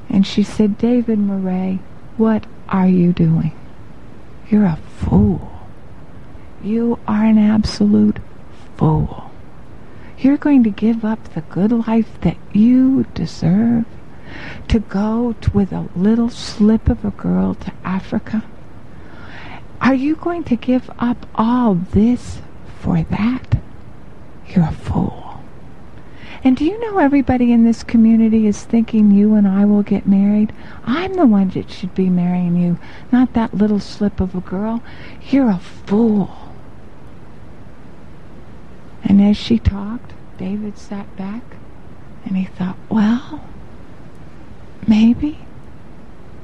And 0.09 0.27
she 0.27 0.43
said, 0.43 0.77
David 0.77 1.19
Moray, 1.19 1.79
what 2.17 2.45
are 2.69 2.87
you 2.87 3.13
doing? 3.13 3.53
You're 4.49 4.65
a 4.65 4.79
fool. 4.97 5.51
You 6.63 6.99
are 7.07 7.25
an 7.25 7.37
absolute 7.37 8.19
fool. 8.77 9.31
You're 10.19 10.37
going 10.37 10.63
to 10.63 10.69
give 10.69 11.03
up 11.03 11.33
the 11.33 11.41
good 11.41 11.71
life 11.71 12.19
that 12.21 12.37
you 12.53 13.05
deserve 13.15 13.85
to 14.67 14.79
go 14.79 15.35
to, 15.41 15.51
with 15.51 15.71
a 15.71 15.89
little 15.95 16.29
slip 16.29 16.89
of 16.89 17.03
a 17.03 17.11
girl 17.11 17.55
to 17.55 17.71
Africa? 17.83 18.43
Are 19.81 19.95
you 19.95 20.15
going 20.15 20.43
to 20.45 20.55
give 20.55 20.89
up 20.99 21.25
all 21.35 21.75
this 21.75 22.41
for 22.79 23.03
that? 23.03 23.57
You're 24.53 24.65
a 24.65 24.71
fool. 24.71 25.39
And 26.43 26.57
do 26.57 26.65
you 26.65 26.79
know 26.79 26.97
everybody 26.97 27.51
in 27.51 27.63
this 27.63 27.83
community 27.83 28.47
is 28.47 28.63
thinking 28.63 29.11
you 29.11 29.35
and 29.35 29.47
I 29.47 29.63
will 29.63 29.83
get 29.83 30.07
married? 30.07 30.51
I'm 30.85 31.13
the 31.13 31.27
one 31.27 31.49
that 31.49 31.69
should 31.69 31.93
be 31.93 32.09
marrying 32.09 32.55
you, 32.55 32.79
not 33.11 33.33
that 33.33 33.53
little 33.53 33.79
slip 33.79 34.19
of 34.19 34.33
a 34.33 34.41
girl. 34.41 34.81
You're 35.29 35.51
a 35.51 35.59
fool. 35.59 36.35
And 39.03 39.21
as 39.21 39.37
she 39.37 39.59
talked, 39.59 40.13
David 40.37 40.77
sat 40.77 41.15
back 41.15 41.43
and 42.25 42.35
he 42.35 42.45
thought, 42.45 42.77
well, 42.89 43.43
maybe. 44.87 45.39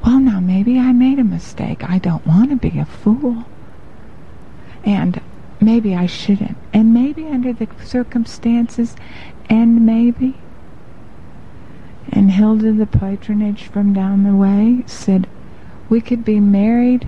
Well, 0.06 0.20
now, 0.20 0.40
maybe 0.40 0.80
I 0.80 0.92
made 0.92 1.20
a 1.20 1.24
mistake. 1.24 1.84
I 1.90 1.98
don't 1.98 2.26
want 2.26 2.52
to 2.52 2.56
be 2.56 2.80
a 2.80 2.86
fool. 2.86 3.46
And 4.84 5.20
maybe 5.62 5.96
I 5.96 6.06
shouldn't. 6.06 6.58
And 6.74 6.94
maybe 6.94 7.26
under 7.28 7.54
the 7.54 7.68
circumstances, 7.84 8.96
and 9.50 9.86
maybe. 9.86 10.36
And 12.10 12.32
Hilda, 12.32 12.74
the 12.74 12.86
patronage 12.86 13.64
from 13.64 13.94
down 13.94 14.24
the 14.24 14.36
way, 14.36 14.84
said, 14.86 15.28
we 15.90 16.02
could 16.02 16.26
be 16.26 16.40
married 16.40 17.08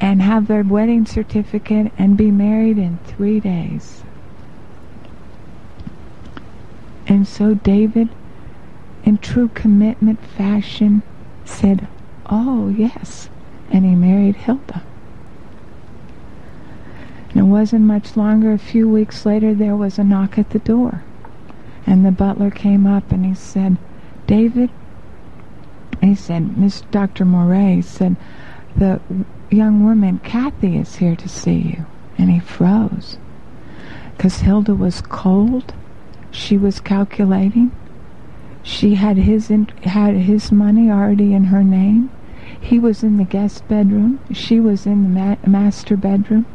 and 0.00 0.20
have 0.20 0.46
their 0.46 0.62
wedding 0.62 1.06
certificate 1.06 1.92
and 1.96 2.16
be 2.16 2.30
married 2.30 2.78
in 2.78 2.98
three 3.04 3.40
days. 3.40 4.02
And 7.06 7.26
so 7.26 7.54
David, 7.54 8.08
in 9.04 9.18
true 9.18 9.48
commitment 9.48 10.24
fashion, 10.24 11.02
said, 11.44 11.86
Oh, 12.26 12.68
yes. 12.68 13.28
And 13.70 13.84
he 13.84 13.94
married 13.94 14.36
Hilda. 14.36 14.82
And 17.34 17.46
it 17.46 17.50
wasn't 17.50 17.82
much 17.84 18.16
longer. 18.16 18.52
A 18.52 18.58
few 18.58 18.88
weeks 18.88 19.26
later, 19.26 19.54
there 19.54 19.76
was 19.76 19.98
a 19.98 20.04
knock 20.04 20.38
at 20.38 20.50
the 20.50 20.60
door. 20.60 21.02
And 21.86 22.04
the 22.06 22.12
butler 22.12 22.50
came 22.50 22.86
up 22.86 23.12
and 23.12 23.24
he 23.26 23.34
said, 23.34 23.76
David, 24.26 24.70
he 26.00 26.14
said, 26.14 26.56
Miss 26.56 26.82
Dr. 26.90 27.24
Moray 27.24 27.80
said, 27.82 28.16
the 28.76 29.00
young 29.50 29.84
woman, 29.84 30.18
Kathy, 30.20 30.76
is 30.78 30.96
here 30.96 31.16
to 31.16 31.28
see 31.28 31.58
you. 31.58 31.86
And 32.18 32.30
he 32.30 32.40
froze. 32.40 33.18
because 34.16 34.40
Hilda 34.40 34.74
was 34.74 35.00
cold. 35.02 35.74
She 36.30 36.56
was 36.56 36.80
calculating. 36.80 37.72
She 38.62 38.94
had 38.94 39.16
his 39.18 39.48
had 39.82 40.14
his 40.16 40.50
money 40.52 40.90
already 40.90 41.32
in 41.34 41.44
her 41.44 41.62
name. 41.62 42.10
He 42.60 42.78
was 42.78 43.02
in 43.02 43.16
the 43.18 43.24
guest 43.24 43.66
bedroom. 43.68 44.20
She 44.32 44.58
was 44.60 44.86
in 44.86 45.02
the 45.04 45.08
ma- 45.20 45.36
master 45.46 45.96
bedroom. 45.96 46.46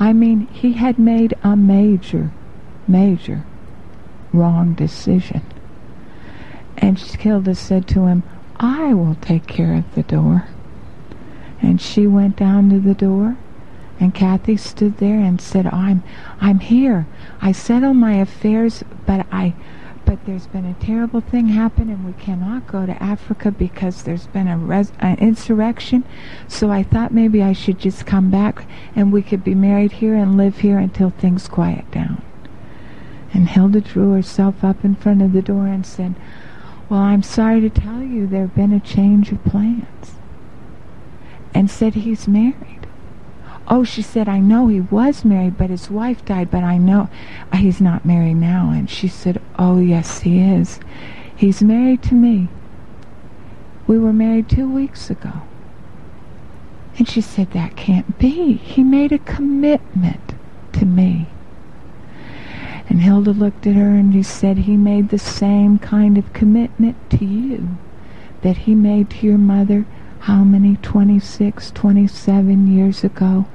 I 0.00 0.12
mean, 0.12 0.46
he 0.48 0.74
had 0.74 0.98
made 0.98 1.34
a 1.42 1.56
major, 1.56 2.30
major 2.86 3.44
wrong 4.32 4.74
decision. 4.74 5.42
And 6.76 6.98
Hilda 6.98 7.54
said 7.54 7.88
to 7.88 8.06
him, 8.06 8.22
I 8.60 8.94
will 8.94 9.16
take 9.16 9.46
care 9.46 9.74
of 9.74 9.94
the 9.94 10.02
door. 10.04 10.46
And 11.60 11.80
she 11.80 12.06
went 12.06 12.36
down 12.36 12.70
to 12.70 12.78
the 12.78 12.94
door, 12.94 13.36
and 13.98 14.14
Kathy 14.14 14.56
stood 14.56 14.98
there 14.98 15.18
and 15.18 15.40
said, 15.40 15.66
I'm, 15.66 16.04
I'm 16.40 16.60
here. 16.60 17.06
I 17.40 17.50
settle 17.50 17.94
my 17.94 18.14
affairs, 18.14 18.84
but 19.06 19.26
I, 19.32 19.54
but 20.08 20.24
there's 20.24 20.46
been 20.46 20.64
a 20.64 20.72
terrible 20.82 21.20
thing 21.20 21.48
happen, 21.48 21.90
and 21.90 22.02
we 22.06 22.14
cannot 22.14 22.66
go 22.66 22.86
to 22.86 23.02
Africa 23.02 23.50
because 23.50 24.04
there's 24.04 24.26
been 24.28 24.48
an 24.48 25.18
insurrection. 25.18 26.02
So 26.48 26.70
I 26.70 26.82
thought 26.82 27.12
maybe 27.12 27.42
I 27.42 27.52
should 27.52 27.78
just 27.78 28.06
come 28.06 28.30
back, 28.30 28.66
and 28.96 29.12
we 29.12 29.20
could 29.20 29.44
be 29.44 29.54
married 29.54 29.92
here 29.92 30.14
and 30.14 30.38
live 30.38 30.60
here 30.60 30.78
until 30.78 31.10
things 31.10 31.46
quiet 31.46 31.90
down. 31.90 32.22
And 33.34 33.50
Hilda 33.50 33.82
drew 33.82 34.12
herself 34.12 34.64
up 34.64 34.82
in 34.82 34.94
front 34.94 35.20
of 35.20 35.34
the 35.34 35.42
door 35.42 35.66
and 35.66 35.84
said, 35.84 36.14
Well, 36.88 37.00
I'm 37.00 37.22
sorry 37.22 37.60
to 37.60 37.68
tell 37.68 38.02
you 38.02 38.26
there 38.26 38.40
have 38.40 38.54
been 38.54 38.72
a 38.72 38.80
change 38.80 39.30
of 39.30 39.44
plans. 39.44 40.14
And 41.52 41.70
said 41.70 41.92
he's 41.92 42.26
married. 42.26 42.77
Oh, 43.70 43.84
she 43.84 44.00
said, 44.00 44.28
I 44.30 44.40
know 44.40 44.68
he 44.68 44.80
was 44.80 45.26
married, 45.26 45.58
but 45.58 45.68
his 45.68 45.90
wife 45.90 46.24
died, 46.24 46.50
but 46.50 46.64
I 46.64 46.78
know 46.78 47.10
he's 47.52 47.82
not 47.82 48.06
married 48.06 48.36
now. 48.36 48.70
And 48.70 48.88
she 48.88 49.08
said, 49.08 49.42
Oh, 49.58 49.78
yes, 49.78 50.20
he 50.20 50.40
is. 50.40 50.80
He's 51.36 51.62
married 51.62 52.02
to 52.04 52.14
me. 52.14 52.48
We 53.86 53.98
were 53.98 54.12
married 54.12 54.48
two 54.48 54.68
weeks 54.70 55.10
ago. 55.10 55.42
And 56.96 57.06
she 57.06 57.20
said, 57.20 57.52
That 57.52 57.76
can't 57.76 58.18
be. 58.18 58.54
He 58.54 58.82
made 58.82 59.12
a 59.12 59.18
commitment 59.18 60.34
to 60.72 60.86
me. 60.86 61.28
And 62.88 63.02
Hilda 63.02 63.32
looked 63.32 63.66
at 63.66 63.74
her 63.74 63.90
and 63.90 64.14
he 64.14 64.22
said 64.22 64.58
he 64.58 64.78
made 64.78 65.10
the 65.10 65.18
same 65.18 65.78
kind 65.78 66.16
of 66.16 66.32
commitment 66.32 66.96
to 67.10 67.24
you 67.24 67.76
that 68.40 68.58
he 68.58 68.74
made 68.74 69.10
to 69.10 69.26
your 69.26 69.36
mother 69.36 69.84
how 70.20 70.42
many 70.42 70.76
26 70.76 71.70
27 71.70 72.66
years 72.66 73.04
ago 73.04 73.46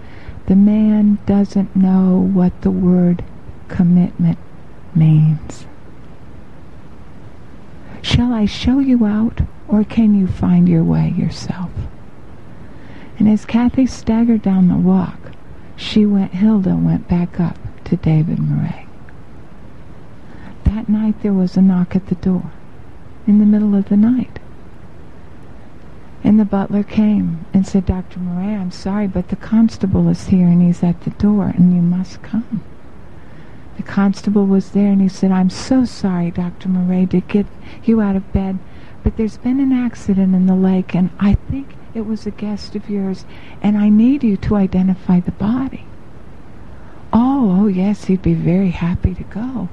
the 0.47 0.55
man 0.55 1.19
doesn't 1.25 1.75
know 1.75 2.29
what 2.33 2.61
the 2.61 2.71
word 2.71 3.23
commitment 3.67 4.37
means. 4.93 5.65
Shall 8.01 8.33
i 8.33 8.45
show 8.45 8.79
you 8.79 9.05
out 9.05 9.41
or 9.67 9.83
can 9.83 10.13
you 10.19 10.27
find 10.27 10.67
your 10.67 10.83
way 10.83 11.13
yourself? 11.17 11.71
And 13.17 13.29
as 13.29 13.45
kathy 13.45 13.85
staggered 13.85 14.41
down 14.41 14.67
the 14.67 14.75
walk 14.75 15.31
she 15.75 16.05
went 16.05 16.33
hilda 16.33 16.75
went 16.75 17.07
back 17.07 17.39
up 17.39 17.57
to 17.85 17.95
david 17.95 18.39
moray 18.39 18.85
that 20.83 20.89
night 20.89 21.21
there 21.21 21.33
was 21.33 21.55
a 21.55 21.61
knock 21.61 21.95
at 21.95 22.07
the 22.07 22.15
door. 22.15 22.51
In 23.25 23.39
the 23.39 23.45
middle 23.45 23.75
of 23.75 23.87
the 23.89 23.95
night. 23.97 24.39
And 26.23 26.39
the 26.39 26.45
butler 26.45 26.83
came 26.83 27.45
and 27.53 27.67
said, 27.67 27.85
Dr. 27.85 28.19
Moray, 28.19 28.55
I'm 28.55 28.71
sorry, 28.71 29.07
but 29.07 29.27
the 29.27 29.35
constable 29.35 30.07
is 30.07 30.27
here 30.27 30.47
and 30.47 30.61
he's 30.61 30.83
at 30.83 31.01
the 31.01 31.09
door 31.11 31.53
and 31.55 31.75
you 31.75 31.81
must 31.81 32.21
come. 32.21 32.63
The 33.77 33.83
constable 33.83 34.45
was 34.45 34.71
there 34.71 34.91
and 34.91 35.01
he 35.01 35.09
said, 35.09 35.31
I'm 35.31 35.49
so 35.49 35.83
sorry, 35.83 36.31
Dr. 36.31 36.69
Moray, 36.69 37.07
to 37.07 37.21
get 37.21 37.45
you 37.83 37.99
out 37.99 38.15
of 38.15 38.31
bed, 38.31 38.59
but 39.03 39.17
there's 39.17 39.37
been 39.37 39.59
an 39.59 39.73
accident 39.73 40.33
in 40.33 40.45
the 40.45 40.55
lake 40.55 40.95
and 40.95 41.09
I 41.19 41.33
think 41.49 41.75
it 41.93 42.05
was 42.05 42.25
a 42.25 42.31
guest 42.31 42.75
of 42.75 42.89
yours 42.89 43.25
and 43.61 43.77
I 43.77 43.89
need 43.89 44.23
you 44.23 44.37
to 44.37 44.55
identify 44.55 45.19
the 45.19 45.31
body. 45.31 45.85
Oh, 47.11 47.57
oh 47.59 47.67
yes, 47.67 48.05
he'd 48.05 48.21
be 48.21 48.33
very 48.33 48.69
happy 48.69 49.13
to 49.13 49.23
go 49.23 49.69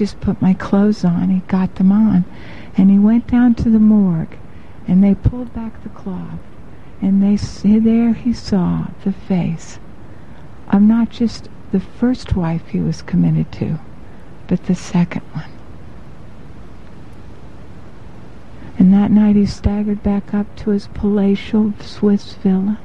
just 0.00 0.20
put 0.20 0.40
my 0.40 0.54
clothes 0.54 1.04
on. 1.04 1.28
He 1.28 1.40
got 1.40 1.74
them 1.74 1.92
on. 1.92 2.24
And 2.76 2.90
he 2.90 2.98
went 2.98 3.26
down 3.26 3.54
to 3.56 3.68
the 3.68 3.78
morgue, 3.78 4.38
and 4.86 5.02
they 5.02 5.14
pulled 5.14 5.52
back 5.54 5.82
the 5.82 5.88
cloth. 5.88 6.38
And 7.02 7.22
they 7.22 7.36
there 7.78 8.12
he 8.12 8.32
saw 8.32 8.88
the 9.04 9.12
face 9.12 9.78
of 10.68 10.82
not 10.82 11.10
just 11.10 11.48
the 11.72 11.80
first 11.80 12.36
wife 12.36 12.68
he 12.68 12.80
was 12.80 13.02
committed 13.02 13.50
to, 13.52 13.78
but 14.46 14.64
the 14.64 14.74
second 14.74 15.22
one. 15.32 15.50
And 18.78 18.92
that 18.92 19.10
night 19.10 19.36
he 19.36 19.46
staggered 19.46 20.02
back 20.02 20.34
up 20.34 20.54
to 20.56 20.70
his 20.70 20.88
palatial 20.88 21.72
Swiss 21.80 22.34
villa. 22.34 22.78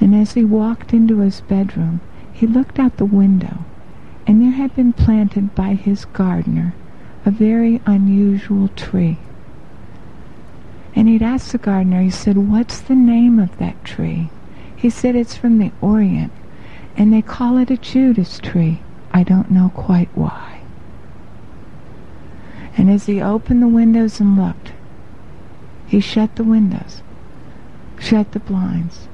And 0.00 0.14
as 0.14 0.32
he 0.32 0.44
walked 0.44 0.92
into 0.92 1.20
his 1.20 1.40
bedroom, 1.42 2.00
he 2.32 2.46
looked 2.46 2.78
out 2.78 2.96
the 2.96 3.04
window 3.04 3.58
and 4.26 4.40
there 4.40 4.52
had 4.52 4.74
been 4.74 4.92
planted 4.92 5.54
by 5.54 5.74
his 5.74 6.04
gardener 6.06 6.74
a 7.24 7.30
very 7.30 7.80
unusual 7.86 8.68
tree. 8.68 9.18
And 10.94 11.08
he'd 11.08 11.22
asked 11.22 11.52
the 11.52 11.58
gardener, 11.58 12.02
he 12.02 12.10
said, 12.10 12.36
What's 12.36 12.80
the 12.80 12.94
name 12.94 13.38
of 13.38 13.56
that 13.58 13.82
tree? 13.84 14.30
He 14.76 14.90
said, 14.90 15.16
It's 15.16 15.36
from 15.36 15.58
the 15.58 15.72
Orient, 15.80 16.32
and 16.96 17.12
they 17.12 17.22
call 17.22 17.56
it 17.58 17.70
a 17.70 17.76
Judas 17.76 18.38
tree. 18.38 18.80
I 19.12 19.22
don't 19.22 19.50
know 19.50 19.70
quite 19.74 20.10
why. 20.14 20.60
And 22.76 22.90
as 22.90 23.06
he 23.06 23.20
opened 23.20 23.62
the 23.62 23.68
windows 23.68 24.20
and 24.20 24.36
looked, 24.36 24.72
he 25.86 26.00
shut 26.00 26.36
the 26.36 26.44
windows, 26.44 27.02
shut 28.00 28.32
the 28.32 28.40
blinds, 28.40 29.08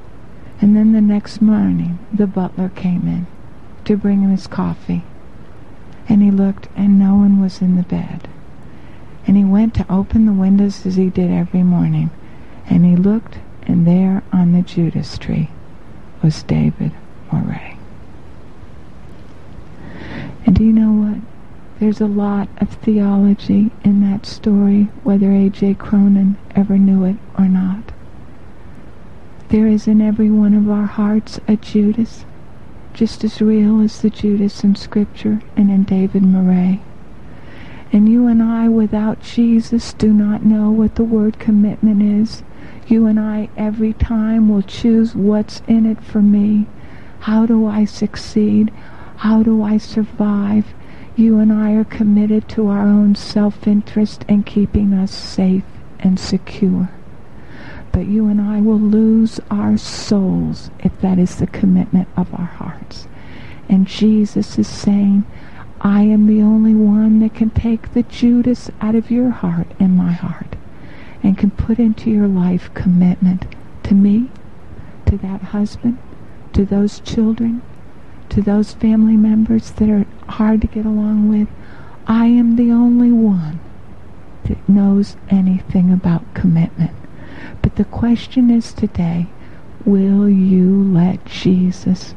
and 0.60 0.76
then 0.76 0.92
the 0.92 1.00
next 1.00 1.42
morning 1.42 1.98
the 2.12 2.26
butler 2.26 2.68
came 2.68 3.06
in 3.08 3.26
to 3.84 3.96
bring 3.96 4.22
him 4.22 4.30
his 4.30 4.46
coffee. 4.46 5.02
And 6.08 6.22
he 6.22 6.30
looked, 6.30 6.68
and 6.76 6.98
no 6.98 7.16
one 7.16 7.40
was 7.40 7.60
in 7.60 7.76
the 7.76 7.82
bed. 7.82 8.28
And 9.28 9.36
he 9.36 9.44
went 9.44 9.74
to 9.74 9.92
open 9.92 10.24
the 10.24 10.32
windows 10.32 10.86
as 10.86 10.96
he 10.96 11.10
did 11.10 11.30
every 11.30 11.62
morning. 11.62 12.08
And 12.68 12.86
he 12.86 12.96
looked, 12.96 13.38
and 13.66 13.86
there 13.86 14.22
on 14.32 14.52
the 14.52 14.62
Judas 14.62 15.18
tree 15.18 15.50
was 16.22 16.42
David 16.42 16.92
Moray. 17.30 17.76
And 20.46 20.56
do 20.56 20.64
you 20.64 20.72
know 20.72 20.92
what? 20.92 21.18
There's 21.78 22.00
a 22.00 22.06
lot 22.06 22.48
of 22.56 22.70
theology 22.70 23.70
in 23.84 24.00
that 24.00 24.24
story, 24.24 24.84
whether 25.04 25.30
A.J. 25.30 25.74
Cronin 25.74 26.38
ever 26.56 26.78
knew 26.78 27.04
it 27.04 27.16
or 27.38 27.48
not. 27.48 27.92
There 29.50 29.68
is 29.68 29.86
in 29.86 30.00
every 30.00 30.30
one 30.30 30.54
of 30.54 30.70
our 30.70 30.86
hearts 30.86 31.38
a 31.46 31.56
Judas 31.56 32.24
just 32.94 33.22
as 33.24 33.42
real 33.42 33.80
as 33.80 34.00
the 34.00 34.10
Judas 34.10 34.64
in 34.64 34.74
Scripture 34.74 35.42
and 35.54 35.70
in 35.70 35.84
David 35.84 36.22
Moray. 36.22 36.80
And 37.92 38.08
you 38.08 38.26
and 38.26 38.42
I, 38.42 38.68
without 38.68 39.20
Jesus, 39.22 39.92
do 39.92 40.12
not 40.12 40.44
know 40.44 40.70
what 40.70 40.94
the 40.94 41.04
word 41.04 41.38
commitment 41.38 42.02
is. 42.02 42.42
You 42.86 43.06
and 43.06 43.18
I, 43.18 43.48
every 43.56 43.92
time, 43.92 44.48
will 44.48 44.62
choose 44.62 45.14
what's 45.14 45.62
in 45.66 45.86
it 45.86 46.02
for 46.02 46.20
me. 46.20 46.66
How 47.20 47.46
do 47.46 47.66
I 47.66 47.84
succeed? 47.84 48.72
How 49.18 49.42
do 49.42 49.62
I 49.62 49.78
survive? 49.78 50.66
You 51.16 51.38
and 51.38 51.52
I 51.52 51.72
are 51.72 51.84
committed 51.84 52.48
to 52.50 52.68
our 52.68 52.86
own 52.86 53.14
self-interest 53.14 54.24
and 54.28 54.46
keeping 54.46 54.92
us 54.92 55.12
safe 55.12 55.64
and 55.98 56.20
secure 56.20 56.90
but 57.98 58.06
you 58.06 58.28
and 58.28 58.40
I 58.40 58.60
will 58.60 58.78
lose 58.78 59.40
our 59.50 59.76
souls 59.76 60.70
if 60.78 61.00
that 61.00 61.18
is 61.18 61.36
the 61.36 61.48
commitment 61.48 62.08
of 62.16 62.32
our 62.32 62.46
hearts. 62.46 63.08
And 63.68 63.88
Jesus 63.88 64.56
is 64.56 64.68
saying, 64.68 65.24
I 65.80 66.02
am 66.02 66.26
the 66.26 66.42
only 66.42 66.74
one 66.74 67.20
that 67.20 67.34
can 67.34 67.50
take 67.50 67.92
the 67.92 68.02
Judas 68.02 68.70
out 68.80 68.94
of 68.94 69.10
your 69.10 69.30
heart 69.30 69.68
and 69.78 69.96
my 69.96 70.12
heart 70.12 70.56
and 71.22 71.38
can 71.38 71.50
put 71.52 71.78
into 71.78 72.10
your 72.10 72.26
life 72.26 72.72
commitment 72.74 73.46
to 73.84 73.94
me, 73.94 74.30
to 75.06 75.16
that 75.18 75.42
husband, 75.42 75.98
to 76.52 76.64
those 76.64 77.00
children, 77.00 77.62
to 78.30 78.42
those 78.42 78.74
family 78.74 79.16
members 79.16 79.70
that 79.72 79.88
are 79.88 80.06
hard 80.28 80.60
to 80.62 80.66
get 80.66 80.84
along 80.84 81.28
with. 81.28 81.48
I 82.06 82.26
am 82.26 82.56
the 82.56 82.72
only 82.72 83.12
one 83.12 83.60
that 84.44 84.68
knows 84.68 85.16
anything 85.28 85.92
about 85.92 86.34
commitment. 86.34 86.92
But 87.62 87.76
the 87.76 87.84
question 87.84 88.50
is 88.50 88.72
today, 88.72 89.26
will 89.84 90.28
you 90.28 90.82
let 90.92 91.24
Jesus 91.24 92.14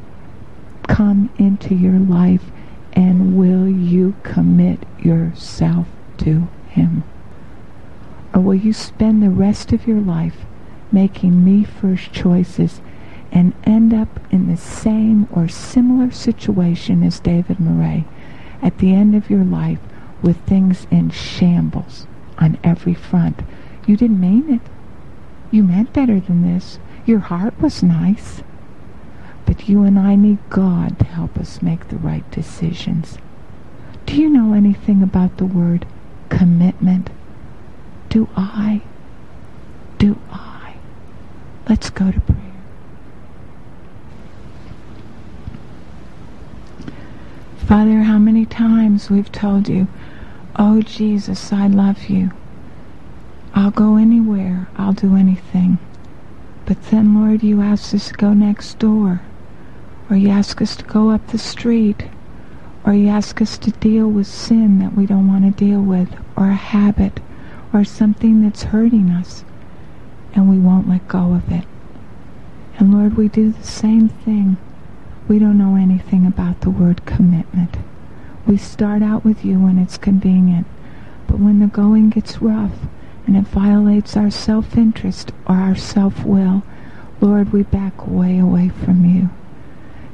come 0.88 1.30
into 1.38 1.76
your 1.76 2.00
life 2.00 2.52
and 2.94 3.38
will 3.38 3.68
you 3.68 4.16
commit 4.24 4.80
yourself 5.00 5.88
to 6.18 6.48
him? 6.70 7.04
Or 8.34 8.42
will 8.42 8.56
you 8.56 8.74
spend 8.74 9.22
the 9.22 9.30
rest 9.30 9.72
of 9.72 9.88
your 9.88 10.00
life 10.00 10.46
making 10.92 11.44
me 11.44 11.64
first 11.64 12.12
choices 12.12 12.82
and 13.32 13.54
end 13.64 13.94
up 13.94 14.20
in 14.32 14.48
the 14.48 14.58
same 14.58 15.28
or 15.32 15.48
similar 15.48 16.12
situation 16.12 17.04
as 17.04 17.20
David 17.20 17.60
Moray 17.60 18.04
at 18.62 18.78
the 18.80 18.94
end 18.94 19.16
of 19.16 19.30
your 19.30 19.44
life 19.44 19.80
with 20.22 20.38
things 20.46 20.86
in 20.92 21.10
shambles 21.10 22.06
on 22.38 22.58
every 22.64 22.94
front. 22.94 23.42
You 23.88 23.98
didn't 23.98 24.20
mean 24.20 24.54
it. 24.54 24.62
You 25.50 25.64
meant 25.64 25.94
better 25.94 26.20
than 26.20 26.44
this. 26.44 26.80
Your 27.06 27.20
heart 27.20 27.60
was 27.60 27.82
nice. 27.82 28.44
But 29.52 29.68
you 29.68 29.84
and 29.84 30.00
I 30.00 30.16
need 30.16 30.38
God 30.50 30.98
to 31.00 31.06
help 31.06 31.38
us 31.38 31.62
make 31.62 31.90
the 31.90 31.98
right 31.98 32.24
decisions. 32.32 33.18
Do 34.06 34.16
you 34.16 34.30
know 34.30 34.54
anything 34.54 35.04
about 35.04 35.36
the 35.36 35.46
word 35.46 35.86
commitment? 36.30 37.10
Do 38.08 38.30
I? 38.38 38.80
Do 39.98 40.18
I? 40.32 40.76
Let's 41.68 41.90
go 41.90 42.14
to 42.14 42.20
prayer. 42.22 42.38
Father, 47.58 48.04
how 48.04 48.20
many 48.20 48.46
times 48.46 49.10
we've 49.10 49.34
told 49.34 49.68
you, 49.68 49.90
Oh 50.56 50.82
Jesus, 50.82 51.52
I 51.52 51.68
love 51.68 52.06
you. 52.06 52.32
I'll 53.54 53.72
go 53.72 53.98
anywhere. 53.98 54.70
I'll 54.78 54.94
do 54.94 55.18
anything. 55.18 55.78
But 56.66 56.82
then, 56.84 57.22
Lord, 57.22 57.44
you 57.44 57.60
ask 57.60 57.94
us 57.94 58.08
to 58.08 58.14
go 58.14 58.32
next 58.32 58.80
door. 58.80 59.20
Or 60.12 60.16
you 60.16 60.30
ask 60.30 60.62
us 60.62 60.76
to 60.76 60.84
go 60.84 61.10
up 61.10 61.26
the 61.28 61.40
street. 61.40 62.04
Or 62.86 62.94
you 62.94 63.08
ask 63.08 63.42
us 63.42 63.58
to 63.58 63.72
deal 63.72 64.08
with 64.08 64.28
sin 64.28 64.78
that 64.80 64.94
we 64.94 65.08
don't 65.08 65.28
want 65.28 65.46
to 65.46 65.66
deal 65.66 65.82
with. 65.82 66.10
Or 66.36 66.50
a 66.50 66.56
habit. 66.56 67.20
Or 67.74 67.84
something 67.84 68.44
that's 68.44 68.64
hurting 68.64 69.10
us. 69.10 69.44
And 70.36 70.50
we 70.50 70.60
won't 70.60 70.90
let 70.90 71.08
go 71.08 71.34
of 71.34 71.50
it. 71.52 71.66
And 72.78 72.94
Lord, 72.94 73.16
we 73.16 73.30
do 73.30 73.52
the 73.52 73.64
same 73.64 74.10
thing 74.10 74.58
we 75.28 75.40
don't 75.40 75.58
know 75.58 75.78
anything 75.78 76.26
about 76.26 76.60
the 76.60 76.70
word 76.70 77.06
commitment. 77.06 77.78
We 78.46 78.58
start 78.58 79.02
out 79.02 79.24
with 79.24 79.46
you 79.46 79.60
when 79.60 79.78
it's 79.78 79.98
convenient, 79.98 80.68
but 81.28 81.40
when 81.40 81.60
the 81.60 81.68
going 81.68 82.10
gets 82.10 82.42
rough 82.42 82.74
and 83.26 83.38
it 83.38 83.48
violates 83.48 84.18
our 84.18 84.30
self-interest 84.30 85.32
or 85.48 85.56
our 85.56 85.76
self-will, 85.76 86.64
Lord, 87.22 87.54
we 87.54 87.64
back 87.64 88.08
way 88.08 88.40
away 88.40 88.70
from 88.70 89.06
you. 89.06 89.30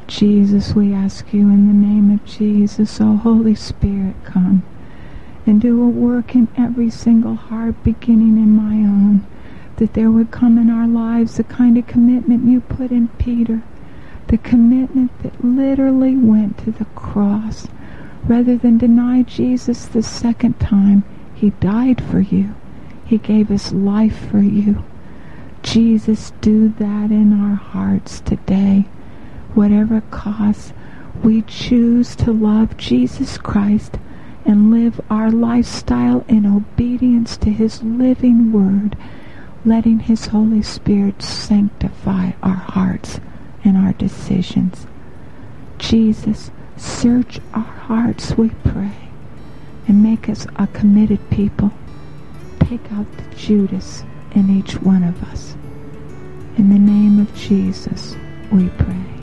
Jesus, 0.08 0.74
we 0.74 0.94
ask 0.94 1.34
you 1.34 1.42
in 1.50 1.68
the 1.68 1.88
name 1.88 2.12
of 2.12 2.26
Jesus, 2.26 3.00
oh 3.00 3.18
Holy 3.18 3.56
Spirit, 3.56 4.16
come 4.24 4.64
and 5.46 5.62
do 5.62 5.82
a 5.82 5.88
work 5.88 6.36
in 6.36 6.48
every 6.58 6.90
single 6.90 7.36
heart, 7.36 7.84
beginning 7.84 8.38
in 8.38 8.56
my 8.56 8.76
own, 8.76 9.26
that 9.78 9.94
there 9.94 10.12
would 10.12 10.32
come 10.32 10.58
in 10.58 10.70
our 10.70 10.88
lives 10.88 11.38
the 11.38 11.44
kind 11.44 11.78
of 11.78 11.88
commitment 11.88 12.48
you 12.48 12.62
put 12.62 12.92
in 12.92 13.08
Peter 13.20 13.62
the 14.28 14.38
commitment 14.38 15.12
that 15.24 15.44
literally 15.44 16.16
went 16.16 16.58
to 16.58 16.72
the 16.72 16.86
cross. 16.96 17.68
Rather 18.26 18.58
than 18.58 18.78
deny 18.78 19.24
Jesus 19.24 19.86
the 19.86 20.04
second 20.04 20.60
time, 20.60 21.04
he 21.34 21.52
died 21.52 22.04
for 22.04 22.20
you. 22.20 22.54
He 23.06 23.18
gave 23.18 23.48
his 23.48 23.72
life 23.72 24.30
for 24.30 24.40
you. 24.40 24.84
Jesus, 25.64 26.34
do 26.42 26.70
that 26.78 27.10
in 27.10 27.32
our 27.34 27.56
hearts 27.56 28.20
today. 28.20 28.86
Whatever 29.54 29.98
it 29.98 30.12
costs, 30.12 30.74
we 31.24 31.42
choose 31.44 32.16
to 32.18 32.32
love 32.32 32.78
Jesus 32.78 33.38
Christ 33.38 33.98
and 34.46 34.72
live 34.72 35.02
our 35.10 35.30
lifestyle 35.30 36.24
in 36.28 36.46
obedience 36.46 37.36
to 37.38 37.50
his 37.50 37.84
living 37.84 38.52
word, 38.52 38.96
letting 39.66 40.00
his 40.00 40.28
Holy 40.28 40.62
Spirit 40.62 41.22
sanctify 41.22 42.32
our 42.42 42.56
hearts 42.56 43.20
and 43.64 43.78
our 43.78 43.94
decisions. 43.94 44.88
Jesus, 45.78 46.52
search 46.78 47.40
our 47.54 47.62
hearts, 47.62 48.38
we 48.38 48.50
pray, 48.64 48.92
and 49.88 50.02
make 50.02 50.30
us 50.30 50.48
a 50.56 50.68
committed 50.68 51.30
people. 51.30 51.72
Take 52.60 52.92
out 52.94 53.06
the 53.18 53.36
Judas 53.36 54.04
in 54.34 54.50
each 54.50 54.76
one 54.82 55.04
of 55.04 55.22
us. 55.24 55.56
In 56.58 56.70
the 56.70 56.80
name 56.80 57.20
of 57.20 57.34
Jesus, 57.36 58.16
we 58.52 58.70
pray. 58.70 59.17